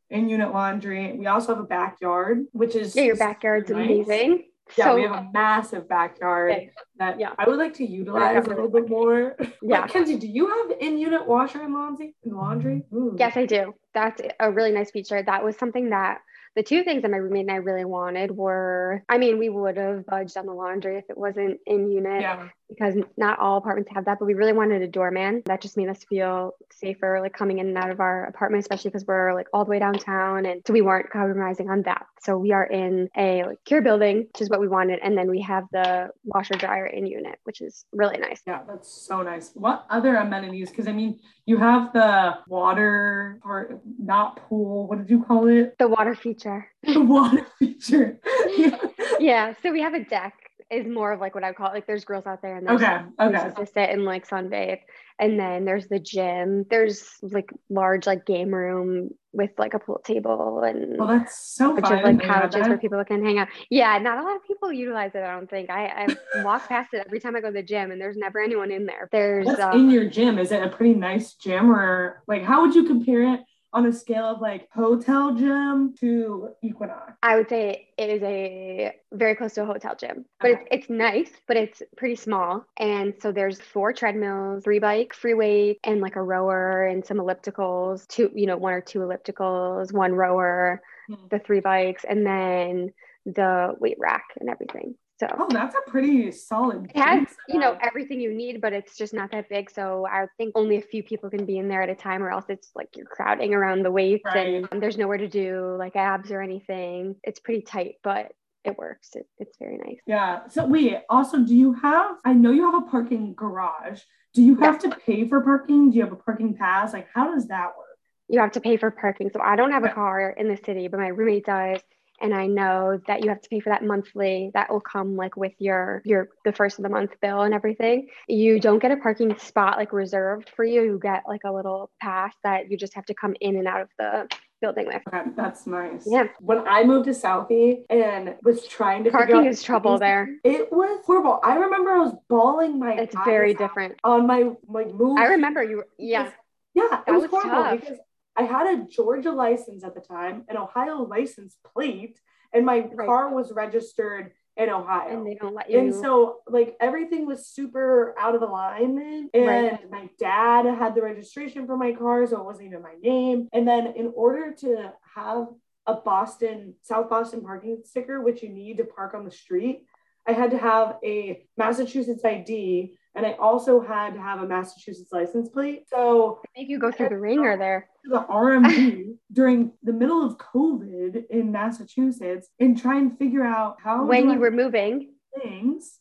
in 0.09 0.29
unit 0.29 0.51
laundry. 0.53 1.13
We 1.13 1.25
also 1.27 1.53
have 1.53 1.63
a 1.63 1.67
backyard, 1.67 2.45
which 2.51 2.75
is 2.75 2.95
yeah, 2.95 3.03
your 3.03 3.15
backyard's 3.15 3.69
nice. 3.69 3.85
amazing. 3.85 4.45
Yeah, 4.77 4.85
so 4.85 4.95
we 4.95 5.01
have 5.01 5.11
a 5.11 5.27
massive 5.33 5.89
backyard 5.89 6.53
big. 6.55 6.69
that 6.97 7.19
Yeah. 7.19 7.33
I 7.39 7.49
would 7.49 7.57
like 7.57 7.73
to 7.75 7.85
utilize 7.85 8.45
a 8.45 8.49
little 8.49 8.69
bit 8.69 8.87
more. 8.89 9.35
Yeah. 9.61 9.81
Like, 9.81 9.91
Kenzie, 9.91 10.17
do 10.17 10.27
you 10.27 10.47
have 10.47 10.77
in-unit 10.79 11.27
washer 11.27 11.61
and 11.61 11.73
laundry? 11.73 12.15
And 12.23 12.35
laundry? 12.35 12.83
Ooh. 12.93 13.15
Yes, 13.17 13.35
I 13.35 13.45
do. 13.45 13.73
That's 13.93 14.21
a 14.39 14.51
really 14.51 14.71
nice 14.71 14.91
feature. 14.91 15.21
That 15.21 15.43
was 15.43 15.57
something 15.57 15.89
that 15.89 16.19
the 16.55 16.63
two 16.63 16.83
things 16.83 17.01
that 17.03 17.11
my 17.11 17.17
roommate 17.17 17.41
and 17.41 17.51
I 17.51 17.55
really 17.55 17.85
wanted 17.85 18.31
were 18.31 19.03
I 19.09 19.17
mean, 19.17 19.37
we 19.39 19.49
would 19.49 19.77
have 19.77 20.05
budged 20.05 20.37
on 20.37 20.45
the 20.45 20.53
laundry 20.53 20.97
if 20.97 21.05
it 21.09 21.17
wasn't 21.17 21.59
in 21.65 21.89
unit 21.91 22.21
Yeah. 22.21 22.49
because 22.69 22.95
not 23.17 23.39
all 23.39 23.57
apartments 23.57 23.91
have 23.93 24.05
that, 24.05 24.19
but 24.19 24.25
we 24.25 24.33
really 24.33 24.53
wanted 24.53 24.81
a 24.81 24.87
doorman. 24.87 25.43
That 25.45 25.61
just 25.61 25.77
made 25.77 25.89
us 25.89 26.03
feel 26.09 26.53
safer, 26.71 27.19
like 27.21 27.33
coming 27.33 27.59
in 27.59 27.67
and 27.67 27.77
out 27.77 27.91
of 27.91 27.99
our 27.99 28.25
apartment, 28.25 28.61
especially 28.61 28.89
because 28.89 29.05
we're 29.05 29.33
like 29.33 29.47
all 29.53 29.65
the 29.65 29.71
way 29.71 29.79
downtown. 29.79 30.45
And 30.45 30.61
so 30.65 30.73
we 30.73 30.81
weren't 30.81 31.09
compromising 31.09 31.69
on 31.69 31.83
that. 31.83 32.05
So 32.21 32.37
we 32.37 32.51
are 32.51 32.65
in 32.65 33.09
a 33.15 33.43
like, 33.43 33.57
cure 33.65 33.81
building, 33.81 34.27
which 34.33 34.41
is 34.41 34.49
what 34.49 34.59
we 34.59 34.67
wanted. 34.67 34.99
And 35.01 35.17
then 35.17 35.29
we 35.29 35.41
have 35.41 35.65
the 35.71 36.09
washer 36.23 36.55
dryer 36.55 36.85
in 36.85 37.05
unit, 37.05 37.39
which 37.43 37.61
is 37.61 37.85
really 37.93 38.17
nice. 38.17 38.41
Yeah, 38.45 38.61
that's 38.67 38.89
so 38.89 39.21
nice. 39.21 39.51
What 39.53 39.85
other 39.89 40.15
amenities? 40.15 40.69
Because 40.69 40.87
I 40.87 40.91
mean, 40.91 41.19
you 41.45 41.57
have 41.57 41.93
the 41.93 42.37
water 42.47 43.39
or 43.43 43.79
not 43.97 44.35
pool. 44.47 44.87
What 44.87 44.99
did 44.99 45.09
you 45.09 45.23
call 45.23 45.47
it? 45.47 45.75
The 45.79 45.87
water 45.87 46.13
feature. 46.15 46.38
The 46.83 47.01
water 47.01 47.45
feature. 47.57 48.19
yeah. 48.57 48.77
Yeah. 49.19 49.53
So 49.61 49.71
we 49.73 49.81
have 49.81 49.93
a 49.95 50.03
deck 50.05 50.33
is 50.71 50.87
more 50.87 51.11
of 51.11 51.19
like 51.19 51.35
what 51.35 51.43
I 51.43 51.49
would 51.49 51.57
call 51.57 51.67
it. 51.71 51.73
Like 51.73 51.87
there's 51.87 52.05
girls 52.05 52.25
out 52.25 52.41
there 52.41 52.55
and 52.55 52.65
there's 52.65 52.81
Okay. 52.81 52.99
Okay. 53.19 53.49
to 53.57 53.65
sit 53.65 53.89
and 53.89 54.05
like 54.05 54.25
sunbathe. 54.27 54.79
And 55.19 55.37
then 55.37 55.65
there's 55.65 55.87
the 55.87 55.99
gym. 55.99 56.65
There's 56.69 57.05
like 57.21 57.49
large 57.69 58.07
like 58.07 58.25
game 58.25 58.53
room 58.53 59.09
with 59.33 59.49
like 59.57 59.73
a 59.73 59.79
pool 59.79 59.99
table 60.05 60.61
and 60.63 60.97
Well, 60.97 61.07
that's 61.09 61.37
so 61.37 61.73
bunch 61.73 61.87
fun. 61.87 61.97
of 61.97 62.03
like 62.05 62.21
couches 62.21 62.67
where 62.67 62.77
people 62.77 63.03
can 63.03 63.25
hang 63.25 63.39
out. 63.39 63.49
Yeah, 63.69 63.97
not 63.97 64.19
a 64.19 64.23
lot 64.23 64.37
of 64.37 64.45
people 64.47 64.71
utilize 64.71 65.11
it. 65.15 65.23
I 65.23 65.33
don't 65.35 65.49
think. 65.49 65.69
I 65.69 66.07
I 66.33 66.43
walk 66.43 66.69
past 66.69 66.93
it 66.93 67.03
every 67.05 67.19
time 67.19 67.35
I 67.35 67.41
go 67.41 67.47
to 67.47 67.53
the 67.53 67.63
gym, 67.63 67.91
and 67.91 67.99
there's 67.99 68.15
never 68.15 68.39
anyone 68.41 68.71
in 68.71 68.85
there. 68.85 69.09
There's 69.11 69.47
What's 69.47 69.59
uh, 69.59 69.71
in 69.73 69.89
your 69.89 70.05
gym? 70.09 70.39
Is 70.39 70.51
it 70.53 70.63
a 70.63 70.69
pretty 70.69 70.93
nice 70.93 71.33
gym 71.33 71.69
or 71.69 72.23
like 72.27 72.43
how 72.43 72.61
would 72.61 72.73
you 72.73 72.85
compare 72.85 73.33
it 73.33 73.41
on 73.73 73.85
a 73.85 73.93
scale 73.93 74.25
of 74.25 74.41
like 74.41 74.67
hotel 74.73 75.35
gym 75.35 75.93
to 75.99 76.49
Equinox? 76.61 77.13
I 77.21 77.35
would 77.35 77.49
say 77.49 77.89
it 77.97 78.09
is 78.09 78.23
a 78.23 78.93
very 79.11 79.35
close 79.35 79.53
to 79.55 79.63
a 79.63 79.65
hotel 79.65 79.95
gym, 79.95 80.25
but 80.41 80.51
Okay. 80.51 80.61
it's, 80.71 80.85
it's 80.85 80.89
nice, 80.89 81.31
but 81.47 81.57
it's 81.57 81.81
pretty 81.97 82.15
small. 82.15 82.65
And 82.77 83.13
so 83.21 83.31
there's 83.33 83.59
four 83.59 83.91
treadmills, 83.91 84.63
three 84.63 84.79
bike, 84.79 85.13
free 85.13 85.33
weight, 85.33 85.79
and 85.83 85.99
like 85.99 86.15
a 86.15 86.21
rower 86.23 86.85
and 86.85 87.05
some 87.05 87.17
ellipticals, 87.17 88.07
two, 88.07 88.31
you 88.33 88.47
know, 88.47 88.55
one 88.57 88.73
or 88.73 88.81
two 88.81 88.99
ellipticals, 88.99 89.91
one 89.91 90.13
rower, 90.13 90.81
Hmm. 91.07 91.27
the 91.29 91.39
three 91.39 91.59
bikes, 91.59 92.05
and 92.05 92.25
then 92.25 92.93
the 93.25 93.75
weight 93.79 93.97
rack 93.99 94.23
and 94.39 94.49
everything. 94.49 94.95
So 95.19 95.27
Oh, 95.37 95.47
that's 95.51 95.75
a 95.75 95.89
pretty 95.89 96.31
solid. 96.31 96.91
it 96.95 96.97
has, 96.99 97.27
you 97.49 97.59
know, 97.59 97.77
everything 97.81 98.21
you 98.21 98.33
need, 98.33 98.61
but 98.61 98.71
it's 98.71 98.95
just 98.95 99.13
not 99.13 99.31
that 99.31 99.49
big. 99.49 99.69
So 99.69 100.07
I 100.09 100.27
think 100.37 100.53
only 100.55 100.77
a 100.77 100.81
few 100.81 101.03
people 101.03 101.29
can 101.29 101.45
be 101.45 101.57
in 101.57 101.67
there 101.67 101.81
at 101.81 101.89
a 101.89 101.95
time, 101.95 102.23
or 102.23 102.31
else 102.31 102.45
it's 102.47 102.69
like 102.73 102.87
you're 102.95 103.05
crowding 103.05 103.53
around 103.53 103.83
the 103.83 103.91
weights 103.91 104.23
and 104.33 104.81
there's 104.81 104.97
nowhere 104.97 105.17
to 105.17 105.27
do 105.27 105.75
like 105.77 105.95
abs 105.95 106.31
or 106.31 106.41
anything. 106.41 107.15
It's 107.23 107.39
pretty 107.39 107.61
tight, 107.61 107.95
but 108.01 108.31
it 108.63 108.77
works. 108.77 109.09
It, 109.15 109.25
it's 109.39 109.57
very 109.57 109.77
nice. 109.77 109.99
Yeah. 110.05 110.47
So 110.47 110.65
wait, 110.65 110.99
also, 111.09 111.39
do 111.39 111.55
you 111.55 111.73
have? 111.73 112.17
I 112.23 112.33
know 112.33 112.51
you 112.51 112.71
have 112.71 112.83
a 112.83 112.89
parking 112.89 113.33
garage. 113.33 114.01
Do 114.33 114.41
you 114.43 114.55
have 114.57 114.79
to 114.79 114.89
pay 114.89 115.27
for 115.27 115.41
parking? 115.41 115.91
Do 115.91 115.97
you 115.97 116.03
have 116.03 116.13
a 116.13 116.17
parking 116.17 116.55
pass? 116.55 116.93
Like, 116.93 117.07
how 117.13 117.33
does 117.33 117.47
that 117.47 117.67
work? 117.77 117.87
You 118.27 118.39
have 118.39 118.51
to 118.51 118.61
pay 118.61 118.77
for 118.77 118.91
parking. 118.91 119.31
So 119.33 119.41
I 119.41 119.55
don't 119.55 119.71
have 119.71 119.83
a 119.83 119.89
car 119.89 120.29
in 120.29 120.47
the 120.47 120.57
city, 120.57 120.87
but 120.87 120.99
my 120.99 121.07
roommate 121.07 121.45
does. 121.45 121.81
And 122.21 122.33
I 122.33 122.47
know 122.47 122.99
that 123.07 123.23
you 123.23 123.29
have 123.29 123.41
to 123.41 123.49
pay 123.49 123.59
for 123.59 123.69
that 123.69 123.83
monthly. 123.83 124.51
That 124.53 124.71
will 124.71 124.81
come 124.81 125.15
like 125.15 125.35
with 125.37 125.53
your 125.59 126.01
your 126.05 126.29
the 126.45 126.51
first 126.51 126.77
of 126.79 126.83
the 126.83 126.89
month 126.89 127.11
bill 127.21 127.41
and 127.41 127.53
everything. 127.53 128.07
You 128.27 128.59
don't 128.59 128.79
get 128.79 128.91
a 128.91 128.97
parking 128.97 129.37
spot 129.39 129.77
like 129.77 129.93
reserved 129.93 130.51
for 130.55 130.63
you. 130.65 130.81
You 130.83 130.99
get 131.01 131.23
like 131.27 131.41
a 131.45 131.51
little 131.51 131.91
pass 132.01 132.33
that 132.43 132.69
you 132.69 132.77
just 132.77 132.93
have 132.95 133.05
to 133.05 133.13
come 133.13 133.35
in 133.41 133.55
and 133.55 133.67
out 133.67 133.81
of 133.81 133.89
the 133.97 134.27
building 134.61 134.87
with. 134.87 135.01
Okay, 135.07 135.29
that's 135.37 135.65
nice. 135.67 136.03
Yeah. 136.05 136.25
When 136.41 136.67
I 136.67 136.83
moved 136.83 137.05
to 137.05 137.11
Southie 137.11 137.83
and 137.89 138.35
was 138.43 138.67
trying 138.67 139.05
to 139.05 139.09
figure 139.09 139.17
Parking 139.27 139.35
out 139.37 139.47
is 139.47 139.63
trouble 139.63 139.97
there. 139.97 140.27
It 140.43 140.71
was 140.71 140.99
horrible. 141.05 141.39
I 141.43 141.55
remember 141.55 141.91
I 141.91 141.99
was 141.99 142.13
bawling 142.27 142.77
my 142.77 142.93
It's 142.95 143.15
very 143.25 143.53
different. 143.53 143.95
on 144.03 144.27
my 144.27 144.51
like 144.67 144.93
move. 144.93 145.17
I 145.17 145.27
remember 145.27 145.63
you. 145.63 145.83
Yeah. 145.97 146.31
Yeah, 146.75 146.83
it 146.83 147.05
That 147.07 147.13
was, 147.13 147.21
was 147.23 147.31
horrible 147.31 147.63
tough. 147.63 147.79
because 147.81 147.97
I 148.39 148.43
had 148.43 148.67
a 148.67 148.85
Georgia 148.85 149.31
license 149.31 149.83
at 149.83 149.93
the 149.93 149.99
time, 149.99 150.45
an 150.47 150.55
Ohio 150.55 151.03
license 151.03 151.57
plate, 151.73 152.21
and 152.53 152.65
my 152.65 152.89
Right. 152.93 153.05
car 153.05 153.35
was 153.35 153.51
registered 153.51 154.31
in 154.55 154.69
Ohio. 154.69 155.17
And 155.17 155.27
they 155.27 155.35
don't 155.35 155.53
let 155.53 155.69
you. 155.69 155.77
And 155.77 155.93
so, 155.93 156.37
like, 156.47 156.77
everything 156.79 157.25
was 157.25 157.47
super 157.47 158.15
out 158.17 158.35
of 158.35 158.41
alignment. 158.41 159.31
And 159.33 159.45
Right. 159.45 159.91
my 159.91 160.09
dad 160.17 160.65
had 160.65 160.95
the 160.95 161.01
registration 161.01 161.67
for 161.67 161.75
my 161.75 161.91
car, 161.91 162.25
so 162.25 162.39
it 162.39 162.45
wasn't 162.45 162.67
even 162.67 162.81
my 162.81 162.95
name. 163.01 163.49
And 163.51 163.67
then, 163.67 163.87
in 163.87 164.13
order 164.15 164.53
to 164.53 164.93
have 165.15 165.49
a 165.85 165.95
Boston, 165.95 166.75
South 166.81 167.09
Boston 167.09 167.41
parking 167.41 167.81
sticker, 167.83 168.21
which 168.21 168.41
you 168.41 168.49
need 168.49 168.77
to 168.77 168.85
park 168.85 169.13
on 169.15 169.25
the 169.25 169.31
street, 169.31 169.85
I 170.25 170.31
had 170.31 170.51
to 170.51 170.57
have 170.57 170.97
a 171.03 171.45
Massachusetts 171.57 172.23
ID. 172.23 172.97
And 173.15 173.25
I 173.25 173.33
also 173.33 173.81
had 173.81 174.13
to 174.13 174.21
have 174.21 174.41
a 174.41 174.47
Massachusetts 174.47 175.11
license 175.11 175.49
plate. 175.49 175.83
So, 175.89 176.41
make 176.55 176.69
you 176.69 176.79
go 176.79 176.91
through 176.91 177.09
the 177.09 177.17
ringer 177.17 177.57
there. 177.57 177.89
the 178.05 178.19
RMV 178.29 179.15
during 179.31 179.71
the 179.83 179.93
middle 179.93 180.23
of 180.25 180.37
COVID 180.37 181.23
in 181.29 181.51
Massachusetts 181.51 182.47
and 182.59 182.79
try 182.79 182.97
and 182.97 183.17
figure 183.17 183.43
out 183.43 183.77
how 183.83 184.05
When 184.05 184.25
you 184.29 184.35
I 184.35 184.37
were 184.37 184.51
moving, 184.51 185.13
things. 185.41 185.97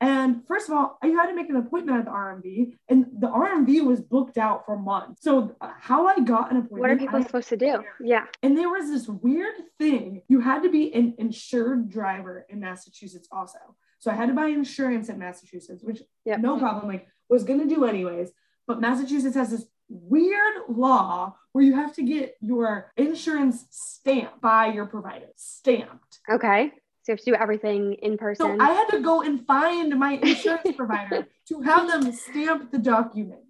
And 0.00 0.46
first 0.46 0.68
of 0.68 0.76
all, 0.76 0.98
I 1.02 1.06
had 1.08 1.26
to 1.28 1.34
make 1.34 1.48
an 1.48 1.56
appointment 1.56 1.98
at 2.00 2.04
the 2.04 2.10
RMV, 2.10 2.74
and 2.90 3.06
the 3.18 3.28
RMV 3.28 3.82
was 3.82 4.02
booked 4.02 4.36
out 4.36 4.66
for 4.66 4.76
months. 4.78 5.22
So 5.22 5.56
uh, 5.62 5.70
how 5.80 6.06
I 6.06 6.20
got 6.20 6.50
an 6.50 6.58
appointment? 6.58 6.80
what 6.80 6.90
are 6.90 6.96
people 6.98 7.18
I- 7.18 7.22
supposed 7.22 7.48
to 7.48 7.56
do? 7.56 7.82
Yeah. 8.00 8.24
and 8.42 8.56
there 8.56 8.68
was 8.68 8.88
this 8.90 9.08
weird 9.08 9.54
thing. 9.78 10.20
You 10.28 10.40
had 10.40 10.62
to 10.64 10.70
be 10.70 10.92
an 10.94 11.14
insured 11.18 11.88
driver 11.90 12.44
in 12.50 12.60
Massachusetts 12.60 13.26
also. 13.32 13.58
So 13.98 14.10
I 14.10 14.14
had 14.14 14.28
to 14.28 14.34
buy 14.34 14.46
insurance 14.46 15.08
in 15.08 15.18
Massachusetts, 15.18 15.82
which 15.82 16.02
Yep. 16.24 16.40
no 16.40 16.58
problem, 16.58 16.88
like 16.88 17.08
was 17.28 17.44
gonna 17.44 17.66
do 17.66 17.84
anyways. 17.84 18.30
But 18.66 18.80
Massachusetts 18.80 19.36
has 19.36 19.50
this 19.50 19.66
weird 19.88 20.54
law 20.68 21.36
where 21.52 21.64
you 21.64 21.74
have 21.74 21.94
to 21.94 22.02
get 22.02 22.36
your 22.40 22.92
insurance 22.96 23.66
stamped 23.70 24.40
by 24.40 24.66
your 24.66 24.86
provider. 24.86 25.28
Stamped. 25.36 26.20
Okay. 26.30 26.72
So 27.02 27.12
you 27.12 27.16
have 27.16 27.24
to 27.24 27.30
do 27.30 27.34
everything 27.36 27.94
in 27.94 28.18
person. 28.18 28.58
So 28.58 28.64
I 28.64 28.72
had 28.72 28.88
to 28.88 29.00
go 29.00 29.22
and 29.22 29.46
find 29.46 29.96
my 29.98 30.12
insurance 30.22 30.72
provider 30.76 31.26
to 31.48 31.60
have 31.62 31.88
them 31.88 32.12
stamp 32.12 32.72
the 32.72 32.78
document. 32.78 33.42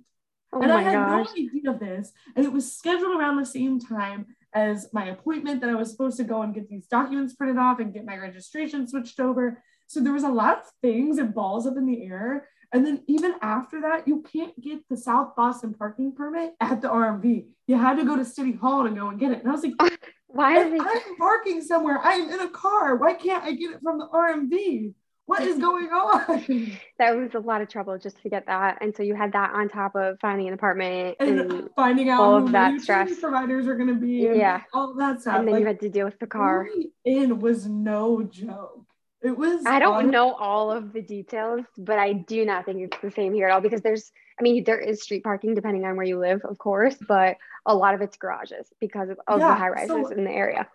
Oh 0.53 0.61
and 0.61 0.71
I 0.71 0.83
had 0.83 0.93
gosh. 0.95 1.27
no 1.27 1.43
idea 1.43 1.71
of 1.71 1.81
this. 1.81 2.13
And 2.37 2.45
it 2.45 2.53
was 2.53 2.71
scheduled 2.73 3.19
around 3.19 3.37
the 3.39 3.47
same 3.47 3.81
time 3.81 4.27
as 4.55 4.89
my 4.93 5.07
appointment 5.07 5.61
that 5.61 5.71
I 5.71 5.75
was 5.75 5.91
supposed 5.91 6.17
to 6.19 6.25
go 6.25 6.43
and 6.43 6.55
get 6.55 6.69
these 6.69 6.87
documents 6.87 7.35
printed 7.35 7.59
off 7.59 7.81
and 7.81 7.93
get 7.93 8.05
my 8.05 8.17
registration 8.17 8.87
switched 8.87 9.21
over. 9.21 9.63
So 9.87 10.01
there 10.01 10.13
was 10.13 10.25
a 10.25 10.29
lot 10.29 10.59
of 10.59 10.65
things 10.83 11.19
and 11.19 11.35
balls 11.35 11.67
up 11.67 11.77
in 11.77 11.87
the 11.87 12.03
air. 12.05 12.49
And 12.73 12.85
then 12.85 13.03
even 13.07 13.35
after 13.43 13.81
that, 13.83 14.09
you 14.09 14.23
can't 14.23 14.59
get 14.61 14.81
the 14.91 14.97
South 14.97 15.37
Boston 15.37 15.73
parking 15.73 16.13
permit 16.13 16.55
at 16.61 16.83
the 16.83 16.89
RMV. 16.89 17.47
You 17.69 17.77
had 17.79 17.97
to 17.97 18.05
go 18.05 18.17
to 18.17 18.25
City 18.25 18.53
Hall 18.53 18.83
to 18.85 18.91
go 18.91 19.09
and 19.09 19.19
get 19.21 19.31
it. 19.33 19.41
And 19.41 19.49
I 19.49 19.53
was 19.53 19.63
like, 19.65 19.75
Why 20.27 20.59
are 20.59 20.69
they? 20.69 20.79
I'm 20.79 21.17
parking 21.17 21.63
somewhere, 21.63 21.99
I'm 22.03 22.29
in 22.29 22.41
a 22.41 22.51
car. 22.51 22.97
Why 22.97 23.15
can't 23.15 23.45
I 23.45 23.53
get 23.53 23.71
it 23.71 23.81
from 23.83 23.99
the 23.99 24.09
RMV? 24.09 24.93
What 25.27 25.43
is 25.43 25.59
going 25.59 25.87
on? 25.87 26.45
That 26.99 27.17
was 27.17 27.35
a 27.35 27.39
lot 27.41 27.61
of 27.61 27.69
trouble 27.69 27.97
just 27.99 28.21
to 28.23 28.29
get 28.29 28.47
that, 28.47 28.79
and 28.81 28.95
so 28.97 29.03
you 29.03 29.15
had 29.15 29.33
that 29.33 29.51
on 29.53 29.69
top 29.69 29.95
of 29.97 30.19
finding 30.21 30.49
an 30.49 30.55
apartment, 30.55 31.17
And 31.21 31.41
and, 31.41 31.71
finding 31.77 32.09
out 32.11 32.21
all 32.21 32.41
who 32.41 32.47
of 32.47 32.53
that 32.53 32.81
stress. 32.81 33.19
providers 33.21 33.67
are 33.67 33.75
going 33.77 33.89
to 33.89 33.95
be, 33.95 34.29
Yeah. 34.35 34.63
all 34.73 34.95
that 34.95 35.21
stuff. 35.23 35.37
and 35.39 35.47
then 35.49 35.55
Like, 35.55 35.61
you 35.61 35.67
had 35.67 35.81
to 35.81 35.89
deal 35.89 36.07
with 36.07 36.19
the 36.19 36.27
car. 36.27 36.67
in 37.05 37.39
was 37.41 37.67
no 37.67 38.23
joke. 38.23 38.86
It 39.27 39.37
was. 39.37 39.65
I 39.67 39.79
don't 39.79 39.95
honest- 39.95 40.13
know 40.13 40.33
all 40.35 40.71
of 40.71 40.93
the 40.93 41.03
details, 41.03 41.65
but 41.77 41.99
I 41.99 42.13
do 42.13 42.45
not 42.45 42.65
think 42.65 42.81
it's 42.83 42.99
the 43.03 43.11
same 43.11 43.35
here 43.35 43.49
at 43.49 43.53
all 43.55 43.61
because 43.61 43.81
there's, 43.81 44.13
I 44.39 44.43
mean, 44.43 44.63
there 44.65 44.79
is 44.79 45.03
street 45.03 45.25
parking 45.25 45.55
depending 45.55 45.85
on 45.85 45.97
where 45.97 46.07
you 46.07 46.19
live, 46.19 46.43
of 46.45 46.59
course, 46.59 46.95
but 47.09 47.37
a 47.67 47.75
lot 47.75 47.95
of 47.95 48.01
it's 48.03 48.17
garages 48.17 48.73
because 48.81 49.09
of, 49.11 49.19
of 49.27 49.41
Yeah, 49.41 49.49
the 49.49 49.55
high 49.55 49.69
rises 49.71 49.89
so- 49.89 50.09
in 50.09 50.25
the 50.25 50.31
area. 50.31 50.69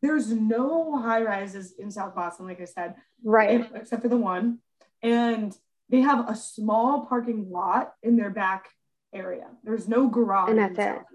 There's 0.00 0.30
no 0.32 0.96
high 0.98 1.22
rises 1.22 1.72
in 1.72 1.90
South 1.90 2.14
Boston, 2.14 2.46
like 2.46 2.60
I 2.60 2.66
said, 2.66 2.94
Right. 3.24 3.68
except 3.74 4.02
for 4.02 4.08
the 4.08 4.16
one, 4.16 4.60
and 5.02 5.56
they 5.90 6.00
have 6.02 6.28
a 6.30 6.36
small 6.36 7.04
parking 7.06 7.50
lot 7.50 7.94
in 8.02 8.16
their 8.16 8.30
back 8.30 8.68
area. 9.12 9.48
There's 9.64 9.88
no 9.88 10.06
garage. 10.06 10.50
And 10.50 10.58
in 10.60 10.72
that's 10.74 10.78
it. 10.78 10.98
South. 10.98 11.06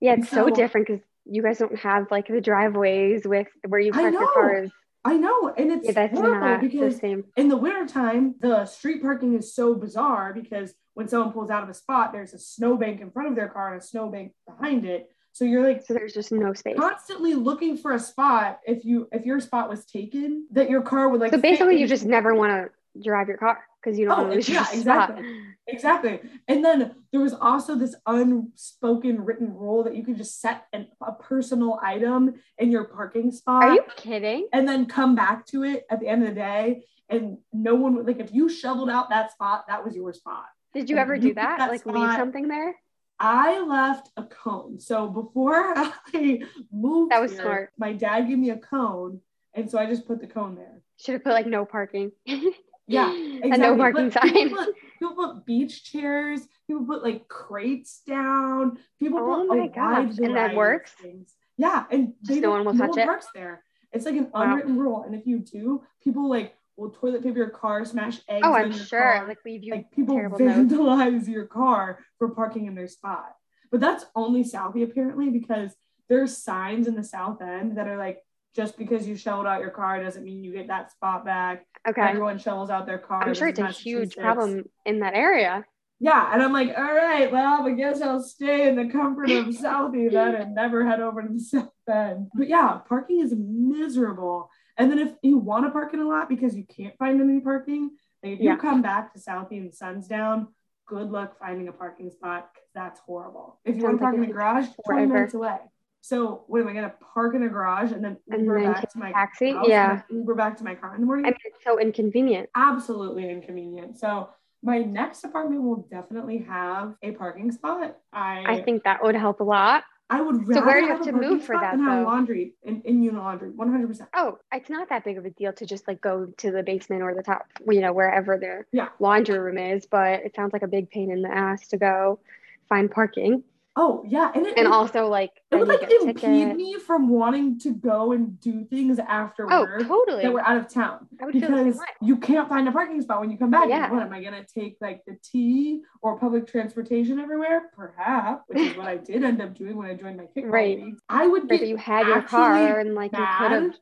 Yeah, 0.00 0.14
it's 0.14 0.28
so 0.28 0.48
So- 0.48 0.54
different 0.54 0.88
because 0.88 1.02
you 1.24 1.40
guys 1.42 1.58
don't 1.58 1.78
have 1.78 2.10
like 2.10 2.26
the 2.28 2.40
driveways 2.40 3.26
with 3.26 3.46
where 3.66 3.80
you 3.80 3.92
park 3.92 4.12
your 4.12 4.32
cars. 4.32 4.70
I 5.06 5.16
know, 5.16 5.54
and 5.56 5.70
it's 5.70 5.86
Yeah, 5.86 6.08
horrible 6.08 6.40
not 6.40 6.60
the 6.60 6.68
because 6.68 6.98
in 7.36 7.48
the 7.48 7.56
wintertime, 7.56 8.34
the 8.40 8.66
street 8.66 9.00
parking 9.02 9.36
is 9.36 9.54
so 9.54 9.74
bizarre 9.74 10.32
because 10.34 10.74
when 10.94 11.06
someone 11.06 11.32
pulls 11.32 11.48
out 11.48 11.62
of 11.62 11.68
a 11.68 11.74
spot, 11.74 12.12
there's 12.12 12.34
a 12.34 12.38
snowbank 12.38 13.00
in 13.00 13.10
front 13.12 13.28
of 13.28 13.36
their 13.36 13.48
car 13.48 13.72
and 13.72 13.80
a 13.80 13.84
snowbank 13.84 14.32
behind 14.48 14.84
it. 14.84 15.08
So 15.32 15.44
you're 15.44 15.62
like 15.62 15.86
So 15.86 15.94
there's 15.94 16.12
just 16.14 16.32
no 16.32 16.52
space. 16.54 16.76
constantly 16.78 17.34
looking 17.34 17.76
for 17.76 17.92
a 17.92 18.00
spot 18.00 18.58
if 18.66 18.84
you 18.84 19.06
if 19.12 19.24
your 19.24 19.38
spot 19.38 19.68
was 19.68 19.84
taken 19.84 20.46
that 20.50 20.68
your 20.70 20.82
car 20.82 21.08
would 21.08 21.20
like 21.20 21.30
So 21.30 21.38
basically, 21.40 21.78
you 21.78 21.86
just 21.86 22.06
never 22.06 22.34
want 22.34 22.52
to 22.52 23.00
drive 23.02 23.28
your 23.28 23.36
car 23.36 23.60
because 23.86 23.98
you 24.00 24.06
don't 24.06 24.18
Oh, 24.30 24.34
lose 24.34 24.48
yeah, 24.48 24.54
your 24.56 24.64
spot. 24.64 24.74
exactly. 24.74 25.24
exactly 25.68 26.20
and 26.48 26.64
then 26.64 26.94
there 27.12 27.20
was 27.20 27.32
also 27.34 27.76
this 27.76 27.94
unspoken 28.06 29.24
written 29.24 29.54
rule 29.54 29.84
that 29.84 29.94
you 29.94 30.04
could 30.04 30.16
just 30.16 30.40
set 30.40 30.64
an, 30.72 30.88
a 31.00 31.12
personal 31.12 31.78
item 31.82 32.34
in 32.58 32.70
your 32.70 32.84
parking 32.84 33.30
spot 33.30 33.62
Are 33.62 33.74
you 33.74 33.82
kidding? 33.96 34.48
and 34.52 34.68
then 34.68 34.86
come 34.86 35.14
back 35.14 35.46
to 35.46 35.62
it 35.62 35.86
at 35.90 36.00
the 36.00 36.08
end 36.08 36.22
of 36.22 36.30
the 36.30 36.34
day 36.34 36.82
and 37.08 37.38
no 37.52 37.74
one 37.76 37.94
would 37.94 38.06
like 38.06 38.18
if 38.18 38.32
you 38.32 38.48
shoveled 38.48 38.90
out 38.90 39.08
that 39.10 39.30
spot 39.32 39.64
that 39.68 39.84
was 39.84 39.94
your 39.94 40.12
spot 40.12 40.46
Did 40.74 40.90
you 40.90 40.96
If 40.96 41.00
ever 41.02 41.14
you 41.14 41.20
do 41.28 41.34
that? 41.34 41.58
that 41.58 41.70
Like 41.70 41.86
leave 41.86 42.12
something 42.16 42.48
there? 42.48 42.74
I 43.18 43.60
left 43.60 44.10
a 44.18 44.24
cone. 44.24 44.78
So 44.78 45.08
before 45.08 45.54
I 45.76 46.42
moved, 46.70 47.12
That 47.12 47.22
was 47.22 47.32
here, 47.32 47.40
smart. 47.40 47.70
My 47.78 47.92
dad 47.94 48.28
gave 48.28 48.36
me 48.38 48.50
a 48.50 48.58
cone, 48.58 49.20
and 49.54 49.70
so 49.70 49.78
I 49.78 49.86
just 49.86 50.06
put 50.06 50.20
the 50.20 50.26
cone 50.26 50.54
there. 50.54 50.82
Should 51.00 51.14
have 51.14 51.24
put 51.24 51.32
like 51.32 51.46
no 51.46 51.64
parking. 51.64 52.12
Yeah, 52.88 53.10
A 53.12 53.58
no 53.58 53.74
exactly. 53.74 53.76
parking 53.78 54.10
But 54.10 54.22
people. 54.32 54.56
Put, 54.64 54.74
people 54.98 55.14
put 55.16 55.46
beach 55.46 55.84
chairs. 55.90 56.46
People 56.66 56.84
put 56.86 57.02
like 57.02 57.26
crates 57.28 58.02
down. 58.06 58.78
People 59.00 59.18
Oh 59.20 59.46
put 59.48 59.58
my 59.58 59.66
gosh, 59.68 60.18
and 60.18 60.36
that 60.36 60.54
works? 60.54 60.92
things. 60.92 61.34
Yeah, 61.56 61.84
and 61.90 62.12
they 62.22 62.34
Just 62.34 62.42
no 62.42 62.50
one 62.50 62.64
will 62.64 62.74
touch 62.74 62.96
it? 62.96 63.04
parks 63.06 63.26
there. 63.34 63.62
It's 63.92 64.04
like 64.04 64.16
an 64.16 64.30
Wow. 64.32 64.42
unwritten 64.42 64.76
rule, 64.76 65.02
and 65.04 65.14
if 65.14 65.26
you 65.26 65.38
do, 65.38 65.82
people 66.02 66.28
like 66.28 66.54
will 66.76 66.90
toilet 66.90 67.22
paper 67.22 67.38
your 67.38 67.48
car, 67.50 67.84
smash 67.84 68.20
eggs. 68.28 68.46
oh, 68.46 68.52
I'm 68.54 68.70
your 68.70 68.84
sure. 68.84 69.00
car. 69.00 69.26
Like 69.26 69.38
leave 69.44 69.64
you 69.64 69.72
like 69.74 69.90
people 69.90 70.14
terrible 70.16 70.38
notes. 70.38 70.72
vandalize 70.72 71.26
your 71.28 71.46
car 71.46 72.00
for 72.18 72.28
parking 72.28 72.66
in 72.66 72.74
their 72.74 72.88
spot. 72.88 73.34
But 73.70 73.80
that's 73.80 74.04
only 74.14 74.44
Southie 74.44 74.84
apparently 74.84 75.30
because 75.30 75.74
there's 76.08 76.36
signs 76.36 76.86
in 76.86 76.94
the 76.94 77.02
South 77.02 77.40
End 77.42 77.78
that 77.78 77.88
are 77.88 77.96
like, 77.96 78.18
just 78.56 78.78
because 78.78 79.06
you 79.06 79.14
shelled 79.16 79.46
out 79.46 79.60
your 79.60 79.70
car 79.70 80.02
doesn't 80.02 80.24
mean 80.24 80.42
you 80.42 80.52
get 80.52 80.68
that 80.68 80.90
spot 80.90 81.24
back. 81.24 81.66
Okay. 81.86 82.00
Everyone 82.00 82.38
shovels 82.38 82.70
out 82.70 82.86
their 82.86 82.98
car. 82.98 83.22
I'm 83.22 83.34
sure 83.34 83.48
it's 83.48 83.58
a 83.60 83.68
huge 83.70 84.16
problem 84.16 84.64
in 84.86 85.00
that 85.00 85.14
area. 85.14 85.64
Yeah, 86.00 86.30
and 86.32 86.42
I'm 86.42 86.52
like, 86.52 86.68
all 86.76 86.94
right, 86.94 87.30
well, 87.32 87.66
I 87.66 87.70
guess 87.72 88.02
I'll 88.02 88.20
stay 88.22 88.68
in 88.68 88.76
the 88.76 88.90
comfort 88.90 89.30
of 89.30 89.46
Southie 89.62 90.10
then 90.10 90.34
and 90.34 90.54
never 90.54 90.86
head 90.86 91.00
over 91.00 91.22
to 91.22 91.28
the 91.32 91.38
South 91.40 91.68
End. 91.90 92.28
But 92.34 92.48
yeah, 92.48 92.80
parking 92.88 93.20
is 93.20 93.34
miserable. 93.36 94.50
And 94.76 94.90
then 94.90 94.98
if 94.98 95.12
you 95.22 95.38
want 95.38 95.64
to 95.64 95.70
park 95.70 95.94
in 95.94 96.00
a 96.00 96.08
lot 96.08 96.28
because 96.28 96.54
you 96.54 96.64
can't 96.64 96.96
find 96.98 97.20
any 97.20 97.40
parking, 97.40 97.90
if 98.22 98.40
you 98.40 98.46
Yeah. 98.50 98.56
come 98.56 98.82
back 98.82 99.12
to 99.14 99.18
Southie 99.20 99.58
and 99.58 99.70
the 99.72 99.76
sun's 99.76 100.06
down, 100.06 100.48
good 100.86 101.10
luck 101.10 101.38
finding 101.38 101.68
a 101.68 101.72
parking 101.72 102.10
spot 102.10 102.50
that's 102.74 103.00
horrible. 103.00 103.58
If 103.64 103.76
you 103.76 103.80
Sounds 103.82 103.92
want 103.92 103.98
to 103.98 104.02
park 104.04 104.14
like 104.16 104.24
in 104.24 104.30
it 104.30 104.32
garage, 104.34 104.64
takes 104.66 104.76
20 104.84 104.98
forever. 105.00 105.14
minutes 105.14 105.34
away. 105.34 105.56
So 106.00 106.44
what 106.46 106.60
am 106.60 106.68
I 106.68 106.72
gonna 106.72 106.94
park 107.14 107.34
in 107.34 107.42
a 107.42 107.48
garage 107.48 107.92
and 107.92 108.04
then 108.04 108.16
And 108.30 108.42
Uber 108.42 108.60
then 108.60 108.72
back 108.72 108.90
to 108.92 108.98
my 108.98 109.12
taxi? 109.12 109.52
house 109.52 109.68
Yeah. 109.68 110.02
Uber 110.10 110.34
back 110.34 110.56
to 110.58 110.64
my 110.64 110.74
car 110.74 110.94
in 110.94 111.00
the 111.00 111.06
morning? 111.06 111.26
I 111.26 111.30
mean, 111.30 111.36
it's 111.44 111.64
so 111.64 111.78
inconvenient. 111.80 112.48
absolutely 112.54 113.28
inconvenient. 113.28 113.98
So 113.98 114.28
my 114.62 114.78
next 114.78 115.24
apartment 115.24 115.62
will 115.62 115.86
definitely 115.90 116.38
have 116.38 116.94
a 117.02 117.12
parking 117.12 117.50
spot. 117.52 117.96
I 118.12 118.44
I 118.46 118.62
think 118.62 118.84
that 118.84 119.02
would 119.02 119.14
help 119.14 119.40
a 119.40 119.44
lot. 119.44 119.84
I 120.08 120.20
would 120.20 120.46
So 120.46 120.64
where 120.64 120.78
do 120.78 120.86
you 120.86 120.88
have 120.92 120.98
have 121.04 121.06
to 121.06 121.12
move 121.12 121.42
for 121.42 121.56
that, 121.56 121.72
than 121.76 122.04
laundry 122.04 122.54
in, 122.62 122.80
in 122.82 123.02
unit 123.02 123.20
laundry, 123.20 123.50
100 123.50 123.88
percent 123.88 124.08
Oh, 124.14 124.38
it's 124.52 124.70
not 124.70 124.88
that 124.90 125.04
big 125.04 125.18
of 125.18 125.24
a 125.24 125.30
deal 125.30 125.52
to 125.54 125.66
just 125.66 125.88
like 125.88 126.00
go 126.00 126.26
to 126.38 126.52
the 126.52 126.62
basement 126.62 127.02
or 127.02 127.12
the 127.14 127.24
top, 127.24 127.46
you 127.68 127.80
know, 127.80 127.92
wherever 127.92 128.38
their 128.38 128.68
Yeah. 128.70 128.90
laundry 129.00 129.38
room 129.38 129.58
is, 129.58 129.84
but 129.86 130.20
it 130.24 130.36
sounds 130.36 130.52
like 130.52 130.62
a 130.62 130.68
big 130.68 130.90
pain 130.90 131.10
in 131.10 131.22
the 131.22 131.28
ass 131.30 131.66
to 131.68 131.76
go 131.76 132.20
find 132.68 132.88
parking. 132.88 133.42
Oh 133.78 134.02
yeah, 134.08 134.32
and 134.34 134.46
it, 134.46 134.56
And 134.56 134.66
it- 134.66 134.72
also 134.72 135.06
like 135.06 135.32
it 135.50 135.56
would 135.56 135.68
like 135.68 135.82
impede 135.82 136.16
ticket. 136.22 136.56
me 136.56 136.76
from 136.78 137.10
wanting 137.10 137.58
to 137.60 137.74
go 137.74 138.12
and 138.12 138.40
do 138.40 138.64
things 138.64 138.98
after 138.98 139.46
Oh, 139.52 139.60
work 139.64 139.86
totally. 139.86 140.22
that 140.22 140.32
we're 140.32 140.40
out 140.40 140.56
of 140.56 140.66
town. 140.72 141.06
I 141.20 141.26
would 141.26 141.34
feel 141.34 141.42
the 141.42 141.48
same 141.48 141.64
because 141.72 141.80
you 142.00 142.16
can't 142.16 142.48
find 142.48 142.66
a 142.68 142.72
parking 142.72 143.02
spot 143.02 143.20
when 143.20 143.30
you 143.30 143.36
come 143.36 143.50
back. 143.50 143.68
Yeah. 143.68 143.92
What 143.92 144.02
am 144.02 144.12
I 144.14 144.22
gonna 144.24 144.44
take 144.46 144.78
like 144.80 145.04
the 145.04 145.18
T 145.22 145.82
or 146.00 146.18
public 146.18 146.46
transportation 146.46 147.20
everywhere? 147.20 147.70
Perhaps, 147.76 148.44
which 148.48 148.58
is 148.60 148.76
what 148.78 148.86
I 148.86 148.96
did 148.96 149.22
end 149.22 149.42
up 149.42 149.54
doing 149.54 149.76
when 149.76 149.88
I 149.90 149.94
joined 149.94 150.16
my 150.16 150.24
kickball 150.24 150.52
Right. 150.52 150.78
league. 150.82 150.96
I 151.10 151.26
would 151.26 151.42
Right, 151.50 151.60
get 151.60 151.68
you 151.68 151.76
had 151.76 152.06
your 152.06 152.22
car 152.22 152.80
and 152.80 152.94
like 152.94 153.12
you 153.12 153.18
could 153.18 153.52
have. 153.52 153.74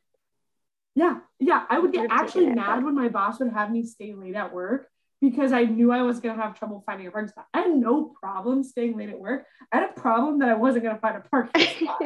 Yeah, 0.96 1.18
yeah. 1.38 1.66
I 1.68 1.78
would 1.78 1.92
get 1.92 2.09
actually 2.11 2.46
mad 2.46 2.85
when 2.85 2.96
my 2.96 3.09
boss 3.09 3.38
would 3.38 3.52
have 3.52 3.70
me 3.70 3.85
stay 3.85 4.12
late 4.12 4.35
at 4.35 4.52
work 4.52 4.88
because 5.31 5.53
I 5.53 5.63
knew 5.65 5.91
I 5.93 6.03
was 6.03 6.21
gonna 6.21 6.41
have 6.41 6.59
trouble 6.59 6.83
finding 6.87 7.07
a 7.07 7.11
parking 7.11 7.29
spot. 7.29 7.47
I 7.55 7.63
had 7.63 7.75
no 7.77 8.15
problem 8.21 8.63
staying 8.63 8.97
late 8.97 9.09
at 9.09 9.19
work. 9.19 9.47
I 9.73 9.79
had 9.81 9.91
a 9.91 9.93
problem 10.01 10.39
that 10.41 10.49
I 10.49 10.55
wasn't 10.55 10.85
gonna 10.85 10.99
find 10.99 11.17
a 11.17 11.21
parking 11.29 11.63
spot. 11.81 12.01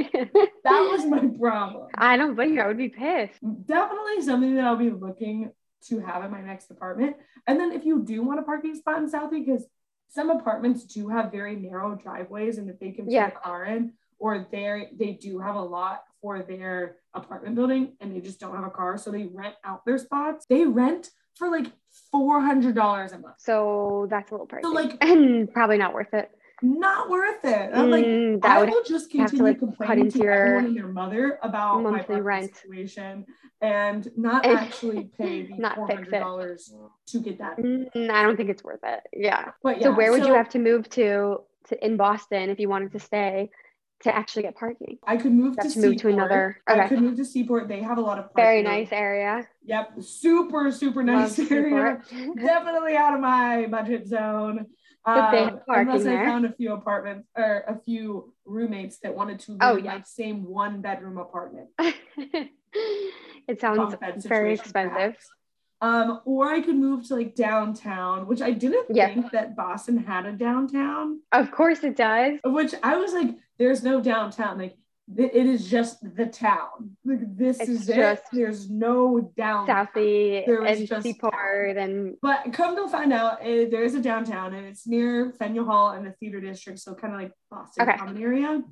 that 0.65 0.89
was 0.91 1.05
my 1.07 1.27
problem. 1.39 1.89
I 1.97 2.17
don't 2.17 2.35
blame 2.35 2.55
you. 2.55 2.61
I 2.61 2.67
would 2.69 2.79
be 2.79 2.89
pissed. 2.89 3.41
Definitely 3.67 4.23
something 4.23 4.55
that 4.57 4.65
I'll 4.65 4.77
be 4.77 4.91
looking 4.91 5.51
to 5.87 6.01
have 6.01 6.25
in 6.25 6.31
my 6.31 6.41
next 6.41 6.71
apartment. 6.71 7.17
And 7.47 7.59
then 7.59 7.73
if 7.73 7.85
you 7.85 8.03
do 8.03 8.23
want 8.23 8.41
a 8.41 8.43
parking 8.43 8.75
spot 8.75 8.99
in 8.99 9.11
Southie, 9.11 9.45
because 9.45 9.67
some 10.09 10.31
apartments 10.31 10.85
do 10.85 11.09
have 11.09 11.31
very 11.31 11.55
narrow 11.57 11.95
driveways 11.95 12.59
and 12.59 12.69
that 12.69 12.81
they 12.81 12.91
can 12.93 13.05
fit 13.07 13.13
Yeah. 13.15 13.29
a 13.29 13.31
car 13.31 13.65
in, 13.65 13.93
or 14.19 14.47
they 14.51 14.89
they 14.99 15.13
do 15.13 15.39
have 15.39 15.55
a 15.55 15.63
lot 15.63 16.03
for 16.21 16.43
their 16.43 16.97
apartment 17.15 17.55
building 17.55 17.97
and 18.01 18.15
they 18.15 18.21
just 18.21 18.41
don't 18.41 18.55
have 18.57 18.65
a 18.65 18.71
car. 18.71 18.99
So 18.99 19.11
they 19.11 19.27
rent 19.27 19.55
out 19.65 19.85
their 19.85 19.99
spots. 19.99 20.47
They 20.49 20.65
rent 20.65 21.11
for 21.39 21.49
like 21.51 21.67
four 22.11 22.41
hundred 22.41 22.75
dollars 22.75 23.13
a 23.13 23.19
month. 23.19 23.37
So 23.39 24.07
that's 24.11 24.31
a 24.31 24.35
little 24.35 24.47
pricey. 24.47 24.63
So 24.63 24.71
like 24.71 24.97
and 25.05 25.51
probably 25.53 25.79
not 25.79 25.95
worth 25.95 26.13
it. 26.13 26.31
not 26.63 27.09
worth 27.09 27.45
it. 27.45 27.71
I'm 27.73 27.91
like, 27.91 28.05
Mm, 28.05 28.45
I 28.45 28.59
would 28.61 28.71
will 28.71 28.83
just 28.85 29.13
have 29.15 29.31
to, 29.31 29.37
continue 29.37 29.45
like, 29.45 29.59
complaining 29.59 30.11
to 30.11 30.19
your 30.19 30.33
everyone 30.33 30.65
and 30.67 30.77
their 30.77 30.89
mother 30.89 31.39
about 31.43 31.83
my 31.83 31.91
monthly 31.93 32.21
rent. 32.21 32.55
situation 32.57 33.25
and 33.61 34.11
not 34.17 34.45
And 34.45 34.59
actually 34.67 35.09
pay 35.17 35.43
the 35.47 35.55
not 35.59 35.77
four 35.77 35.87
fix 35.87 35.99
hundred 36.01 36.15
it. 36.15 36.21
dollars 36.21 36.75
to 37.07 37.21
get 37.21 37.39
that. 37.39 37.59
Mm, 37.59 38.11
I 38.11 38.23
don't 38.23 38.37
think 38.37 38.51
it's 38.51 38.65
worth 38.65 38.81
it. 38.83 39.01
Yeah. 39.13 39.53
But 39.63 39.81
so 39.83 39.91
yeah, 39.91 39.97
where 39.97 40.11
would 40.13 40.27
you 40.27 40.35
have 40.35 40.49
to 40.51 40.59
move 40.59 40.89
to 40.91 41.39
to 41.69 41.85
in 41.85 41.97
Boston 41.97 42.51
if 42.51 42.59
you 42.59 42.69
wanted 42.69 42.93
to 42.93 42.99
stay 42.99 43.51
to 44.01 44.15
actually 44.15 44.43
get 44.43 44.55
parking? 44.57 44.99
I 45.07 45.17
could 45.17 45.33
move 45.33 45.57
You 45.63 45.69
to 45.69 45.75
to 45.75 45.79
move 45.81 45.93
to 45.97 45.99
Seaport. 45.99 46.13
another- 46.15 46.63
I 46.67 46.87
could 46.89 47.01
move 47.01 47.17
to 47.17 47.25
Seaport. 47.25 47.69
They 47.69 47.81
have 47.83 47.99
a 47.99 48.01
lot 48.01 48.19
of 48.19 48.33
parking. 48.33 48.45
Very 48.45 48.63
nice 48.63 48.89
area. 48.93 49.47
Yep, 49.65 50.03
super 50.03 50.71
super 50.71 51.03
nice 51.03 51.39
Love 51.39 51.53
area. 51.53 52.01
Definitely 52.37 52.97
out 52.97 53.15
of 53.15 53.21
my 53.21 53.67
budget 53.67 54.07
zone. 54.07 54.67
But 55.05 55.31
they 55.31 55.39
Um, 55.45 55.49
have 55.51 55.67
parking 55.67 55.89
unless 55.93 56.07
I 56.07 56.11
there. 56.11 56.25
found 56.27 56.45
a 56.45 56.53
few 56.53 56.73
apartments 56.75 57.29
or 57.37 57.65
a 57.67 57.77
few 57.79 58.35
roommates 58.45 58.99
that 59.01 59.15
wanted 59.15 59.39
to 59.41 59.53
live 59.53 59.61
Oh, 59.63 59.77
in 59.77 59.85
yeah. 59.85 59.95
my 59.97 60.03
same 60.05 60.45
one 60.45 60.81
bedroom 60.83 61.17
apartment. 61.19 61.69
it 63.49 63.61
sounds 63.61 63.95
very 64.27 64.55
expensive. 64.55 64.93
perhaps. 64.95 65.29
Um, 65.81 66.21
or 66.25 66.49
I 66.49 66.61
could 66.61 66.77
move 66.77 67.07
to 67.09 67.15
like 67.15 67.35
downtown, 67.37 68.27
which 68.27 68.43
I 68.43 68.51
didn't 68.51 68.87
Yeah. 68.91 69.07
think 69.15 69.31
that 69.31 69.55
Boston 69.55 69.97
had 69.99 70.27
a 70.27 70.33
downtown. 70.33 71.21
Of 71.33 71.51
course 71.53 71.85
it 71.85 71.95
does. 71.97 72.41
Which 72.45 72.75
I 72.83 72.97
was 72.97 73.13
like, 73.13 73.37
there's 73.59 73.85
no 73.85 74.01
downtown. 74.01 74.59
Like 74.59 74.77
th- 75.17 75.31
it 75.33 75.47
is 75.47 75.71
just 75.71 75.99
the 76.17 76.27
town. 76.27 76.97
Like 77.05 77.21
this 77.37 77.61
It's 77.61 77.69
is 77.69 77.87
just 77.87 78.23
it. 78.25 78.29
There's 78.37 78.69
no 78.69 79.33
downtown. 79.37 79.87
Southie 79.95 80.45
There 80.47 80.63
was 80.63 80.79
and 80.81 80.89
just 80.89 81.03
Seaport 81.05 81.77
and 81.77 82.17
But 82.23 82.53
come 82.53 82.75
to 82.75 82.89
find 82.89 83.13
out, 83.13 83.39
eh, 83.43 83.67
there 83.71 83.85
is 83.85 83.95
a 83.95 84.01
downtown 84.01 84.55
and 84.55 84.67
it's 84.67 84.85
near 84.85 85.33
Faneuil 85.39 85.65
Hall 85.65 85.91
and 85.91 86.05
the 86.05 86.11
theater 86.19 86.41
district, 86.41 86.81
so 86.81 86.95
kind 86.95 87.15
of 87.15 87.21
like 87.21 87.33
Boston 87.53 87.89
Okay. 87.89 87.97
Common 87.99 88.21
area. 88.21 88.63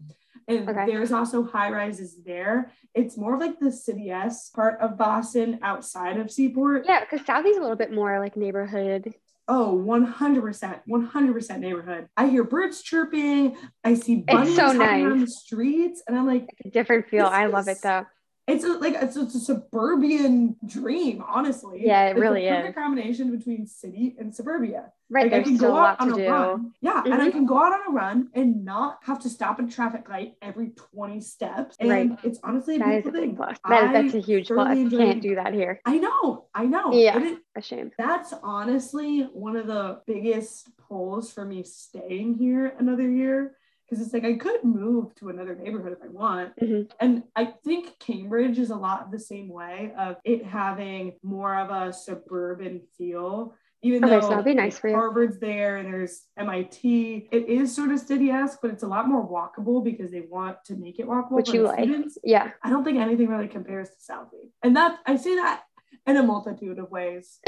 And 0.49 0.69
Okay. 0.69 0.87
there's 0.87 1.13
also 1.13 1.43
high 1.45 1.71
rises 1.71 2.17
there. 2.25 2.71
It's 2.95 3.17
more 3.17 3.35
of 3.35 3.41
like 3.41 3.59
the 3.59 3.73
city 3.73 4.11
S 4.11 4.49
part 4.51 4.81
of 4.81 4.97
Boston 4.97 5.59
outside 5.63 6.19
of 6.19 6.31
Seaport. 6.31 6.85
yeah, 6.87 7.01
because 7.01 7.27
Southie's 7.27 7.57
a 7.57 7.61
little 7.61 7.77
bit 7.77 7.93
more 7.93 8.19
like 8.21 8.37
neighborhood. 8.37 9.13
Oh, 9.49 9.77
100%, 9.87 10.81
100% 10.89 11.59
neighborhood. 11.61 12.09
I 12.17 12.27
hear 12.29 12.43
birds 12.43 12.83
chirping. 12.83 13.57
I 13.85 13.95
see 13.95 14.17
bunnies 14.17 14.57
so 14.57 14.73
nice. 14.73 15.05
around 15.05 15.21
the 15.21 15.27
streets. 15.29 16.03
And 16.09 16.17
I'm 16.19 16.27
like, 16.27 16.47
It's 16.59 16.67
a 16.67 16.71
different 16.71 17.09
feel. 17.09 17.27
I 17.27 17.47
love 17.47 17.69
it 17.69 17.79
though. 17.83 18.07
It's 18.47 18.65
a, 18.65 18.69
like 18.79 18.95
it's, 18.95 19.17
it's 19.17 19.35
a 19.35 19.41
suburban 19.41 20.57
dream, 20.65 21.23
honestly. 21.27 21.81
Yeah, 21.85 22.07
it 22.07 22.11
It's 22.13 22.21
really 22.21 22.47
perfect 22.47 22.69
is. 22.71 22.75
combination 22.75 23.37
between 23.37 23.67
city 23.67 24.17
and 24.19 24.35
suburbia. 24.35 24.93
Right, 25.09 25.31
Like 25.31 25.41
I 25.41 25.43
can 25.45 25.57
still 25.57 25.71
go 25.71 25.75
a 25.75 25.77
lot 25.77 26.01
out 26.01 26.07
to 26.07 26.13
on 26.15 26.21
a 26.21 26.25
do. 26.25 26.31
run. 26.31 26.73
Yeah, 26.81 27.03
and 27.05 27.15
I 27.15 27.29
Mhm. 27.29 27.33
can 27.33 27.47
go 27.47 27.59
out 27.59 27.73
on 27.73 27.81
a 27.89 27.91
run 27.91 28.29
and 28.35 28.65
not 28.65 28.99
have 29.05 29.21
to 29.21 29.29
stop 29.29 29.59
at 29.61 29.67
a 29.67 29.69
traffic 29.69 30.09
light 30.09 30.35
every 30.43 30.71
20 30.71 31.21
steps. 31.21 31.77
And 31.81 31.91
Right. 31.91 32.19
it's 32.25 32.39
honestly 32.43 32.77
a 32.77 32.79
That 32.81 32.89
a 32.89 32.91
beautiful 33.03 33.21
thing. 33.21 33.37
plus. 33.37 33.59
That 33.69 33.93
that's 33.93 34.15
a 34.15 34.19
huge 34.21 34.49
plus. 34.49 34.77
enjoy- 34.77 34.99
Can't 34.99 35.23
do 35.23 35.35
that 35.37 35.53
here. 35.55 35.81
I 35.85 35.99
know, 35.99 36.47
I 36.55 36.67
know. 36.67 36.93
Yeah. 36.93 37.19
It 37.19 37.39
A 37.57 37.61
shame. 37.63 37.91
that's 37.99 38.33
honestly 38.43 39.23
one 39.33 39.57
of 39.57 39.67
the 39.67 40.01
biggest 40.07 40.77
pulls 40.77 41.33
for 41.33 41.45
me 41.45 41.63
staying 41.63 42.35
here 42.35 42.75
another 42.79 43.09
year. 43.09 43.57
Because 43.88 44.05
it's 44.05 44.12
like 44.12 44.25
I 44.25 44.35
could 44.35 44.64
move 44.64 45.14
to 45.16 45.29
another 45.29 45.55
neighborhood 45.55 45.92
if 45.92 46.03
I 46.03 46.09
want. 46.09 46.57
Mhm. 46.61 46.90
And 46.99 47.22
I 47.37 47.44
think 47.64 47.99
Cambridge 48.01 48.59
is 48.59 48.70
a 48.70 48.77
lot 48.77 49.11
the 49.12 49.18
same 49.18 49.49
way 49.49 49.92
of 49.96 50.16
it 50.25 50.44
having 50.44 51.14
more 51.22 51.55
of 51.57 51.70
a 51.70 51.92
suburban 51.92 52.83
feel. 52.99 53.55
Even 53.83 54.05
Okay, 54.05 54.18
though 54.18 54.29
so 54.29 54.42
be 54.42 54.55
nice 54.55 54.79
for 54.79 54.88
you. 54.88 54.96
Harvard's 54.96 55.38
there 55.38 55.77
and 55.77 55.92
there's 55.92 56.27
MIT, 56.37 57.29
it 57.31 57.49
is 57.49 57.72
sort 57.77 57.90
of 57.92 58.01
city-esque, 58.01 58.59
but 58.61 58.70
it's 58.72 58.83
a 58.83 58.88
lot 58.88 59.07
more 59.07 59.25
walkable 59.25 59.85
because 59.85 60.11
they 60.11 60.22
want 60.22 60.57
to 60.64 60.75
make 60.75 60.99
it 60.99 61.07
walkable. 61.07 61.33
Which 61.33 61.51
for 61.51 61.57
you 61.57 61.62
like. 61.62 61.85
students. 61.85 62.18
Yeah. 62.25 62.51
I 62.64 62.70
don't 62.70 62.83
think 62.83 62.99
anything 62.99 63.29
really 63.29 63.46
compares 63.49 63.90
to 63.90 64.12
Southie. 64.12 64.51
And 64.64 64.75
that 64.77 64.99
I 65.07 65.14
say 65.16 65.37
that 65.37 65.62
in 66.07 66.16
a 66.16 66.23
multitude 66.23 66.79
of 66.79 66.90
ways. 66.90 67.40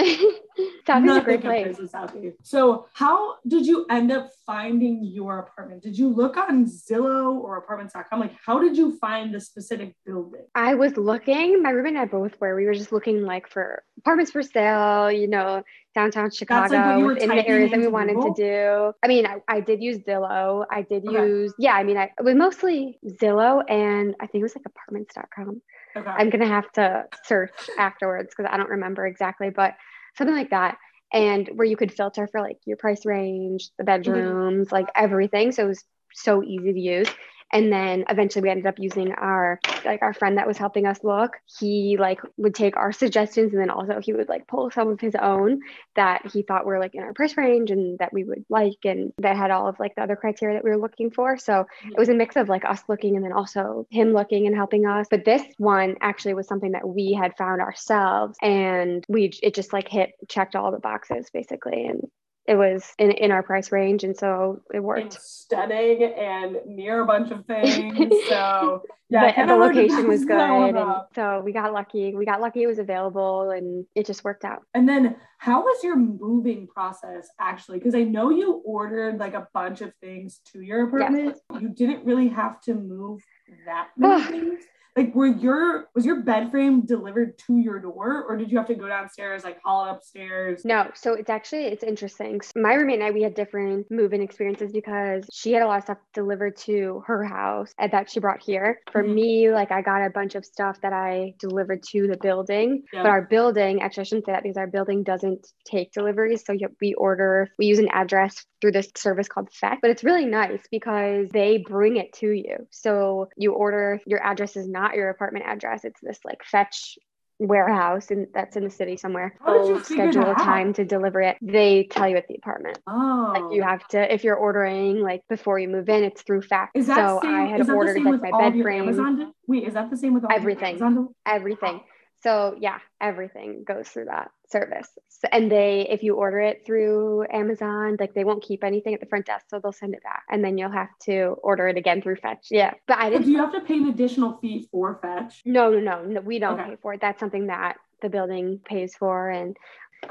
Southie's 0.87 1.17
a 1.17 1.21
great 1.21 1.43
place. 1.43 1.77
Southie. 1.77 2.33
So, 2.43 2.87
how 2.95 3.37
did 3.47 3.67
you 3.67 3.87
end 3.89 4.11
up 4.11 4.31
finding 4.45 5.05
your 5.05 5.39
apartment? 5.39 5.83
Did 5.83 5.97
you 5.97 6.09
look 6.09 6.37
on 6.37 6.67
Zillow 6.67 7.37
or 7.37 7.57
apartments.com? 7.59 8.19
Like, 8.19 8.33
how 8.45 8.59
did 8.59 8.77
you 8.77 8.99
find 8.99 9.33
the 9.33 9.41
specific 9.41 9.95
building? 10.05 10.47
I 10.55 10.75
was 10.75 10.97
looking, 10.97 11.63
my 11.63 11.71
roommate 11.71 11.93
and 11.95 12.03
I 12.03 12.07
both 12.07 12.41
were. 12.41 12.57
We 12.57 12.67
were 12.67 12.75
just 12.75 12.91
looking 12.91 13.23
like 13.23 13.49
for 13.49 13.85
apartments 13.99 14.33
for 14.33 14.43
sale, 14.43 15.13
you 15.13 15.29
know, 15.29 15.63
downtown 15.95 16.31
Chicago 16.31 17.01
were 17.01 17.15
within 17.15 17.29
the 17.29 17.47
areas 17.47 17.71
that 17.71 17.81
we 17.81 17.87
wanted 17.89 18.15
Google? 18.15 18.35
to 18.35 18.43
do. 18.43 18.93
I 19.05 19.09
mean, 19.09 19.27
I, 19.27 19.37
I 19.47 19.61
did 19.61 19.81
use 19.83 19.99
Zillow. 19.99 20.67
I 20.71 20.83
did 20.83 21.07
Okay. 21.07 21.17
use, 21.17 21.55
yeah, 21.59 21.75
I 21.75 21.85
mean, 21.85 21.97
I, 21.97 22.05
it 22.19 22.25
was 22.25 22.35
mostly 22.35 22.99
Zillow 23.07 23.63
and 23.71 24.17
I 24.21 24.27
think 24.27 24.41
it 24.41 24.45
was 24.45 24.57
like 24.57 24.67
apartments.com. 24.67 25.63
Okay. 25.99 26.11
I'm 26.11 26.31
gonna 26.31 26.47
have 26.47 26.71
to 26.73 27.05
search 27.25 27.51
afterwards 27.79 28.33
because 28.37 28.51
I 28.53 28.57
don't 28.57 28.71
remember 28.71 29.07
exactly, 29.07 29.51
but 29.51 29.75
something 30.17 30.37
like 30.37 30.51
that. 30.51 30.79
And 31.13 31.49
where 31.55 31.67
you 31.67 31.77
could 31.77 31.93
filter 31.93 32.27
for 32.27 32.41
like 32.41 32.59
your 32.67 32.77
price 32.77 33.05
range, 33.07 33.71
the 33.79 33.85
mm-hmm. 33.85 34.03
bedrooms, 34.03 34.73
like 34.73 34.89
everything. 34.95 35.53
So 35.53 35.65
it 35.65 35.69
was 35.69 35.85
so 36.13 36.43
easy 36.43 36.73
to 36.73 36.81
use. 36.81 37.09
And 37.53 37.73
then 37.73 38.05
eventually 38.09 38.43
we 38.43 38.51
ended 38.51 38.67
up 38.67 38.79
using 38.79 39.13
our 39.13 39.61
like 39.85 40.03
our 40.03 40.13
friend 40.13 40.39
that 40.39 40.47
was 40.47 40.59
helping 40.59 40.87
us 40.87 41.03
look. 41.03 41.37
He 41.59 41.97
like 41.99 42.21
would 42.37 42.55
take 42.55 42.77
our 42.77 42.93
suggestions 42.93 43.53
and 43.53 43.61
then 43.61 43.71
also 43.71 44.01
he 44.01 44.13
would 44.13 44.29
like 44.29 44.47
pull 44.47 44.71
some 44.71 44.89
of 44.89 45.01
his 45.01 45.15
own 45.15 45.61
that 45.97 46.27
he 46.33 46.43
thought 46.43 46.67
were 46.67 46.79
like 46.79 46.95
in 46.95 47.03
our 47.03 47.13
price 47.13 47.37
range 47.37 47.71
and 47.71 47.99
that 47.99 48.13
we 48.13 48.25
would 48.25 48.45
like 48.49 48.79
and 48.85 49.13
that 49.19 49.37
had 49.37 49.51
all 49.51 49.69
of 49.69 49.79
like 49.81 49.95
the 49.95 50.03
other 50.03 50.17
criteria 50.17 50.57
that 50.57 50.65
we 50.65 50.71
were 50.71 50.77
looking 50.77 51.11
for. 51.11 51.39
So 51.39 51.53
mm-hmm. 51.53 51.93
it 51.93 51.99
was 51.99 52.09
a 52.09 52.15
mix 52.15 52.37
of 52.37 52.49
like 52.49 52.65
us 52.65 52.83
looking 52.89 53.17
and 53.17 53.25
then 53.25 53.33
also 53.33 53.87
him 53.91 54.13
looking 54.13 54.47
and 54.47 54.55
helping 54.55 54.87
us 54.87 55.07
but 55.11 55.25
this 55.25 55.43
one 55.59 55.97
actually 56.01 56.35
was 56.35 56.47
something 56.47 56.73
that 56.73 56.89
we 56.89 57.13
had 57.13 57.37
found 57.37 57.61
ourselves 57.61 58.37
and 58.43 59.05
we 59.09 59.33
it 59.43 59.55
just 59.55 59.73
like 59.73 59.89
hit 59.89 60.13
checked 60.29 60.57
all 60.57 60.71
the 60.71 60.79
boxes 60.79 61.31
basically 61.33 61.87
and 61.87 62.03
it 62.49 62.57
was 62.57 62.95
in, 62.99 63.11
in 63.11 63.31
our 63.31 63.43
price 63.43 63.71
range 63.71 64.05
and 64.05 64.17
so 64.17 64.63
it 64.73 64.79
It's 64.79 64.85
worked 64.85 65.23
stunning 65.23 66.03
and 66.03 66.57
near 66.67 67.03
a 67.03 67.07
bunch 67.07 67.31
of 67.31 67.45
things. 67.47 68.15
So, 68.29 68.83
yeah, 69.11 69.47
the, 69.47 69.53
the 69.53 69.57
location 69.57 70.09
was 70.09 70.25
pass 70.25 70.29
that 70.29 70.51
one 70.51 70.73
good 70.73 70.81
and 70.81 70.95
so 71.15 71.43
we 71.45 71.53
got 71.53 71.73
lucky 71.73 72.15
we 72.15 72.25
got 72.25 72.41
lucky 72.41 72.63
it 72.63 72.67
was 72.67 72.79
available 72.79 73.51
and 73.51 73.85
it 73.95 74.07
just 74.07 74.25
worked 74.25 74.45
out 74.45 74.63
And 74.75 74.89
then 74.89 75.17
how 75.39 75.63
was 75.63 75.85
your 75.85 75.97
moving 75.97 76.67
process 76.67 77.29
actually? 77.39 77.79
Because 77.79 77.95
I 77.95 78.03
know 78.03 78.31
you 78.31 78.63
ordered 78.65 79.19
like 79.19 79.35
a 79.35 79.47
bunch 79.55 79.83
of 79.83 79.93
things 80.01 80.41
to 80.53 80.61
your 80.61 80.89
apartment. 80.89 81.39
You 81.61 81.69
didn't 81.69 82.05
really 82.05 82.29
have 82.29 82.61
to 82.63 82.75
move 82.75 83.23
that 83.67 83.89
many 83.97 84.23
things. 84.25 84.63
Like 84.99 85.15
were 85.15 85.29
your 85.29 85.89
was 85.95 86.05
your 86.05 86.23
bed 86.23 86.51
frame 86.51 86.85
delivered 86.85 87.39
to 87.47 87.57
your 87.57 87.79
door 87.79 88.25
or 88.29 88.37
did 88.37 88.51
you 88.51 88.59
have 88.59 88.67
to 88.67 88.75
go 88.75 88.89
downstairs, 88.89 89.45
like 89.45 89.63
haul 89.63 89.87
it 89.87 89.91
upstairs? 89.93 90.65
No, 90.65 90.91
so 90.95 91.15
it's 91.15 91.31
actually 91.31 91.67
it's 91.67 91.85
interesting. 91.85 92.41
So 92.41 92.51
my 92.57 92.75
roommate 92.75 92.97
and 92.97 93.05
I 93.05 93.13
we 93.13 93.23
had 93.23 93.35
different 93.35 93.87
move-in 93.93 94.21
experiences 94.21 94.73
because 94.73 95.25
she 95.33 95.53
had 95.53 95.63
a 95.63 95.69
lot 95.69 95.79
of 95.79 95.85
stuff 95.85 95.99
delivered 96.15 96.57
to 96.67 97.05
her 97.07 97.23
house 97.23 97.73
and 97.79 97.93
that 97.93 98.11
she 98.11 98.19
brought 98.19 98.43
here. 98.43 98.81
For 98.91 99.05
Mhm. 99.05 99.15
me, 99.15 99.53
like 99.53 99.71
I 99.71 99.83
got 99.83 100.05
a 100.05 100.11
bunch 100.11 100.35
of 100.35 100.45
stuff 100.45 100.81
that 100.81 100.93
I 100.93 101.35
delivered 101.39 101.85
to 101.93 102.09
the 102.09 102.17
building. 102.17 102.83
Yeah. 102.93 103.05
But 103.05 103.11
our 103.11 103.23
building, 103.23 103.81
actually 103.81 104.01
I 104.01 104.05
shouldn't 104.05 104.27
say 104.27 104.33
that 104.33 104.43
because 104.43 104.57
our 104.57 104.67
building 104.67 105.05
doesn't 105.05 105.47
take 105.65 105.93
deliveries. 105.93 106.45
So 106.45 106.57
we 106.81 106.95
order, 106.95 107.49
we 107.57 107.67
use 107.67 107.79
an 107.79 107.89
address 107.93 108.45
through 108.61 108.73
this 108.73 108.91
service 108.97 109.29
called 109.29 109.49
Fetch. 109.53 109.79
But 109.81 109.93
it's 109.93 110.03
really 110.03 110.25
nice 110.27 110.63
because 110.73 111.29
they 111.33 111.59
bring 111.59 111.99
it 111.99 112.13
to 112.15 112.33
you. 112.33 112.67
So 112.71 113.29
you 113.37 113.53
order 113.53 114.01
your 114.07 114.21
address 114.25 114.57
is 114.57 114.69
not 114.69 114.88
your 114.95 115.11
apartment 115.11 115.47
address. 115.47 115.85
It's 115.85 116.01
this 116.01 116.19
like 116.25 116.43
Fetch 116.45 116.99
warehouse 117.41 118.11
and 118.11 118.27
that's 118.35 118.57
in 118.57 118.65
the 118.65 118.71
city 118.71 118.97
somewhere. 118.97 119.37
How 119.45 119.59
did 119.59 119.69
you 119.69 119.81
figure 119.81 120.13
schedule 120.13 120.31
a 120.31 120.35
time 120.35 120.73
to 120.75 120.85
deliver 120.85 121.21
it. 121.21 121.37
They 121.41 121.87
tell 121.91 122.09
you 122.09 122.17
at 122.17 122.27
the 122.27 122.35
apartment. 122.35 122.79
Oh. 122.87 123.33
Like 123.35 123.55
you 123.55 123.63
have 123.63 123.87
to 123.89 124.13
if 124.13 124.25
you're 124.25 124.37
ordering 124.37 125.01
like 125.01 125.23
before 125.29 125.59
you 125.59 125.69
move 125.69 125.89
in, 125.89 126.03
it's 126.03 126.23
through 126.23 126.43
fax. 126.43 126.73
is 126.75 126.89
that 126.89 126.97
so 126.97 127.21
same, 127.23 127.35
I 127.35 127.47
had 127.47 127.61
is 127.61 127.67
that 127.67 127.73
the 127.73 127.77
ordered 127.77 127.95
same 127.95 128.05
like 128.05 128.21
with 128.21 128.31
my 128.31 128.51
bed 128.51 128.61
frame, 128.61 128.83
Amazon? 128.83 129.33
Wait, 129.47 129.65
is 129.67 129.75
that 129.75 129.91
the 129.91 129.97
same 129.97 130.15
with 130.15 130.25
all 130.25 130.33
Everything. 130.33 130.77
Amazon 130.77 131.15
everything. 131.27 131.81
So 132.23 132.57
yeah, 132.61 132.79
everything 133.01 133.65
goes 133.67 133.89
through 133.89 134.07
that 134.07 134.31
service. 134.51 134.89
So, 135.09 135.29
and 135.31 135.51
they, 135.51 135.87
if 135.89 136.03
you 136.03 136.17
order 136.17 136.41
it 136.41 136.63
through 136.67 137.27
Amazon, 137.33 137.97
like 137.99 138.15
they 138.15 138.25
won't 138.25 138.43
keep 138.43 138.65
anything 138.65 138.95
at 138.95 139.01
the 139.01 139.07
front 139.07 139.27
desk, 139.27 139.47
so 139.49 139.61
they'll 139.61 139.73
send 139.73 139.95
it 139.95 140.03
back, 140.03 140.23
and 140.31 140.45
then 140.45 140.59
you'll 140.59 140.71
have 140.71 140.89
to 141.05 141.37
order 141.43 141.69
it 141.69 141.77
again 141.77 142.03
through 142.03 142.17
Fetch. 142.17 142.49
Yeah, 142.51 142.73
but 142.87 142.99
I 142.99 143.11
didn't. 143.11 143.27
do 143.27 143.33
you 143.33 143.39
have 143.39 143.53
to 143.53 143.61
pay 143.61 143.77
an 143.77 143.89
additional 143.89 144.39
fee 144.39 144.69
for 144.71 144.99
fetch? 145.03 145.43
No, 145.45 145.71
no, 145.71 145.81
no, 145.81 146.03
no. 146.05 146.21
We 146.21 146.39
don't 146.39 146.59
Okay. 146.59 146.71
pay 146.71 146.77
for 146.83 146.95
it. 146.95 147.01
That's 147.01 147.21
something 147.21 147.47
that 147.49 147.77
the 148.03 148.09
building 148.09 148.61
pays 148.65 148.95
for, 148.97 149.29
and 149.31 149.57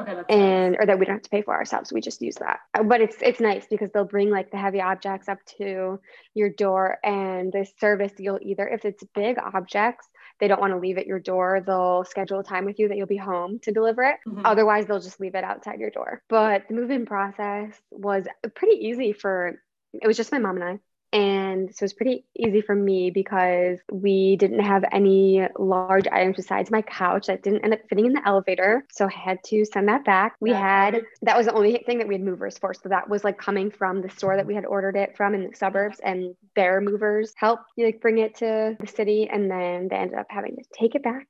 Okay, 0.02 0.22
and 0.30 0.76
or 0.78 0.86
that 0.86 1.00
we 1.00 1.06
don't 1.06 1.16
have 1.16 1.22
to 1.24 1.30
pay 1.30 1.42
for 1.42 1.54
ourselves. 1.56 1.94
We 1.94 2.02
just 2.02 2.22
use 2.22 2.36
that. 2.36 2.60
Uh, 2.74 2.84
But 2.84 3.00
it's 3.00 3.16
it's 3.22 3.40
nice 3.40 3.66
because 3.70 3.90
they'll 3.94 4.04
bring 4.04 4.30
like 4.30 4.52
the 4.52 4.58
heavy 4.58 4.82
objects 4.82 5.30
up 5.30 5.38
to 5.60 6.00
your 6.34 6.50
door, 6.50 6.98
and 7.06 7.54
the 7.54 7.66
service 7.80 8.12
you'll 8.20 8.40
either 8.42 8.68
if 8.68 8.84
it's 8.84 9.02
big 9.16 9.38
objects, 9.40 10.06
they 10.40 10.48
don't 10.48 10.62
want 10.62 10.74
to 10.74 10.80
leave 10.80 10.98
at 10.98 11.08
your 11.08 11.20
door. 11.20 11.62
They'll 11.66 12.04
schedule 12.04 12.40
a 12.40 12.44
time 12.44 12.66
with 12.66 12.80
you 12.80 12.88
that 12.88 12.98
you'll 12.98 13.08
be 13.08 13.18
home 13.18 13.60
to 13.60 13.72
deliver 13.72 14.04
it. 14.04 14.18
Mhm. 14.28 14.42
Otherwise, 14.46 14.86
they'll 14.86 15.00
just 15.00 15.20
leave 15.20 15.36
it 15.36 15.44
outside 15.44 15.80
your 15.80 15.90
door. 15.90 16.22
But 16.30 16.68
the 16.68 16.76
move-in 16.76 17.06
process 17.06 17.80
was 17.92 18.28
pretty 18.56 18.88
easy 18.88 19.14
for. 19.14 19.62
It 19.94 20.08
was 20.08 20.18
just 20.18 20.32
my 20.32 20.40
mom 20.40 20.58
and 20.58 20.64
I. 20.64 20.80
And 21.14 21.74
so 21.74 21.84
it 21.84 21.86
was 21.86 21.94
pretty 21.94 22.26
easy 22.36 22.62
for 22.62 22.76
me 22.76 23.12
because 23.12 23.80
we 23.92 24.36
didn't 24.36 24.60
have 24.60 24.84
any 24.92 25.48
large 25.58 26.08
items 26.08 26.36
besides 26.36 26.70
my 26.70 26.82
couch 26.82 27.28
that 27.28 27.44
didn't 27.44 27.64
end 27.64 27.74
up 27.74 27.80
fitting 27.90 28.06
in 28.06 28.14
the 28.14 28.28
elevator. 28.28 28.86
So 28.92 29.06
I 29.06 29.14
had 29.14 29.44
to 29.46 29.66
send 29.66 29.88
that 29.88 30.04
back. 30.04 30.36
We 30.42 30.52
had, 30.52 31.02
that 31.22 31.38
was 31.38 31.46
the 31.46 31.54
only 31.54 31.82
thing 31.86 32.00
that 32.00 32.08
we 32.08 32.16
had 32.16 32.22
movers 32.22 32.58
for. 32.58 32.74
So 32.74 32.90
that 32.90 33.10
was 33.10 33.24
like 33.24 33.38
coming 33.38 33.72
from 33.72 34.02
the 34.02 34.10
store 34.10 34.36
that 34.36 34.46
we 34.46 34.54
had 34.54 34.66
ordered 34.66 34.98
it 34.98 35.16
from 35.16 35.34
in 35.34 35.48
the 35.48 35.56
suburbs 35.56 36.00
and 36.04 36.36
their 36.56 36.82
movers 36.82 37.34
helped 37.38 37.72
like 37.78 38.02
bring 38.02 38.18
it 38.18 38.36
to 38.36 38.76
the 38.80 38.88
city. 38.88 39.30
And 39.32 39.50
then 39.50 39.88
they 39.90 39.96
ended 39.96 40.18
up 40.18 40.28
having 40.30 40.58
to 40.58 40.64
take 40.78 40.96
it 40.96 41.04
back. 41.04 41.28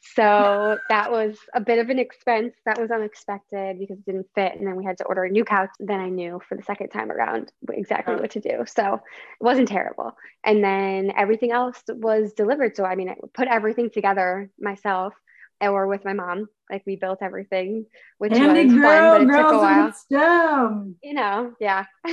So 0.00 0.78
that 0.88 1.12
was 1.12 1.38
a 1.54 1.60
bit 1.60 1.78
of 1.78 1.88
an 1.88 1.98
expense. 1.98 2.54
That 2.66 2.80
was 2.80 2.90
unexpected 2.90 3.78
because 3.78 3.98
it 3.98 4.06
didn't 4.06 4.26
fit. 4.34 4.56
And 4.56 4.66
then 4.66 4.74
we 4.74 4.84
had 4.84 4.98
to 4.98 5.04
order 5.04 5.24
a 5.24 5.30
new 5.30 5.44
couch. 5.44 5.70
Then 5.78 6.00
I 6.00 6.08
knew 6.08 6.40
for 6.48 6.56
the 6.56 6.62
second 6.64 6.88
time 6.88 7.12
around 7.12 7.52
exactly 7.72 8.16
what 8.16 8.32
to 8.32 8.40
do. 8.40 8.64
So 8.66 9.00
it 9.40 9.44
wasn't 9.44 9.68
terrible. 9.68 10.16
And 10.44 10.62
then 10.62 11.12
everything 11.16 11.52
else 11.52 11.82
was 11.88 12.32
delivered. 12.32 12.76
So 12.76 12.84
I 12.84 12.94
mean, 12.94 13.08
I 13.08 13.16
put 13.34 13.48
everything 13.48 13.90
together 13.90 14.50
myself, 14.58 15.14
or 15.60 15.86
with 15.86 16.04
my 16.04 16.12
mom. 16.12 16.48
Like 16.70 16.82
we 16.86 16.96
built 16.96 17.18
everything, 17.20 17.86
which 18.18 18.32
Andy 18.32 18.66
was 18.66 18.74
girl, 18.74 19.18
fun, 19.18 19.26
but 19.26 19.34
it 19.34 19.42
took 19.42 19.52
a 19.52 19.58
while. 19.58 19.92
STEM. 19.92 20.96
You 21.02 21.14
know, 21.14 21.52
yeah. 21.60 21.84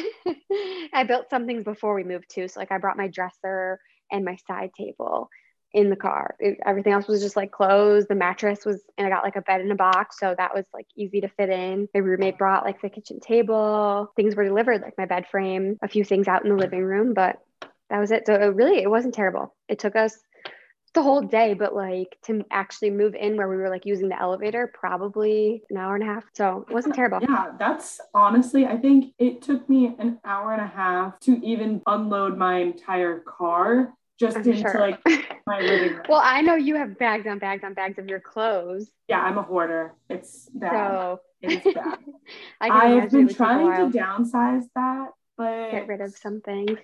I 0.93 1.03
built 1.07 1.29
some 1.29 1.45
things 1.45 1.63
before 1.63 1.93
we 1.93 2.03
moved 2.03 2.29
too. 2.29 2.47
So 2.47 2.59
like 2.59 2.71
I 2.71 2.79
brought 2.79 2.97
my 2.97 3.07
dresser 3.07 3.79
and 4.11 4.25
my 4.25 4.37
side 4.47 4.71
table 4.75 5.29
in 5.77 5.91
the 5.91 5.95
car. 5.95 6.35
It- 6.39 6.59
everything 6.65 6.91
else 6.91 7.07
was 7.07 7.21
just 7.21 7.35
like 7.35 7.51
clothes. 7.51 8.07
The 8.07 8.15
mattress 8.15 8.65
was, 8.65 8.83
and 8.97 9.05
I 9.05 9.11
got 9.11 9.23
like 9.23 9.35
a 9.35 9.41
bed 9.41 9.61
in 9.61 9.71
a 9.71 9.75
box. 9.75 10.19
So 10.19 10.33
that 10.35 10.55
was 10.55 10.65
like 10.73 10.87
easy 10.95 11.21
to 11.21 11.27
fit 11.27 11.49
in. 11.49 11.87
My 11.93 11.99
roommate 11.99 12.39
brought 12.39 12.65
like 12.65 12.81
the 12.81 12.89
kitchen 12.89 13.19
table. 13.19 14.11
Things 14.15 14.35
were 14.35 14.43
delivered, 14.43 14.81
like 14.81 14.97
my 14.97 15.05
bed 15.05 15.27
frame, 15.29 15.77
a 15.83 15.87
few 15.87 16.03
things 16.03 16.27
out 16.27 16.43
in 16.43 16.49
the 16.49 16.55
living 16.55 16.83
room, 16.83 17.13
but 17.13 17.37
that 17.91 17.99
was 17.99 18.09
it. 18.09 18.25
So 18.25 18.33
it 18.33 18.55
really, 18.55 18.81
it 18.81 18.89
wasn't 18.89 19.13
terrible. 19.13 19.55
It 19.69 19.77
took 19.77 19.95
us 19.95 20.17
the 20.93 21.03
whole 21.03 21.21
day, 21.21 21.53
but 21.53 21.75
like 21.75 22.17
to 22.25 22.43
actually 22.49 22.89
move 22.89 23.13
in 23.13 23.37
where 23.37 23.47
we 23.47 23.57
were 23.57 23.69
like 23.69 23.85
using 23.85 24.09
the 24.09 24.19
elevator, 24.19 24.71
probably 24.73 25.61
an 25.69 25.77
hour 25.77 25.93
and 25.93 26.03
a 26.03 26.07
half. 26.07 26.23
So 26.33 26.65
it 26.67 26.73
wasn't 26.73 26.95
terrible. 26.95 27.19
Yeah, 27.21 27.51
that's 27.59 28.01
honestly, 28.15 28.65
I 28.65 28.77
think 28.77 29.13
it 29.19 29.43
took 29.43 29.69
me 29.69 29.95
an 29.99 30.19
hour 30.25 30.53
and 30.53 30.61
a 30.61 30.67
half 30.67 31.19
to 31.21 31.39
even 31.45 31.83
unload 31.85 32.35
my 32.35 32.57
entire 32.57 33.19
car 33.19 33.93
just 34.19 34.37
I'm 34.37 34.43
into 34.43 34.61
sure. 34.61 34.79
like 34.79 34.99
my 35.45 35.59
living 35.61 35.93
room. 35.93 36.05
well, 36.09 36.21
I 36.23 36.41
know 36.41 36.55
you 36.55 36.75
have 36.75 36.97
bags 36.97 37.27
on 37.27 37.39
bags 37.39 37.63
on 37.63 37.73
bags 37.73 37.97
of 37.99 38.07
your 38.07 38.19
clothes. 38.19 38.89
yeah, 39.07 39.21
I'm 39.21 39.37
a 39.37 39.43
hoarder. 39.43 39.93
It's 40.09 40.49
bad. 40.53 40.71
So 40.71 41.21
It's 41.41 41.67
bad. 41.73 41.99
I 42.61 42.69
I've 42.69 43.11
been 43.11 43.25
would 43.25 43.37
take 43.37 43.39
a 43.39 43.43
while 43.43 43.91
trying 43.91 43.91
to 43.91 43.97
downsize 43.97 44.63
that, 44.75 45.09
but 45.37 45.71
get 45.71 45.87
rid 45.87 46.01
of 46.01 46.15
some 46.17 46.41
things. 46.41 46.79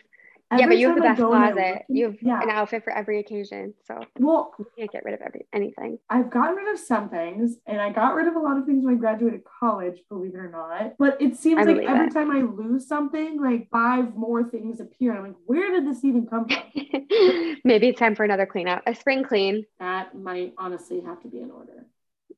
Yeah, 0.58 0.68
but 0.68 0.78
you 0.78 0.88
have 0.88 0.96
the 0.96 1.02
best 1.02 1.20
go 1.20 1.34
in 1.34 1.42
there 1.42 1.54
closet. 1.54 1.86
You 1.90 2.06
have 2.06 2.16
yeah. 2.22 2.42
an 2.42 2.50
outfit 2.50 2.84
for 2.84 2.92
every 2.92 3.20
occasion. 3.20 3.74
So 3.86 4.00
Well, 4.18 4.54
you 4.60 4.66
can't 4.78 4.92
get 4.92 5.04
rid 5.04 5.14
of 5.14 5.22
every 5.22 5.48
anything. 5.54 6.00
I've 6.10 6.30
gotten 6.30 6.56
rid 6.56 6.74
of 6.74 6.80
some 6.80 7.10
things 7.10 7.58
and 7.66 7.80
I 7.80 7.92
got 7.92 8.16
rid 8.16 8.28
of 8.28 8.36
a 8.36 8.40
lot 8.40 8.58
of 8.58 8.66
things 8.66 8.86
when 8.86 8.96
I 8.96 8.98
graduated 8.98 9.42
college, 9.60 10.00
believe 10.10 10.34
it 10.34 10.38
or 10.38 10.50
not. 10.50 10.94
But 10.98 11.22
it 11.22 11.36
seems 11.36 11.60
I 11.60 11.64
like 11.64 11.88
every 11.88 12.08
it. 12.08 12.14
time 12.14 12.32
I 12.32 12.42
lose 12.42 12.88
something, 12.88 13.42
like 13.42 13.70
five 13.72 14.16
more 14.16 14.44
things 14.44 14.80
appear. 14.80 15.12
And 15.12 15.20
I'm 15.20 15.28
like, 15.28 15.42
where 15.46 15.72
did 15.72 15.88
this 15.88 16.04
even 16.04 16.28
come 16.28 16.48
from? 16.48 16.64
Maybe 17.64 17.90
it's 17.90 18.00
time 18.00 18.16
for 18.16 18.24
another 18.24 18.46
clean 18.46 18.68
out. 18.68 18.84
A 18.88 18.96
spring 18.96 19.24
clean. 19.24 19.66
that 19.80 20.16
might 20.16 20.54
honestly 20.58 21.02
have 21.02 21.22
to 21.22 21.28
be 21.28 21.40
in 21.40 21.52
order. 21.52 21.86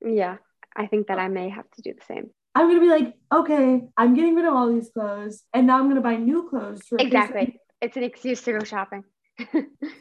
Yeah. 0.06 0.38
I 0.76 0.88
think 0.88 1.08
that 1.08 1.18
oh. 1.18 1.22
I 1.22 1.28
may 1.30 1.50
have 1.50 1.70
to 1.72 1.82
do 1.82 1.94
the 1.94 2.06
same. 2.06 2.30
I'm 2.54 2.70
gonna 2.70 2.80
be 2.80 2.88
like, 2.88 3.14
okay, 3.34 3.82
I'm 3.98 4.14
getting 4.14 4.34
rid 4.36 4.46
of 4.46 4.54
all 4.54 4.72
these 4.74 4.90
clothes, 4.90 5.44
and 5.54 5.68
now 5.68 5.78
I'm 5.78 5.90
gonna 5.90 6.00
buy 6.00 6.16
new 6.16 6.48
clothes 6.50 6.84
Exactly. 6.98 7.60
It's 7.82 7.98
an 7.98 8.04
excuse 8.04 8.42
to 8.44 8.54
go 8.58 8.64
shopping. 8.64 9.04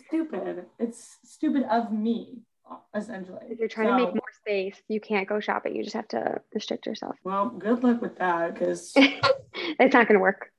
Stupid. 0.07 0.66
It's 0.79 1.16
stupid 1.25 1.64
of 1.64 1.93
me, 1.93 2.39
essentially. 2.95 3.47
If 3.51 3.59
you're 3.59 3.68
trying 3.68 3.89
to 3.89 3.97
make 3.97 4.14
more 4.14 4.22
space, 4.41 4.81
you 4.89 5.01
can't 5.01 5.29
go 5.29 5.41
shopping. 5.41 5.75
You 5.75 5.83
just 5.83 5.95
have 5.97 6.09
to 6.09 6.41
restrict 6.55 6.87
yourself. 6.87 7.16
Well, 7.25 7.49
good 7.49 7.83
luck 7.83 8.01
with 8.01 8.16
that, 8.18 8.55
because 8.55 8.93
it's 8.97 9.93
not 9.95 10.07
going 10.09 10.14
to 10.14 10.20
work. 10.20 10.51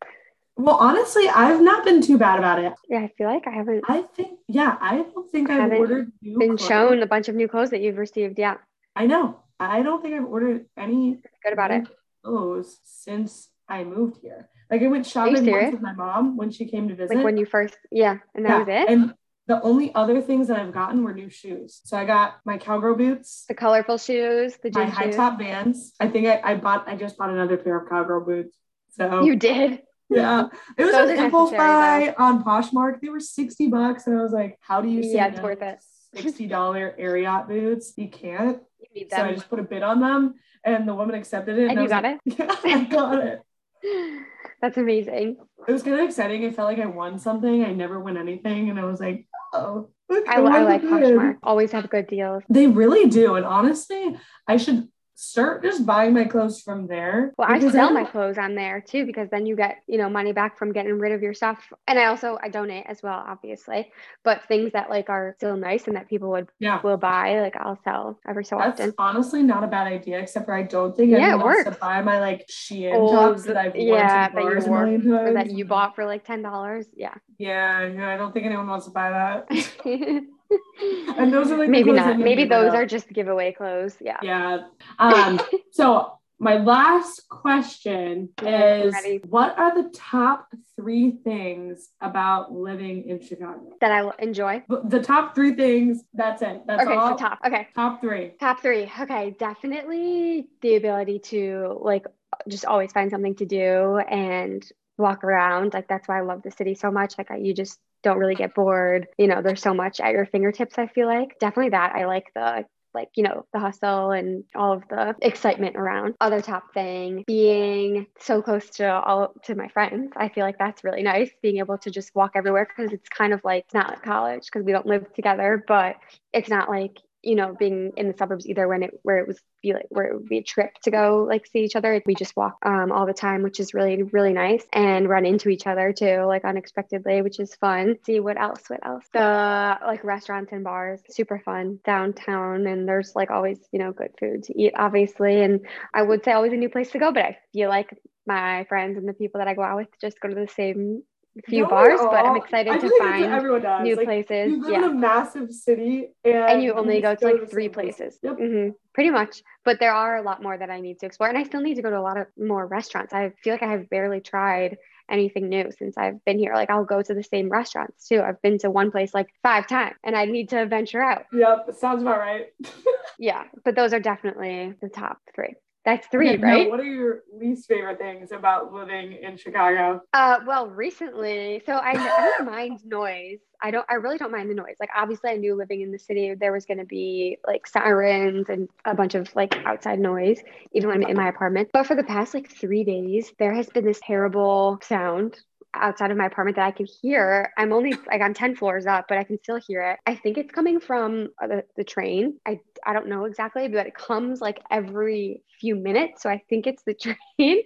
well, 0.57 0.75
honestly, 0.75 1.27
I've 1.29 1.61
not 1.61 1.85
been 1.85 2.01
too 2.01 2.17
bad 2.17 2.37
about 2.39 2.59
it. 2.63 2.73
Yeah, 2.89 2.99
I 2.99 3.11
feel 3.17 3.27
like 3.27 3.47
I 3.47 3.51
haven't 3.51 3.83
I 3.87 4.01
think, 4.01 4.39
yeah, 4.47 4.77
I 4.81 4.97
don't 4.97 5.29
think 5.31 5.49
I've 5.49 5.61
Haven't 5.61 5.77
ordered 5.79 6.11
new 6.21 6.37
been 6.37 6.57
clothes. 6.57 6.67
shown 6.67 7.01
a 7.01 7.07
bunch 7.07 7.29
of 7.29 7.35
new 7.35 7.47
clothes 7.47 7.69
that 7.69 7.81
you've 7.81 7.97
received. 7.97 8.37
Yeah, 8.39 8.55
I 8.95 9.05
know. 9.07 9.39
I 9.59 9.81
don't 9.83 10.01
think 10.01 10.15
I've 10.15 10.25
ordered 10.25 10.65
any 10.77 11.21
good 11.43 11.53
about 11.53 11.71
it. 11.71 11.87
clothes 12.25 12.77
since 12.83 13.47
I 13.69 13.85
moved 13.85 14.17
here. 14.21 14.49
Like 14.69 14.81
I 14.81 14.87
went 14.87 15.05
shopping 15.05 15.45
once 15.45 15.71
with 15.73 15.81
my 15.81 15.93
mom 15.93 16.37
when 16.37 16.51
she 16.51 16.65
came 16.65 16.87
to 16.87 16.95
visit. 16.95 17.15
Like 17.15 17.23
when 17.23 17.37
you 17.37 17.45
first, 17.45 17.77
yeah, 17.91 18.17
and 18.33 18.45
that 18.45 18.49
Yeah, 18.49 18.59
was 18.59 18.67
it. 18.67 18.89
And 18.89 19.13
the 19.47 19.61
only 19.61 19.93
other 19.93 20.21
things 20.21 20.47
that 20.47 20.59
I've 20.59 20.73
gotten 20.73 21.03
were 21.03 21.13
new 21.13 21.29
shoes. 21.29 21.81
So 21.83 21.97
I 21.97 22.05
got 22.05 22.37
my 22.45 22.57
cowgirl 22.57 22.95
boots, 22.95 23.45
the 23.47 23.53
colorful 23.53 23.97
shoes, 23.97 24.57
the 24.63 24.71
my 24.73 24.85
high 24.85 25.11
top 25.11 25.37
Vans. 25.37 25.93
I 25.99 26.07
think 26.07 26.27
I, 26.27 26.41
I 26.43 26.55
bought. 26.55 26.87
I 26.87 26.95
just 26.95 27.17
bought 27.17 27.29
another 27.29 27.57
pair 27.57 27.77
of 27.79 27.89
cowgirl 27.89 28.25
boots. 28.25 28.57
So 28.91 29.23
You 29.23 29.35
did. 29.35 29.81
yeah, 30.09 30.47
it 30.77 30.83
was 30.83 30.93
Those 30.93 31.09
an 31.11 31.29
buy 31.31 32.15
on 32.17 32.43
Poshmark. 32.43 33.01
They 33.01 33.09
were 33.09 33.19
sixty 33.19 33.67
bucks, 33.67 34.07
and 34.07 34.17
I 34.17 34.23
was 34.23 34.31
like, 34.31 34.57
"How 34.61 34.81
do 34.81 34.87
you 34.89 35.03
say 35.03 35.15
Yeah, 35.15 35.27
it's 35.27 35.37
no 35.37 35.43
worth 35.43 35.61
it. 35.61 35.79
Sixty 36.15 36.47
dollar 36.47 36.95
Ariat 36.99 37.47
boots. 37.47 37.93
You 37.97 38.09
can't. 38.09 38.61
You 38.79 38.87
need 39.01 39.11
So 39.11 39.23
I 39.23 39.33
just 39.33 39.49
put 39.49 39.59
a 39.59 39.63
bid 39.63 39.83
on 39.83 39.99
them, 39.99 40.35
and 40.63 40.87
the 40.87 40.95
woman 40.95 41.15
accepted 41.15 41.57
it. 41.59 41.69
and 41.69 41.79
I 41.79 41.83
you 41.83 41.89
got 41.89 42.03
like, 42.03 42.19
it. 42.25 42.39
Yeah, 42.39 42.55
I 42.63 42.83
got 42.85 43.23
it. 43.23 43.41
That's 44.61 44.77
amazing. 44.77 45.37
It 45.67 45.71
was 45.71 45.83
kind 45.83 45.99
of 45.99 46.05
exciting. 46.05 46.45
I 46.45 46.51
felt 46.51 46.67
like 46.67 46.79
I 46.79 46.85
won 46.85 47.19
something. 47.19 47.63
I 47.63 47.73
never 47.73 47.99
win 47.99 48.17
anything, 48.17 48.69
and 48.69 48.79
I 48.79 48.85
was 48.85 48.99
like, 48.99 49.27
"Oh, 49.53 49.89
I, 50.09 50.37
I 50.37 50.63
like. 50.63 50.81
Poshmark. 50.81 51.37
Always 51.43 51.71
have 51.71 51.89
good 51.89 52.07
deals. 52.07 52.43
They 52.49 52.67
really 52.67 53.09
do. 53.09 53.35
And 53.35 53.45
honestly, 53.45 54.15
I 54.47 54.57
should 54.57 54.87
start 55.15 55.63
just 55.63 55.85
buying 55.85 56.13
my 56.13 56.25
clothes 56.25 56.61
from 56.61 56.87
there. 56.87 57.33
Well, 57.37 57.47
I 57.49 57.59
sell 57.59 57.91
my 57.91 58.03
clothes 58.03 58.37
on 58.37 58.53
there 58.55 58.81
too 58.81 59.05
because 59.05 59.29
then 59.29 59.45
you 59.45 59.55
get, 59.55 59.77
you 59.87 59.97
know, 59.97 60.09
money 60.09 60.33
back 60.33 60.57
from 60.57 60.71
getting 60.73 60.99
rid 60.99 61.13
of 61.13 61.21
your 61.21 61.33
stuff. 61.33 61.71
And 61.87 61.97
I 61.97 62.05
also 62.05 62.37
I 62.43 62.49
donate 62.49 62.85
as 62.87 63.01
well, 63.01 63.23
obviously. 63.25 63.91
But 64.23 64.43
things 64.47 64.73
that 64.73 64.89
like 64.89 65.09
are 65.09 65.33
still 65.37 65.55
nice 65.55 65.87
and 65.87 65.95
that 65.95 66.09
people 66.09 66.29
would 66.31 66.49
Yeah. 66.59 66.81
will 66.83 66.97
buy, 66.97 67.39
like 67.39 67.55
I'll 67.55 67.79
sell 67.83 68.19
every 68.27 68.43
so 68.43 68.57
That's 68.57 68.79
often. 68.81 68.93
honestly 68.97 69.41
not 69.41 69.63
a 69.63 69.67
bad 69.67 69.87
idea, 69.87 70.19
except 70.19 70.45
for 70.45 70.53
I 70.53 70.63
don't 70.63 70.95
think 70.95 71.11
Yeah, 71.11 71.17
anyone 71.33 71.39
it 71.41 71.43
wants 71.45 71.63
to 71.65 71.77
buy 71.79 72.01
my 72.01 72.19
like 72.19 72.45
Shein 72.47 72.93
Old- 72.93 73.11
tops 73.11 73.43
that 73.45 73.57
I've 73.57 73.73
worn 73.73 73.87
yeah, 73.87 74.27
that 74.29 74.43
you 74.43 74.69
wore, 74.69 74.85
million 74.85 75.11
Or 75.13 75.23
times. 75.23 75.33
that 75.35 75.49
you 75.51 75.65
bought 75.65 75.95
for 75.95 76.05
like 76.05 76.25
ten 76.25 76.41
dollars. 76.41 76.87
Yeah. 76.95 77.13
Yeah, 77.37 77.85
yeah, 77.87 78.09
I 78.09 78.17
don't 78.17 78.33
think 78.33 78.45
anyone 78.45 78.67
wants 78.67 78.85
to 78.85 78.91
buy 78.91 79.09
that. 79.11 79.47
And 81.17 81.33
those 81.33 81.51
are 81.51 81.57
like 81.57 81.69
maybe 81.69 81.91
not. 81.91 82.19
Maybe 82.19 82.45
those 82.45 82.73
are 82.73 82.85
just 82.85 83.07
giveaway 83.09 83.53
clothes. 83.53 83.95
Yeah. 84.01 84.17
Yeah. 84.21 84.63
Um, 84.99 85.39
so 85.71 86.19
my 86.37 86.57
last 86.57 87.27
question 87.29 88.29
is 88.41 88.93
ready. 88.93 89.21
what 89.29 89.57
are 89.57 89.81
the 89.81 89.89
top 89.89 90.49
three 90.75 91.11
things 91.11 91.89
about 92.01 92.51
living 92.51 93.07
in 93.09 93.21
Chicago? 93.21 93.71
That 93.79 93.91
I 93.91 94.03
will 94.03 94.13
enjoy. 94.19 94.63
The 94.67 95.01
top 95.01 95.33
three 95.33 95.55
things, 95.55 96.03
that's 96.13 96.41
it. 96.41 96.63
That's 96.67 96.83
Okay, 96.83 96.93
all. 96.95 97.17
so 97.17 97.23
top. 97.23 97.39
Okay. 97.45 97.69
Top 97.73 98.01
three. 98.01 98.33
Top 98.39 98.61
three. 98.61 98.91
Okay, 98.99 99.35
definitely 99.39 100.49
the 100.61 100.75
ability 100.75 101.19
to 101.19 101.79
like 101.81 102.05
just 102.49 102.65
always 102.65 102.91
find 102.91 103.09
something 103.09 103.35
to 103.35 103.45
do 103.45 103.97
and 103.99 104.69
walk 104.97 105.23
around. 105.23 105.73
Like 105.73 105.87
that's 105.87 106.07
why 106.07 106.19
I 106.19 106.21
love 106.21 106.43
the 106.43 106.51
city 106.51 106.75
so 106.75 106.91
much. 106.91 107.15
Like 107.17 107.29
you 107.39 107.53
just 107.53 107.79
don't 108.03 108.17
really 108.17 108.35
get 108.35 108.53
bored. 108.53 109.07
You 109.17 109.27
know, 109.27 109.41
there's 109.41 109.61
so 109.61 109.73
much 109.73 109.99
at 109.99 110.13
your 110.13 110.25
fingertips. 110.25 110.77
I 110.77 110.87
feel 110.87 111.07
like 111.07 111.39
definitely 111.39 111.71
that. 111.71 111.95
I 111.95 112.05
like 112.05 112.31
the 112.33 112.65
like 112.95 113.09
you 113.15 113.23
know 113.23 113.45
the 113.53 113.59
hustle 113.59 114.11
and 114.11 114.45
all 114.55 114.73
of 114.73 114.83
the 114.89 115.15
excitement 115.21 115.75
around 115.75 116.15
other 116.21 116.41
top 116.41 116.73
thing 116.73 117.23
being 117.27 118.07
so 118.19 118.41
close 118.41 118.69
to 118.69 118.89
all 118.89 119.33
to 119.43 119.53
my 119.53 119.67
friends 119.67 120.13
i 120.15 120.29
feel 120.29 120.45
like 120.45 120.57
that's 120.57 120.83
really 120.83 121.03
nice 121.03 121.29
being 121.43 121.57
able 121.57 121.77
to 121.77 121.91
just 121.91 122.15
walk 122.15 122.31
everywhere 122.35 122.65
because 122.65 122.91
it's 122.91 123.09
kind 123.09 123.33
of 123.33 123.41
like 123.43 123.65
it's 123.65 123.73
not 123.73 123.89
like 123.89 124.01
college 124.01 124.45
because 124.45 124.63
we 124.65 124.71
don't 124.71 124.87
live 124.87 125.11
together 125.13 125.63
but 125.67 125.97
it's 126.33 126.49
not 126.49 126.69
like 126.69 126.97
you 127.25 127.35
know 127.35 127.55
being 127.57 127.91
in 127.97 128.07
the 128.07 128.17
suburbs 128.17 128.47
either 128.47 128.67
when 128.67 128.83
it 128.83 128.91
where 129.03 129.17
it 129.17 129.27
was 129.27 129.39
be 129.61 129.73
like 129.73 129.87
where 129.89 130.05
it 130.05 130.13
would 130.13 130.29
be 130.29 130.37
a 130.37 130.43
trip 130.43 130.71
to 130.83 130.91
go 130.91 131.25
like 131.27 131.45
see 131.47 131.59
each 131.59 131.75
other 131.75 132.01
we 132.05 132.15
just 132.15 132.35
walk 132.35 132.57
um, 132.63 132.91
all 132.91 133.05
the 133.05 133.13
time 133.13 133.43
which 133.43 133.59
is 133.59 133.73
really 133.73 134.03
really 134.03 134.33
nice 134.33 134.65
and 134.71 135.09
run 135.09 135.25
into 135.25 135.49
each 135.49 135.67
other 135.67 135.91
too 135.91 136.23
like 136.25 136.45
unexpectedly 136.45 137.21
which 137.21 137.39
is 137.39 137.55
fun. 137.55 137.95
See 138.05 138.19
what 138.19 138.39
else 138.39 138.61
what 138.67 138.85
else? 138.85 139.05
The 139.13 139.77
like 139.85 140.03
restaurants 140.03 140.51
and 140.51 140.63
bars 140.63 141.01
super 141.09 141.41
fun 141.43 141.79
downtown 141.83 142.67
and 142.67 142.87
there's 142.87 143.13
like 143.15 143.31
always 143.31 143.59
you 143.71 143.79
know 143.79 143.91
good 143.91 144.11
food 144.19 144.43
to 144.43 144.61
eat 144.61 144.73
obviously 144.77 145.41
and 145.41 145.65
i 145.93 146.01
would 146.01 146.23
say 146.23 146.31
always 146.31 146.53
a 146.53 146.57
new 146.57 146.69
place 146.69 146.91
to 146.91 146.99
go 146.99 147.11
but 147.11 147.23
i 147.23 147.37
feel 147.53 147.69
like 147.69 147.89
my 148.27 148.65
friends 148.65 148.97
and 148.97 149.07
the 149.07 149.13
people 149.13 149.39
that 149.39 149.47
i 149.47 149.53
go 149.53 149.61
out 149.61 149.77
with 149.77 149.87
just 149.99 150.19
go 150.19 150.29
to 150.29 150.35
the 150.35 150.47
same 150.47 151.03
few 151.47 151.61
Don't 151.61 151.69
bars 151.69 151.99
but 151.99 152.25
i'm 152.25 152.37
excited 152.37 152.79
to 152.79 152.89
find 152.97 153.83
new 153.83 153.95
Like, 153.95 154.05
places. 154.05 154.51
You 154.51 154.61
live 154.61 154.71
yeah. 154.71 154.77
in 154.77 154.83
a 154.85 154.93
massive 154.93 155.51
city 155.51 156.09
and, 156.23 156.35
and 156.35 156.63
you 156.63 156.73
only 156.73 157.01
go 157.01 157.13
just 157.13 157.21
to 157.21 157.33
like 157.33 157.49
three 157.49 157.69
places. 157.69 158.19
Yep. 158.23 158.37
hmm 158.37 158.69
pretty 158.93 159.09
much. 159.09 159.43
But 159.65 159.81
there 159.81 159.93
are 159.93 160.15
a 160.15 160.21
lot 160.21 160.41
more 160.41 160.57
that 160.57 160.69
i 160.69 160.79
need 160.79 160.99
to 160.99 161.05
explore 161.05 161.27
and 161.27 161.37
i 161.37 161.43
still 161.43 161.61
need 161.61 161.75
to 161.75 161.81
go 161.81 161.89
to 161.89 161.99
a 161.99 162.01
lot 162.01 162.17
of 162.17 162.27
more 162.37 162.65
restaurants. 162.65 163.13
I 163.13 163.33
feel 163.43 163.53
like 163.53 163.63
i 163.63 163.71
have 163.71 163.89
barely 163.89 164.21
tried 164.21 164.77
anything 165.11 165.49
new 165.49 165.69
since 165.77 165.97
i've 165.97 166.23
been 166.23 166.39
here. 166.39 166.53
Like 166.53 166.69
i'll 166.69 166.85
go 166.85 167.01
to 167.01 167.13
the 167.13 167.23
same 167.23 167.49
restaurants 167.49 168.07
too. 168.07 168.21
I've 168.21 168.41
been 168.41 168.57
to 168.59 168.71
one 168.71 168.89
place 168.91 169.13
like 169.13 169.27
five 169.43 169.67
times 169.67 169.95
and 170.03 170.15
i 170.15 170.23
need 170.25 170.49
to 170.49 170.65
venture 170.65 171.01
out. 171.03 171.23
Yep, 171.33 171.75
sounds 171.77 172.01
about 172.01 172.19
right. 172.19 172.47
yeah. 173.19 173.43
But 173.65 173.75
those 173.75 173.91
are 173.93 173.99
definitely 173.99 174.73
the 174.81 174.89
top 174.89 175.17
three 175.35 175.55
that's 175.85 176.07
three 176.07 176.29
Okay, 176.29 176.37
now, 176.37 176.47
right 176.47 176.69
what 176.69 176.79
are 176.79 176.83
your 176.83 177.21
least 177.39 177.67
favorite 177.67 177.99
things 177.99 178.31
about 178.31 178.73
living 178.73 179.13
in 179.21 179.37
Chicago? 179.37 180.01
Uh, 180.13 180.39
well, 180.45 180.67
recently, 180.67 181.61
so 181.65 181.73
I, 181.73 181.91
I 181.91 182.33
don't 182.37 182.45
mind 182.45 182.79
noise. 182.83 183.39
I 183.61 183.71
don't, 183.71 183.85
I 183.89 183.95
really 183.95 184.17
don't 184.17 184.31
mind 184.31 184.49
the 184.49 184.55
noise. 184.55 184.75
Like, 184.79 184.89
obviously, 184.95 185.29
I 185.29 185.37
knew 185.37 185.55
living 185.55 185.81
in 185.81 185.91
the 185.91 185.99
city, 185.99 186.33
there 186.33 186.51
was 186.51 186.65
going 186.65 186.79
to 186.79 186.85
be 186.85 187.37
like 187.47 187.67
sirens 187.67 188.47
and 188.49 188.67
a 188.83 188.95
bunch 188.95 189.15
of 189.15 189.33
like 189.35 189.55
outside 189.65 189.99
noise, 189.99 190.41
even 190.73 190.89
when 190.89 191.03
I'm 191.03 191.09
in 191.09 191.17
my 191.17 191.29
apartment. 191.29 191.69
But 191.71 191.85
for 191.85 191.95
the 191.95 192.03
past 192.03 192.33
like 192.33 192.49
three 192.49 192.83
days, 192.83 193.31
there 193.37 193.53
has 193.53 193.69
been 193.69 193.85
this 193.85 194.01
terrible 194.03 194.79
sound 194.81 195.37
outside 195.75 196.11
of 196.11 196.17
my 196.17 196.25
apartment 196.25 196.57
that 196.57 196.65
I 196.65 196.71
can 196.71 196.87
hear. 197.01 197.51
I'm 197.57 197.73
only 197.73 197.93
like 198.07 198.21
I'm 198.21 198.33
10 198.33 198.55
floors 198.55 198.85
up, 198.85 199.05
but 199.07 199.17
I 199.17 199.23
can 199.23 199.37
still 199.41 199.59
hear 199.67 199.81
it. 199.81 199.99
I 200.05 200.15
think 200.15 200.37
it's 200.37 200.51
coming 200.51 200.79
from 200.79 201.29
uh, 201.41 201.47
the, 201.47 201.63
the 201.77 201.83
train. 201.83 202.39
I 202.45 202.59
I 202.85 202.93
don't 202.93 203.07
know 203.07 203.25
exactly, 203.25 203.67
but 203.67 203.87
it 203.87 203.95
comes 203.95 204.41
like 204.41 204.61
every 204.69 205.41
few 205.59 205.75
minutes. 205.75 206.21
So 206.21 206.29
I 206.29 206.41
think 206.49 206.67
it's 206.67 206.83
the 206.83 206.93
train. 207.39 207.61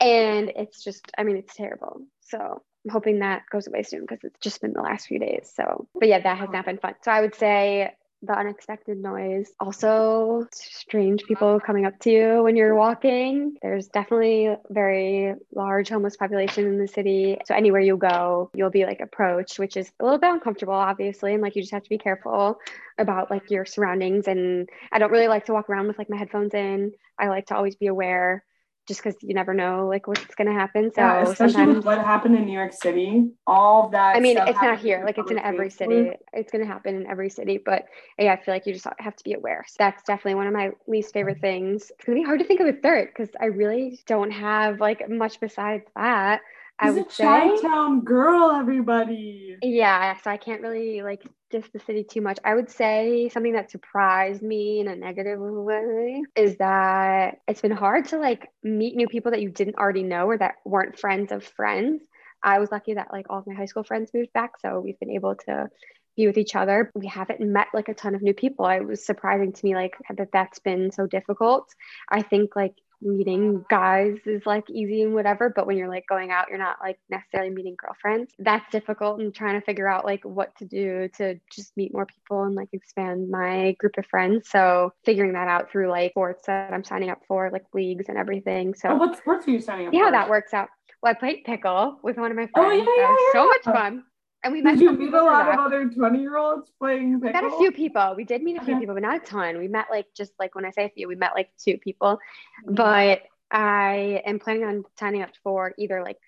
And 0.00 0.52
it's 0.56 0.82
just, 0.82 1.10
I 1.16 1.22
mean, 1.22 1.36
it's 1.36 1.54
terrible. 1.54 2.02
So 2.20 2.38
I'm 2.84 2.90
hoping 2.90 3.20
that 3.20 3.42
goes 3.50 3.66
away 3.66 3.82
soon 3.82 4.02
because 4.02 4.18
it's 4.22 4.38
just 4.40 4.60
been 4.60 4.72
the 4.72 4.82
last 4.82 5.06
few 5.06 5.18
days. 5.18 5.52
So, 5.54 5.88
but 5.94 6.08
yeah, 6.08 6.20
that 6.20 6.38
has 6.38 6.50
not 6.50 6.66
been 6.66 6.78
fun. 6.78 6.94
So 7.02 7.10
I 7.10 7.20
would 7.20 7.34
say 7.34 7.92
the 8.26 8.36
unexpected 8.36 8.98
noise. 8.98 9.52
Also, 9.60 10.46
strange 10.52 11.24
people 11.24 11.60
coming 11.60 11.86
up 11.86 11.98
to 12.00 12.10
you 12.10 12.42
when 12.42 12.56
you're 12.56 12.74
walking. 12.74 13.56
There's 13.62 13.88
definitely 13.88 14.46
a 14.46 14.58
very 14.70 15.34
large 15.54 15.88
homeless 15.88 16.16
population 16.16 16.66
in 16.66 16.78
the 16.78 16.88
city. 16.88 17.38
So 17.46 17.54
anywhere 17.54 17.80
you 17.80 17.96
go, 17.96 18.50
you'll 18.54 18.70
be 18.70 18.84
like 18.84 19.00
approached, 19.00 19.58
which 19.58 19.76
is 19.76 19.90
a 20.00 20.04
little 20.04 20.18
bit 20.18 20.30
uncomfortable, 20.30 20.74
obviously. 20.74 21.34
And 21.34 21.42
like 21.42 21.56
you 21.56 21.62
just 21.62 21.72
have 21.72 21.84
to 21.84 21.90
be 21.90 21.98
careful 21.98 22.60
about 22.98 23.30
like 23.30 23.50
your 23.50 23.64
surroundings. 23.64 24.28
And 24.28 24.68
I 24.92 24.98
don't 24.98 25.12
really 25.12 25.28
like 25.28 25.46
to 25.46 25.52
walk 25.52 25.68
around 25.68 25.88
with 25.88 25.98
like 25.98 26.10
my 26.10 26.16
headphones 26.16 26.54
in. 26.54 26.92
I 27.18 27.28
like 27.28 27.46
to 27.46 27.56
always 27.56 27.76
be 27.76 27.86
aware 27.86 28.44
just 28.86 29.02
because 29.02 29.20
you 29.22 29.34
never 29.34 29.54
know 29.54 29.86
like 29.88 30.06
what's 30.06 30.34
going 30.34 30.48
to 30.48 30.52
happen. 30.52 30.92
So 30.94 31.00
yeah, 31.00 31.22
especially 31.22 31.66
with 31.66 31.84
what 31.84 31.98
happened 31.98 32.36
in 32.36 32.44
New 32.44 32.52
York 32.52 32.72
City, 32.72 33.30
all 33.46 33.88
that. 33.90 34.16
I 34.16 34.20
mean, 34.20 34.36
it's 34.38 34.60
not 34.60 34.78
here. 34.78 35.02
Like 35.04 35.18
it's 35.18 35.30
in 35.30 35.38
every 35.38 35.70
city. 35.70 36.10
It's 36.32 36.52
going 36.52 36.64
to 36.64 36.70
happen 36.70 36.94
in 36.94 37.06
every 37.06 37.30
city. 37.30 37.58
But 37.64 37.86
yeah, 38.18 38.32
I 38.32 38.42
feel 38.42 38.54
like 38.54 38.66
you 38.66 38.74
just 38.74 38.86
have 38.98 39.16
to 39.16 39.24
be 39.24 39.34
aware. 39.34 39.64
So 39.68 39.76
that's 39.78 40.02
definitely 40.02 40.34
one 40.34 40.46
of 40.46 40.52
my 40.52 40.72
least 40.86 41.12
favorite 41.12 41.40
things. 41.40 41.90
It's 41.90 42.04
going 42.04 42.18
to 42.18 42.22
be 42.22 42.26
hard 42.26 42.40
to 42.40 42.46
think 42.46 42.60
of 42.60 42.66
a 42.66 42.72
third 42.72 43.08
because 43.08 43.30
I 43.40 43.46
really 43.46 44.00
don't 44.06 44.30
have 44.30 44.80
like 44.80 45.08
much 45.08 45.40
besides 45.40 45.84
that. 45.96 46.40
I 46.78 46.90
would 46.90 47.10
say 47.10 47.24
Chi-town 47.24 48.00
girl, 48.00 48.50
everybody. 48.50 49.56
Yeah, 49.62 50.16
so 50.22 50.30
I 50.30 50.36
can't 50.36 50.60
really 50.60 51.02
like 51.02 51.22
diss 51.50 51.68
the 51.72 51.78
city 51.78 52.04
too 52.04 52.20
much. 52.20 52.38
I 52.44 52.54
would 52.54 52.70
say 52.70 53.28
something 53.28 53.52
that 53.52 53.70
surprised 53.70 54.42
me 54.42 54.80
in 54.80 54.88
a 54.88 54.96
negative 54.96 55.38
way 55.40 56.22
is 56.34 56.56
that 56.56 57.38
it's 57.46 57.60
been 57.60 57.70
hard 57.70 58.06
to 58.06 58.18
like 58.18 58.48
meet 58.62 58.96
new 58.96 59.06
people 59.06 59.30
that 59.30 59.40
you 59.40 59.50
didn't 59.50 59.76
already 59.76 60.02
know 60.02 60.26
or 60.26 60.36
that 60.38 60.56
weren't 60.64 60.98
friends 60.98 61.30
of 61.30 61.44
friends. 61.44 62.02
I 62.42 62.58
was 62.58 62.70
lucky 62.70 62.94
that 62.94 63.12
like 63.12 63.26
all 63.30 63.38
of 63.38 63.46
my 63.46 63.54
high 63.54 63.66
school 63.66 63.84
friends 63.84 64.10
moved 64.12 64.32
back, 64.32 64.58
so 64.60 64.80
we've 64.80 64.98
been 64.98 65.10
able 65.10 65.36
to 65.46 65.68
be 66.16 66.26
with 66.26 66.38
each 66.38 66.54
other. 66.54 66.90
We 66.94 67.06
haven't 67.06 67.40
met 67.40 67.68
like 67.72 67.88
a 67.88 67.94
ton 67.94 68.14
of 68.14 68.22
new 68.22 68.34
people. 68.34 68.66
It 68.66 68.86
was 68.86 69.04
surprising 69.04 69.52
to 69.52 69.64
me 69.64 69.74
like 69.74 69.96
that 70.16 70.30
that's 70.32 70.58
been 70.58 70.90
so 70.92 71.06
difficult. 71.06 71.72
I 72.08 72.22
think 72.22 72.54
like 72.54 72.74
meeting 73.04 73.64
guys 73.68 74.16
is 74.26 74.42
like 74.46 74.68
easy 74.70 75.02
and 75.02 75.14
whatever 75.14 75.52
but 75.54 75.66
when 75.66 75.76
you're 75.76 75.88
like 75.88 76.06
going 76.08 76.30
out 76.30 76.48
you're 76.48 76.58
not 76.58 76.78
like 76.80 76.98
necessarily 77.10 77.50
meeting 77.50 77.76
girlfriends 77.78 78.32
that's 78.38 78.64
difficult 78.72 79.20
and 79.20 79.34
trying 79.34 79.58
to 79.58 79.64
figure 79.64 79.88
out 79.88 80.04
like 80.04 80.24
what 80.24 80.56
to 80.56 80.64
do 80.64 81.08
to 81.16 81.38
just 81.50 81.76
meet 81.76 81.92
more 81.92 82.06
people 82.06 82.42
and 82.44 82.54
like 82.54 82.68
expand 82.72 83.30
my 83.30 83.72
group 83.78 83.96
of 83.98 84.06
friends 84.06 84.48
so 84.48 84.92
figuring 85.04 85.32
that 85.34 85.48
out 85.48 85.70
through 85.70 85.88
like 85.88 86.10
sports 86.12 86.46
that 86.46 86.72
i'm 86.72 86.84
signing 86.84 87.10
up 87.10 87.20
for 87.28 87.50
like 87.52 87.64
leagues 87.74 88.06
and 88.08 88.18
everything 88.18 88.74
so 88.74 88.88
oh, 88.88 88.96
what 88.96 89.16
sports 89.16 89.46
are 89.46 89.50
you 89.50 89.60
signing 89.60 89.86
up 89.86 89.92
for? 89.92 89.98
yeah 89.98 90.06
for? 90.06 90.12
that 90.12 90.28
works 90.30 90.54
out 90.54 90.68
well 91.02 91.10
i 91.10 91.14
played 91.14 91.44
pickle 91.44 91.98
with 92.02 92.16
one 92.16 92.30
of 92.30 92.36
my 92.36 92.46
friends 92.46 92.54
oh, 92.56 92.70
yeah, 92.70 92.84
yeah, 92.96 93.08
yeah. 93.10 93.32
so 93.32 93.46
much 93.46 93.64
fun 93.64 94.04
and 94.44 94.52
we 94.52 94.60
met 94.60 94.72
did 94.72 94.82
you 94.82 94.92
meet 94.92 95.12
a 95.12 95.22
lot 95.22 95.48
of 95.48 95.58
other 95.58 95.88
20 95.88 96.20
year 96.20 96.36
olds 96.36 96.70
playing 96.78 97.20
pickle? 97.20 97.40
We 97.40 97.48
met 97.48 97.52
a 97.52 97.58
few 97.58 97.72
people. 97.72 98.14
We 98.16 98.24
did 98.24 98.42
meet 98.42 98.58
a 98.58 98.64
few 98.64 98.74
okay. 98.74 98.80
people, 98.80 98.94
but 98.94 99.02
not 99.02 99.16
a 99.16 99.24
ton. 99.24 99.58
We 99.58 99.68
met 99.68 99.86
like 99.90 100.06
just 100.14 100.32
like 100.38 100.54
when 100.54 100.64
I 100.64 100.70
say 100.70 100.84
a 100.84 100.90
few, 100.90 101.08
we 101.08 101.16
met 101.16 101.32
like 101.34 101.50
two 101.58 101.78
people. 101.78 102.18
Mm-hmm. 102.66 102.74
But 102.74 103.22
I 103.50 104.22
am 104.26 104.38
planning 104.38 104.64
on 104.64 104.84
signing 104.98 105.22
up 105.22 105.30
for 105.42 105.72
either 105.78 106.02
like 106.02 106.18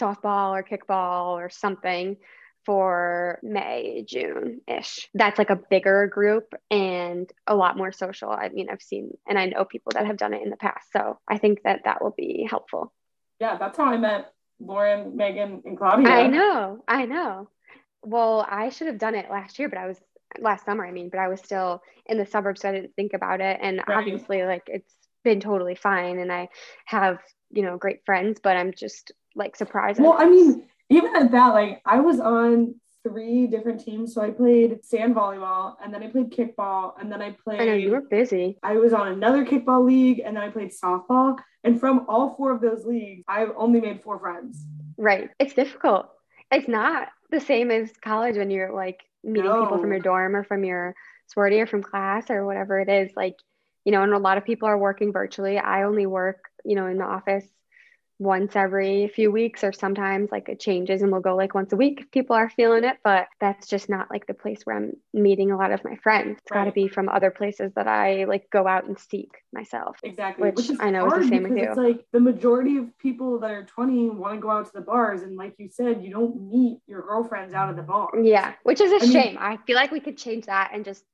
softball 0.00 0.52
or 0.52 0.62
kickball 0.62 1.32
or 1.32 1.50
something 1.50 2.16
for 2.64 3.40
May, 3.42 4.04
June 4.06 4.60
ish. 4.68 5.08
That's 5.12 5.38
like 5.38 5.50
a 5.50 5.60
bigger 5.68 6.06
group 6.06 6.54
and 6.70 7.30
a 7.46 7.54
lot 7.54 7.76
more 7.76 7.92
social. 7.92 8.30
I 8.30 8.48
mean, 8.50 8.68
I've 8.70 8.82
seen 8.82 9.10
and 9.28 9.38
I 9.38 9.46
know 9.46 9.64
people 9.64 9.92
that 9.94 10.06
have 10.06 10.16
done 10.16 10.32
it 10.32 10.42
in 10.42 10.50
the 10.50 10.56
past. 10.56 10.86
So 10.92 11.18
I 11.28 11.38
think 11.38 11.62
that 11.64 11.82
that 11.84 12.02
will 12.02 12.14
be 12.16 12.46
helpful. 12.48 12.92
Yeah, 13.40 13.58
that's 13.58 13.76
how 13.76 13.84
I 13.84 13.96
met 13.96 14.32
Lauren, 14.60 15.16
Megan, 15.16 15.62
and 15.64 15.76
Claudia. 15.76 16.08
I 16.08 16.26
know. 16.26 16.84
I 16.86 17.06
know. 17.06 17.48
Well, 18.04 18.46
I 18.48 18.68
should 18.68 18.86
have 18.86 18.98
done 18.98 19.14
it 19.14 19.30
last 19.30 19.58
year, 19.58 19.68
but 19.68 19.78
I 19.78 19.86
was 19.86 19.98
last 20.38 20.64
summer, 20.64 20.86
I 20.86 20.90
mean, 20.90 21.08
but 21.08 21.20
I 21.20 21.28
was 21.28 21.40
still 21.40 21.82
in 22.06 22.18
the 22.18 22.26
suburbs, 22.26 22.60
so 22.60 22.68
I 22.68 22.72
didn't 22.72 22.94
think 22.96 23.12
about 23.12 23.40
it. 23.40 23.58
And 23.60 23.82
right. 23.86 23.98
obviously, 23.98 24.42
like 24.44 24.64
it's 24.66 24.94
been 25.22 25.40
totally 25.40 25.74
fine, 25.74 26.18
and 26.18 26.32
I 26.32 26.48
have 26.86 27.18
you 27.50 27.62
know 27.62 27.76
great 27.76 28.00
friends, 28.04 28.40
but 28.42 28.56
I'm 28.56 28.72
just 28.72 29.12
like 29.34 29.56
surprised. 29.56 30.00
Well, 30.00 30.16
I 30.18 30.28
mean, 30.28 30.66
even 30.90 31.16
at 31.16 31.30
that, 31.32 31.54
like 31.54 31.80
I 31.84 32.00
was 32.00 32.20
on 32.20 32.74
three 33.06 33.46
different 33.46 33.84
teams. 33.84 34.14
So 34.14 34.22
I 34.22 34.30
played 34.30 34.84
sand 34.84 35.14
volleyball 35.14 35.76
and 35.82 35.92
then 35.92 36.02
I 36.02 36.08
played 36.08 36.30
kickball 36.30 36.94
and 36.98 37.12
then 37.12 37.22
I 37.22 37.36
played. 37.44 37.60
I 37.60 37.66
know 37.66 37.74
you 37.74 37.90
were 37.90 38.00
busy. 38.00 38.58
I 38.62 38.74
was 38.74 38.92
on 38.92 39.08
another 39.08 39.44
kickball 39.44 39.84
league 39.84 40.20
and 40.24 40.36
then 40.36 40.42
I 40.42 40.48
played 40.48 40.72
softball. 40.72 41.36
And 41.62 41.78
from 41.78 42.06
all 42.08 42.34
four 42.34 42.50
of 42.52 42.60
those 42.60 42.84
leagues, 42.84 43.22
I've 43.28 43.50
only 43.56 43.80
made 43.80 44.02
four 44.02 44.18
friends. 44.18 44.64
Right. 44.96 45.30
It's 45.38 45.54
difficult. 45.54 46.08
It's 46.50 46.68
not 46.68 47.08
the 47.34 47.40
same 47.40 47.70
as 47.70 47.90
college 48.02 48.36
when 48.36 48.50
you're 48.50 48.72
like 48.72 49.04
meeting 49.22 49.50
no. 49.50 49.62
people 49.62 49.78
from 49.78 49.90
your 49.90 50.00
dorm 50.00 50.36
or 50.36 50.44
from 50.44 50.64
your 50.64 50.94
sorority 51.26 51.60
or 51.60 51.66
from 51.66 51.82
class 51.82 52.30
or 52.30 52.46
whatever 52.46 52.80
it 52.80 52.88
is. 52.88 53.10
Like, 53.16 53.36
you 53.84 53.92
know, 53.92 54.02
and 54.02 54.12
a 54.12 54.18
lot 54.18 54.38
of 54.38 54.44
people 54.44 54.68
are 54.68 54.78
working 54.78 55.12
virtually. 55.12 55.58
I 55.58 55.82
only 55.82 56.06
work, 56.06 56.44
you 56.64 56.76
know, 56.76 56.86
in 56.86 56.98
the 56.98 57.04
office 57.04 57.44
once 58.18 58.54
every 58.54 59.08
few 59.08 59.30
weeks 59.30 59.64
or 59.64 59.72
sometimes 59.72 60.30
like 60.30 60.48
it 60.48 60.60
changes 60.60 61.02
and 61.02 61.10
we'll 61.10 61.20
go 61.20 61.34
like 61.34 61.54
once 61.54 61.72
a 61.72 61.76
week 61.76 62.00
if 62.00 62.10
people 62.12 62.36
are 62.36 62.48
feeling 62.48 62.84
it 62.84 62.96
but 63.02 63.26
that's 63.40 63.66
just 63.66 63.88
not 63.88 64.08
like 64.10 64.24
the 64.26 64.34
place 64.34 64.60
where 64.64 64.76
i'm 64.76 64.92
meeting 65.12 65.50
a 65.50 65.56
lot 65.56 65.72
of 65.72 65.82
my 65.84 65.96
friends. 65.96 66.38
It's 66.40 66.50
right. 66.50 66.60
got 66.60 66.64
to 66.66 66.72
be 66.72 66.86
from 66.86 67.08
other 67.08 67.32
places 67.32 67.72
that 67.74 67.88
i 67.88 68.24
like 68.24 68.48
go 68.50 68.68
out 68.68 68.84
and 68.84 68.96
seek 68.98 69.30
myself 69.52 69.96
exactly 70.04 70.50
which, 70.50 70.68
which 70.68 70.78
i 70.80 70.90
know 70.90 71.06
is 71.06 71.24
the 71.24 71.28
same 71.28 71.42
with 71.42 71.56
you. 71.58 71.64
it's 71.64 71.76
like 71.76 72.04
the 72.12 72.20
majority 72.20 72.76
of 72.76 72.96
people 72.98 73.40
that 73.40 73.50
are 73.50 73.64
20 73.64 74.10
want 74.10 74.34
to 74.34 74.40
go 74.40 74.50
out 74.50 74.66
to 74.66 74.72
the 74.72 74.80
bars 74.80 75.22
and 75.22 75.36
like 75.36 75.54
you 75.58 75.68
said 75.68 76.02
you 76.02 76.10
don't 76.10 76.40
meet 76.50 76.78
your 76.86 77.02
girlfriends 77.02 77.52
out 77.52 77.68
of 77.68 77.76
the 77.76 77.82
bar. 77.82 78.10
Yeah 78.22 78.52
which 78.62 78.80
is 78.80 78.92
a 78.92 79.06
I 79.06 79.10
shame. 79.10 79.34
Mean, 79.34 79.38
i 79.38 79.58
feel 79.66 79.76
like 79.76 79.90
we 79.90 80.00
could 80.00 80.16
change 80.16 80.46
that 80.46 80.70
and 80.72 80.84
just 80.84 81.04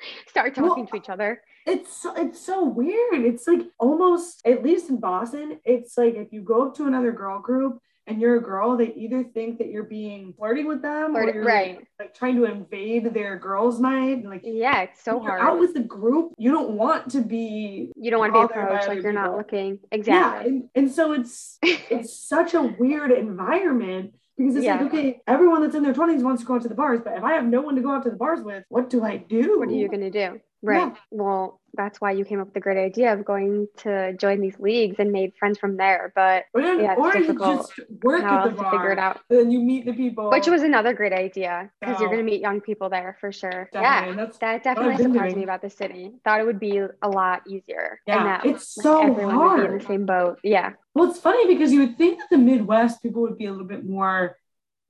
start 0.28 0.54
talking 0.54 0.84
well, 0.84 0.86
to 0.86 0.96
each 0.96 1.08
other 1.08 1.40
it's 1.68 1.94
so, 1.94 2.14
it's 2.14 2.40
so 2.40 2.64
weird. 2.64 3.24
It's 3.24 3.46
like 3.46 3.60
almost 3.78 4.40
at 4.46 4.62
least 4.62 4.88
in 4.88 4.98
Boston, 4.98 5.60
it's 5.64 5.98
like 5.98 6.14
if 6.14 6.32
you 6.32 6.40
go 6.40 6.68
up 6.68 6.76
to 6.76 6.86
another 6.86 7.12
girl 7.12 7.40
group 7.40 7.78
and 8.06 8.22
you're 8.22 8.36
a 8.36 8.42
girl, 8.42 8.74
they 8.74 8.94
either 8.94 9.22
think 9.22 9.58
that 9.58 9.68
you're 9.68 9.82
being 9.82 10.32
flirting 10.38 10.66
with 10.66 10.80
them 10.80 11.14
or 11.14 11.30
you're 11.30 11.44
right. 11.44 11.86
like 11.98 12.14
trying 12.14 12.36
to 12.36 12.44
invade 12.46 13.12
their 13.12 13.36
girls' 13.36 13.80
night. 13.80 14.18
And 14.18 14.30
Like 14.30 14.40
yeah, 14.44 14.80
it's 14.80 15.04
so 15.04 15.20
hard. 15.20 15.42
Out 15.42 15.58
with 15.58 15.74
the 15.74 15.80
group, 15.80 16.32
you 16.38 16.50
don't 16.50 16.70
want 16.70 17.10
to 17.10 17.20
be. 17.20 17.92
You 17.96 18.10
don't 18.10 18.20
want 18.20 18.32
to 18.32 18.38
be 18.38 18.44
approached 18.44 18.88
like 18.88 19.02
you're 19.02 19.12
people. 19.12 19.28
not 19.28 19.36
looking 19.36 19.78
exactly. 19.92 20.50
Yeah, 20.50 20.58
and, 20.58 20.68
and 20.74 20.90
so 20.90 21.12
it's 21.12 21.58
it's 21.62 22.18
such 22.18 22.54
a 22.54 22.62
weird 22.62 23.10
environment 23.10 24.14
because 24.38 24.54
it's 24.54 24.64
yeah. 24.64 24.80
like, 24.80 24.86
okay, 24.86 25.20
everyone 25.26 25.62
that's 25.62 25.74
in 25.74 25.82
their 25.82 25.92
20s 25.92 26.22
wants 26.22 26.42
to 26.42 26.46
go 26.46 26.54
out 26.54 26.62
to 26.62 26.68
the 26.68 26.74
bars, 26.74 27.00
but 27.02 27.14
if 27.14 27.24
I 27.24 27.32
have 27.32 27.44
no 27.44 27.60
one 27.60 27.74
to 27.74 27.82
go 27.82 27.90
out 27.90 28.04
to 28.04 28.10
the 28.10 28.16
bars 28.16 28.40
with, 28.40 28.64
what 28.68 28.88
do 28.88 29.04
I 29.04 29.16
do? 29.16 29.58
What 29.58 29.68
are 29.68 29.72
you 29.72 29.88
going 29.88 30.00
to 30.00 30.10
do? 30.10 30.40
Right. 30.62 30.92
Yeah. 30.92 30.94
Well, 31.10 31.60
that's 31.74 32.00
why 32.00 32.12
you 32.12 32.24
came 32.24 32.40
up 32.40 32.48
with 32.48 32.54
the 32.54 32.60
great 32.60 32.78
idea 32.78 33.12
of 33.12 33.24
going 33.24 33.68
to 33.78 34.12
join 34.14 34.40
these 34.40 34.58
leagues 34.58 34.96
and 34.98 35.12
made 35.12 35.32
friends 35.38 35.58
from 35.58 35.76
there. 35.76 36.12
But 36.14 36.46
or, 36.54 36.60
yeah, 36.60 36.92
it's 36.92 37.00
or 37.00 37.12
difficult. 37.12 37.70
you 37.76 37.84
just 37.84 38.02
work 38.02 38.24
at 38.24 38.44
the 38.44 38.50
bar, 38.50 38.70
figure 38.72 38.92
it 38.92 38.98
out. 38.98 39.20
And 39.30 39.38
then 39.38 39.50
you 39.50 39.60
meet 39.60 39.84
the 39.84 39.92
people. 39.92 40.30
Which 40.30 40.46
was 40.46 40.62
another 40.62 40.94
great 40.94 41.12
idea 41.12 41.70
because 41.80 42.00
you're 42.00 42.08
going 42.08 42.24
to 42.24 42.24
meet 42.24 42.40
young 42.40 42.60
people 42.60 42.88
there 42.88 43.16
for 43.20 43.30
sure. 43.30 43.68
Definitely. 43.72 44.16
Yeah, 44.16 44.30
that 44.40 44.64
definitely 44.64 45.02
surprised 45.02 45.36
me 45.36 45.44
about 45.44 45.62
the 45.62 45.70
city. 45.70 46.12
Thought 46.24 46.40
it 46.40 46.46
would 46.46 46.60
be 46.60 46.78
a 47.02 47.08
lot 47.08 47.42
easier. 47.46 48.00
Yeah, 48.06 48.24
that, 48.24 48.46
it's 48.46 48.76
like, 48.76 48.82
so 48.82 49.02
everyone 49.02 49.34
hard. 49.34 49.60
would 49.60 49.68
be 49.68 49.72
in 49.74 49.78
the 49.78 49.86
same 49.86 50.06
boat. 50.06 50.38
Yeah. 50.42 50.72
Well, 50.94 51.10
it's 51.10 51.20
funny 51.20 51.46
because 51.46 51.72
you 51.72 51.80
would 51.80 51.96
think 51.96 52.18
that 52.18 52.28
the 52.30 52.38
Midwest 52.38 53.02
people 53.02 53.22
would 53.22 53.38
be 53.38 53.46
a 53.46 53.52
little 53.52 53.66
bit 53.66 53.84
more 53.84 54.36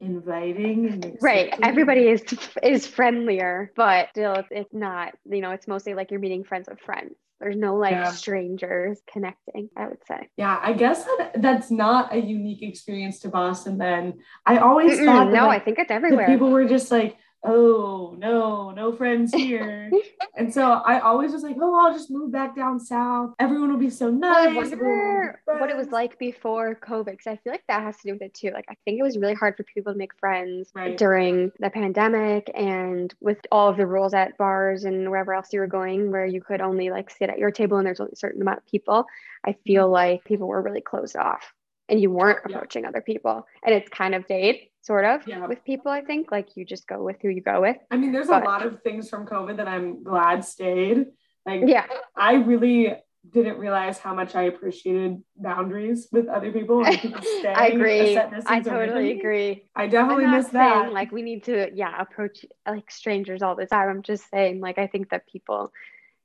inviting 0.01 1.17
right 1.21 1.55
everybody 1.63 2.03
is 2.09 2.23
is 2.63 2.87
friendlier 2.87 3.73
but 3.75 4.09
still 4.11 4.35
it's, 4.35 4.49
it's 4.51 4.73
not 4.75 5.13
you 5.29 5.41
know 5.41 5.51
it's 5.51 5.67
mostly 5.67 5.95
like 5.95 6.11
you're 6.11 6.21
meeting 6.21 6.45
friends 6.45 6.69
with 6.69 6.79
friends. 6.81 7.15
There's 7.41 7.57
no 7.57 7.77
like 7.77 7.93
yeah. 7.93 8.11
strangers 8.11 9.01
connecting 9.13 9.71
i 9.77 9.87
would 9.89 10.05
say. 10.07 10.29
Yeah 10.37 10.59
i 10.63 10.73
guess 10.73 11.05
that 11.05 11.33
that's 11.43 11.71
not 11.71 12.13
a 12.15 12.19
unique 12.21 12.63
experience 12.63 13.19
to 13.21 13.29
boston 13.29 13.79
then. 13.79 14.15
I 14.47 14.59
always 14.59 14.99
Mm-mm, 14.99 15.05
thought 15.05 15.33
no 15.33 15.47
like, 15.47 15.63
i 15.63 15.65
think 15.65 15.79
it's 15.79 15.91
everywhere. 15.91 16.27
people 16.27 16.51
were 16.51 16.65
just 16.65 16.91
like 16.91 17.17
oh 17.45 18.14
no, 18.18 18.70
no 18.70 18.93
friends 18.95 19.32
here. 19.32 19.91
and 20.36 20.53
so 20.53 20.62
I 20.62 21.01
always 21.01 21.32
was 21.32 21.43
like, 21.43 21.57
oh, 21.61 21.74
I'll 21.74 21.93
just 21.93 22.11
move 22.11 22.32
back 22.32 22.57
down 22.57 22.80
south. 22.80 23.34
Everyone 23.39 23.70
will 23.70 23.78
be 23.78 23.91
so 23.91 24.11
nice. 24.11 24.49
I 24.49 24.53
wonder 24.55 25.41
what 25.45 25.70
it 25.70 25.76
was 25.76 25.89
like 25.89 26.18
before 26.18 26.74
COVID, 26.76 27.07
because 27.07 27.26
I 27.26 27.36
feel 27.36 27.53
like 27.53 27.64
that 27.68 27.82
has 27.82 27.97
to 27.99 28.09
do 28.09 28.12
with 28.12 28.22
it 28.22 28.34
too. 28.34 28.51
Like 28.51 28.66
I 28.68 28.74
think 28.84 28.99
it 28.99 29.03
was 29.03 29.18
really 29.18 29.34
hard 29.34 29.57
for 29.57 29.62
people 29.64 29.93
to 29.93 29.99
make 29.99 30.16
friends 30.18 30.70
right. 30.74 30.97
during 30.97 31.53
the 31.61 31.70
pandemic 31.70 32.51
and 32.55 33.14
with 33.20 33.39
all 33.53 33.68
of 33.68 33.76
the 33.76 33.86
rules 33.86 34.14
at 34.14 34.36
bars 34.39 34.84
and 34.84 35.11
wherever 35.11 35.34
else 35.34 35.53
you 35.53 35.61
were 35.61 35.66
going, 35.66 36.11
where 36.11 36.26
you 36.26 36.41
could 36.41 36.61
only 36.61 36.91
like 36.91 37.11
sit 37.11 37.30
at 37.30 37.39
your 37.39 37.51
table 37.51 37.78
and 37.78 37.86
there's 37.86 38.01
only 38.01 38.12
a 38.12 38.16
certain 38.16 38.43
amount 38.43 38.59
of 38.59 38.66
people. 38.66 39.07
I 39.45 39.55
feel 39.64 39.84
mm-hmm. 39.84 39.93
like 39.93 40.24
people 40.24 40.49
were 40.49 40.62
really 40.62 40.80
closed 40.80 41.16
off 41.16 41.53
and 41.89 42.01
you 42.01 42.11
weren't 42.11 42.41
Yeah. 42.47 42.57
approaching 42.57 42.84
other 42.84 43.01
people. 43.01 43.47
And 43.64 43.74
it's 43.74 43.89
kind 43.89 44.14
of 44.14 44.26
date, 44.26 44.72
sort 44.82 45.05
of, 45.05 45.26
Yeah. 45.26 45.47
with 45.47 45.64
people, 45.64 45.91
I 45.91 46.03
think. 46.03 46.30
Like 46.30 46.57
you 46.57 46.64
just 46.64 46.86
go 46.86 47.03
with 47.03 47.16
who 47.22 47.28
you 47.28 47.41
go 47.41 47.61
with. 47.61 47.76
I 47.91 47.97
mean, 47.97 48.12
there's 48.12 48.28
But- 48.28 48.43
a 48.43 48.47
lot 48.47 48.64
of 48.64 48.82
things 48.82 49.09
from 49.09 49.26
COVID 49.26 49.57
that 49.57 49.68
I'm 49.68 50.03
glad 50.03 50.45
stayed. 50.45 51.07
Like, 51.47 51.62
Yeah. 51.66 51.86
I 52.14 52.34
really 52.34 52.95
didn't 53.30 53.59
realize 53.59 53.99
how 53.99 54.14
much 54.14 54.34
I 54.34 54.43
appreciated 54.45 55.22
boundaries 55.36 56.09
with 56.12 56.28
other 56.28 56.51
people 56.53 56.84
and 56.84 56.99
people 56.99 57.20
staying 57.41 57.57
I 57.57 57.66
agree. 57.68 58.16
I 58.47 58.61
totally 58.61 59.18
agree. 59.18 59.64
I 59.74 59.86
definitely 59.86 60.26
miss 60.26 60.49
saying 60.49 60.84
that. 60.84 60.93
like 60.93 61.11
we 61.12 61.22
need 61.22 61.45
to, 61.45 61.70
yeah, 61.74 62.01
approach 62.01 62.45
like 62.66 62.91
strangers 62.91 63.43
all 63.43 63.55
the 63.55 63.66
time. 63.66 63.89
I'm 63.89 64.03
just 64.03 64.30
saying, 64.30 64.61
like, 64.61 64.78
I 64.78 64.86
think 64.86 65.11
that 65.11 65.26
people 65.26 65.72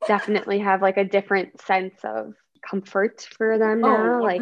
definitely 0.08 0.60
have 0.60 0.82
like 0.82 0.98
a 0.98 1.04
different 1.04 1.60
sense 1.62 1.96
of 2.04 2.36
comfort 2.62 3.22
for 3.38 3.58
them 3.58 3.84
oh, 3.84 3.88
now. 3.98 4.20
oh, 4.20 4.24
like 4.24 4.42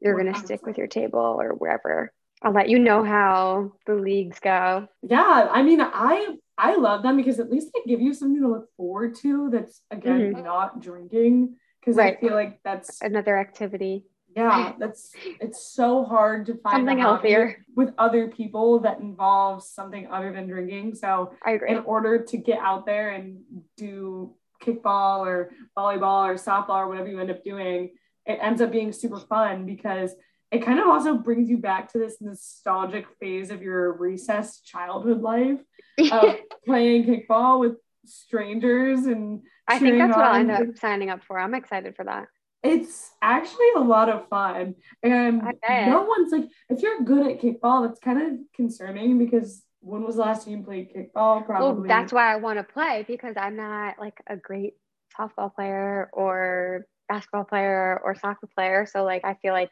100%. 0.00 0.02
you're 0.02 0.16
gonna 0.16 0.34
stick 0.34 0.64
with 0.66 0.78
your 0.78 0.86
table 0.86 1.18
or 1.40 1.50
wherever. 1.50 2.12
I'll 2.42 2.52
let 2.52 2.70
you 2.70 2.78
know 2.78 3.04
how 3.04 3.72
the 3.86 3.94
leagues 3.94 4.38
go. 4.40 4.88
Yeah, 5.02 5.48
I 5.50 5.62
mean, 5.62 5.80
I 5.80 6.36
I 6.56 6.76
love 6.76 7.02
them 7.02 7.16
because 7.16 7.38
at 7.40 7.50
least 7.50 7.70
they 7.74 7.80
give 7.90 8.00
you 8.00 8.12
something 8.14 8.40
to 8.42 8.48
look 8.48 8.68
forward 8.76 9.14
to. 9.16 9.50
That's 9.50 9.82
again 9.90 10.32
not 10.42 10.80
drinking 10.80 11.56
because 11.80 11.96
Mm-hmm. 11.96 11.98
Right. 11.98 12.16
I 12.16 12.20
feel 12.20 12.34
like 12.34 12.60
that's 12.62 13.00
Another 13.02 13.38
activity, 13.38 14.04
yeah, 14.36 14.72
that's 14.78 15.12
it's 15.40 15.72
so 15.72 16.04
hard 16.04 16.46
to 16.46 16.54
find 16.54 16.76
something 16.76 16.98
healthier. 16.98 17.64
with 17.76 17.92
other 17.98 18.28
people 18.28 18.80
that 18.80 19.00
involves 19.00 19.68
something 19.70 20.06
other 20.10 20.32
than 20.32 20.46
drinking. 20.46 20.94
So 20.94 21.32
I 21.44 21.52
agree. 21.52 21.70
in 21.72 21.78
order 21.80 22.22
to 22.24 22.36
get 22.38 22.58
out 22.58 22.86
there 22.86 23.10
and 23.10 23.40
do 23.76 24.34
kickball 24.62 25.20
or 25.26 25.50
volleyball 25.76 26.26
or 26.28 26.34
softball 26.34 26.76
or 26.78 26.88
whatever 26.88 27.08
you 27.08 27.18
end 27.18 27.30
up 27.30 27.42
doing, 27.44 27.90
it 28.26 28.38
ends 28.40 28.60
up 28.60 28.72
being 28.72 28.92
super 28.92 29.18
fun 29.18 29.66
because 29.66 30.14
it 30.50 30.64
kind 30.64 30.80
of 30.80 30.88
also 30.88 31.16
brings 31.16 31.48
you 31.48 31.58
back 31.58 31.92
to 31.92 31.98
this 31.98 32.16
nostalgic 32.20 33.06
phase 33.20 33.50
of 33.50 33.62
your 33.62 33.92
recess 33.92 34.60
childhood 34.60 35.20
life 35.20 35.60
of 36.12 36.36
playing 36.66 37.04
kickball 37.04 37.60
with 37.60 37.76
strangers 38.04 39.06
and 39.06 39.42
I 39.68 39.78
think 39.78 39.98
that's 39.98 40.16
what 40.16 40.24
I'll 40.24 40.34
end 40.34 40.50
up 40.50 40.78
signing 40.78 41.10
up 41.10 41.22
for. 41.22 41.38
I'm 41.38 41.54
excited 41.54 41.94
for 41.94 42.04
that. 42.04 42.26
It's 42.62 43.10
actually 43.22 43.68
a 43.76 43.80
lot 43.80 44.08
of 44.08 44.28
fun. 44.28 44.74
And 45.02 45.42
no 45.62 46.02
one's 46.02 46.32
like, 46.32 46.48
if 46.68 46.82
you're 46.82 47.02
good 47.02 47.26
at 47.26 47.40
kickball, 47.40 47.86
that's 47.86 48.00
kind 48.00 48.20
of 48.20 48.38
concerning 48.54 49.18
because 49.18 49.62
when 49.80 50.02
was 50.02 50.16
the 50.16 50.22
last 50.22 50.44
time 50.44 50.56
you 50.56 50.62
played 50.62 50.92
kickball? 50.94 51.46
Probably. 51.46 51.88
Well, 51.88 51.88
that's 51.88 52.12
why 52.12 52.32
I 52.32 52.36
want 52.36 52.58
to 52.58 52.64
play 52.64 53.04
because 53.06 53.34
I'm 53.36 53.56
not 53.56 53.98
like 53.98 54.20
a 54.26 54.36
great 54.36 54.74
softball 55.18 55.54
player 55.54 56.10
or 56.12 56.86
basketball 57.10 57.44
player 57.44 58.00
or 58.04 58.14
soccer 58.14 58.48
player. 58.54 58.86
So 58.90 59.04
like 59.04 59.24
I 59.24 59.34
feel 59.34 59.52
like 59.52 59.70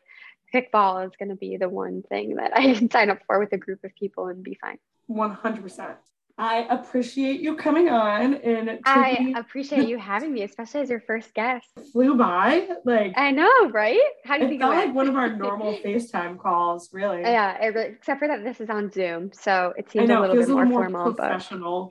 kickball 0.52 1.06
is 1.06 1.12
going 1.18 1.28
to 1.28 1.36
be 1.36 1.56
the 1.56 1.68
one 1.68 2.02
thing 2.02 2.36
that 2.36 2.56
I 2.56 2.74
can 2.74 2.90
sign 2.96 3.10
up 3.10 3.20
for 3.26 3.38
with 3.38 3.52
a 3.52 3.58
group 3.58 3.84
of 3.84 3.94
people 3.94 4.26
and 4.26 4.42
be 4.42 4.58
fine. 4.60 4.78
100%. 5.10 5.94
I 6.40 6.66
appreciate 6.70 7.40
you 7.40 7.56
coming 7.56 7.88
on 7.88 8.34
and 8.34 8.78
I 8.84 9.34
appreciate 9.36 9.88
you 9.88 9.98
having 9.98 10.32
me, 10.32 10.44
especially 10.44 10.82
as 10.82 10.90
your 10.90 11.00
first 11.00 11.34
guest. 11.34 11.66
flew 11.92 12.14
by. 12.14 12.68
Like, 12.84 13.14
I 13.16 13.32
know, 13.32 13.70
right? 13.70 13.98
How 14.24 14.36
do 14.36 14.42
you 14.42 14.46
it 14.46 14.50
think 14.50 14.62
felt 14.62 14.74
like 14.76 14.94
one 14.94 15.08
of 15.08 15.16
our 15.16 15.34
normal 15.34 15.76
FaceTime 15.84 16.38
calls, 16.38 16.90
really. 16.92 17.22
Yeah, 17.22 17.58
it, 17.60 17.76
except 17.76 18.20
for 18.20 18.28
that 18.28 18.44
this 18.44 18.60
is 18.60 18.70
on 18.70 18.92
Zoom, 18.92 19.32
so 19.32 19.74
it 19.76 19.90
seems 19.90 20.08
know, 20.08 20.20
a 20.20 20.32
little 20.32 20.36
bit 20.36 20.48
a 20.48 20.52
more 20.52 20.64
more 20.64 20.82
formal. 20.84 21.12
But 21.12 21.28
professional. 21.28 21.90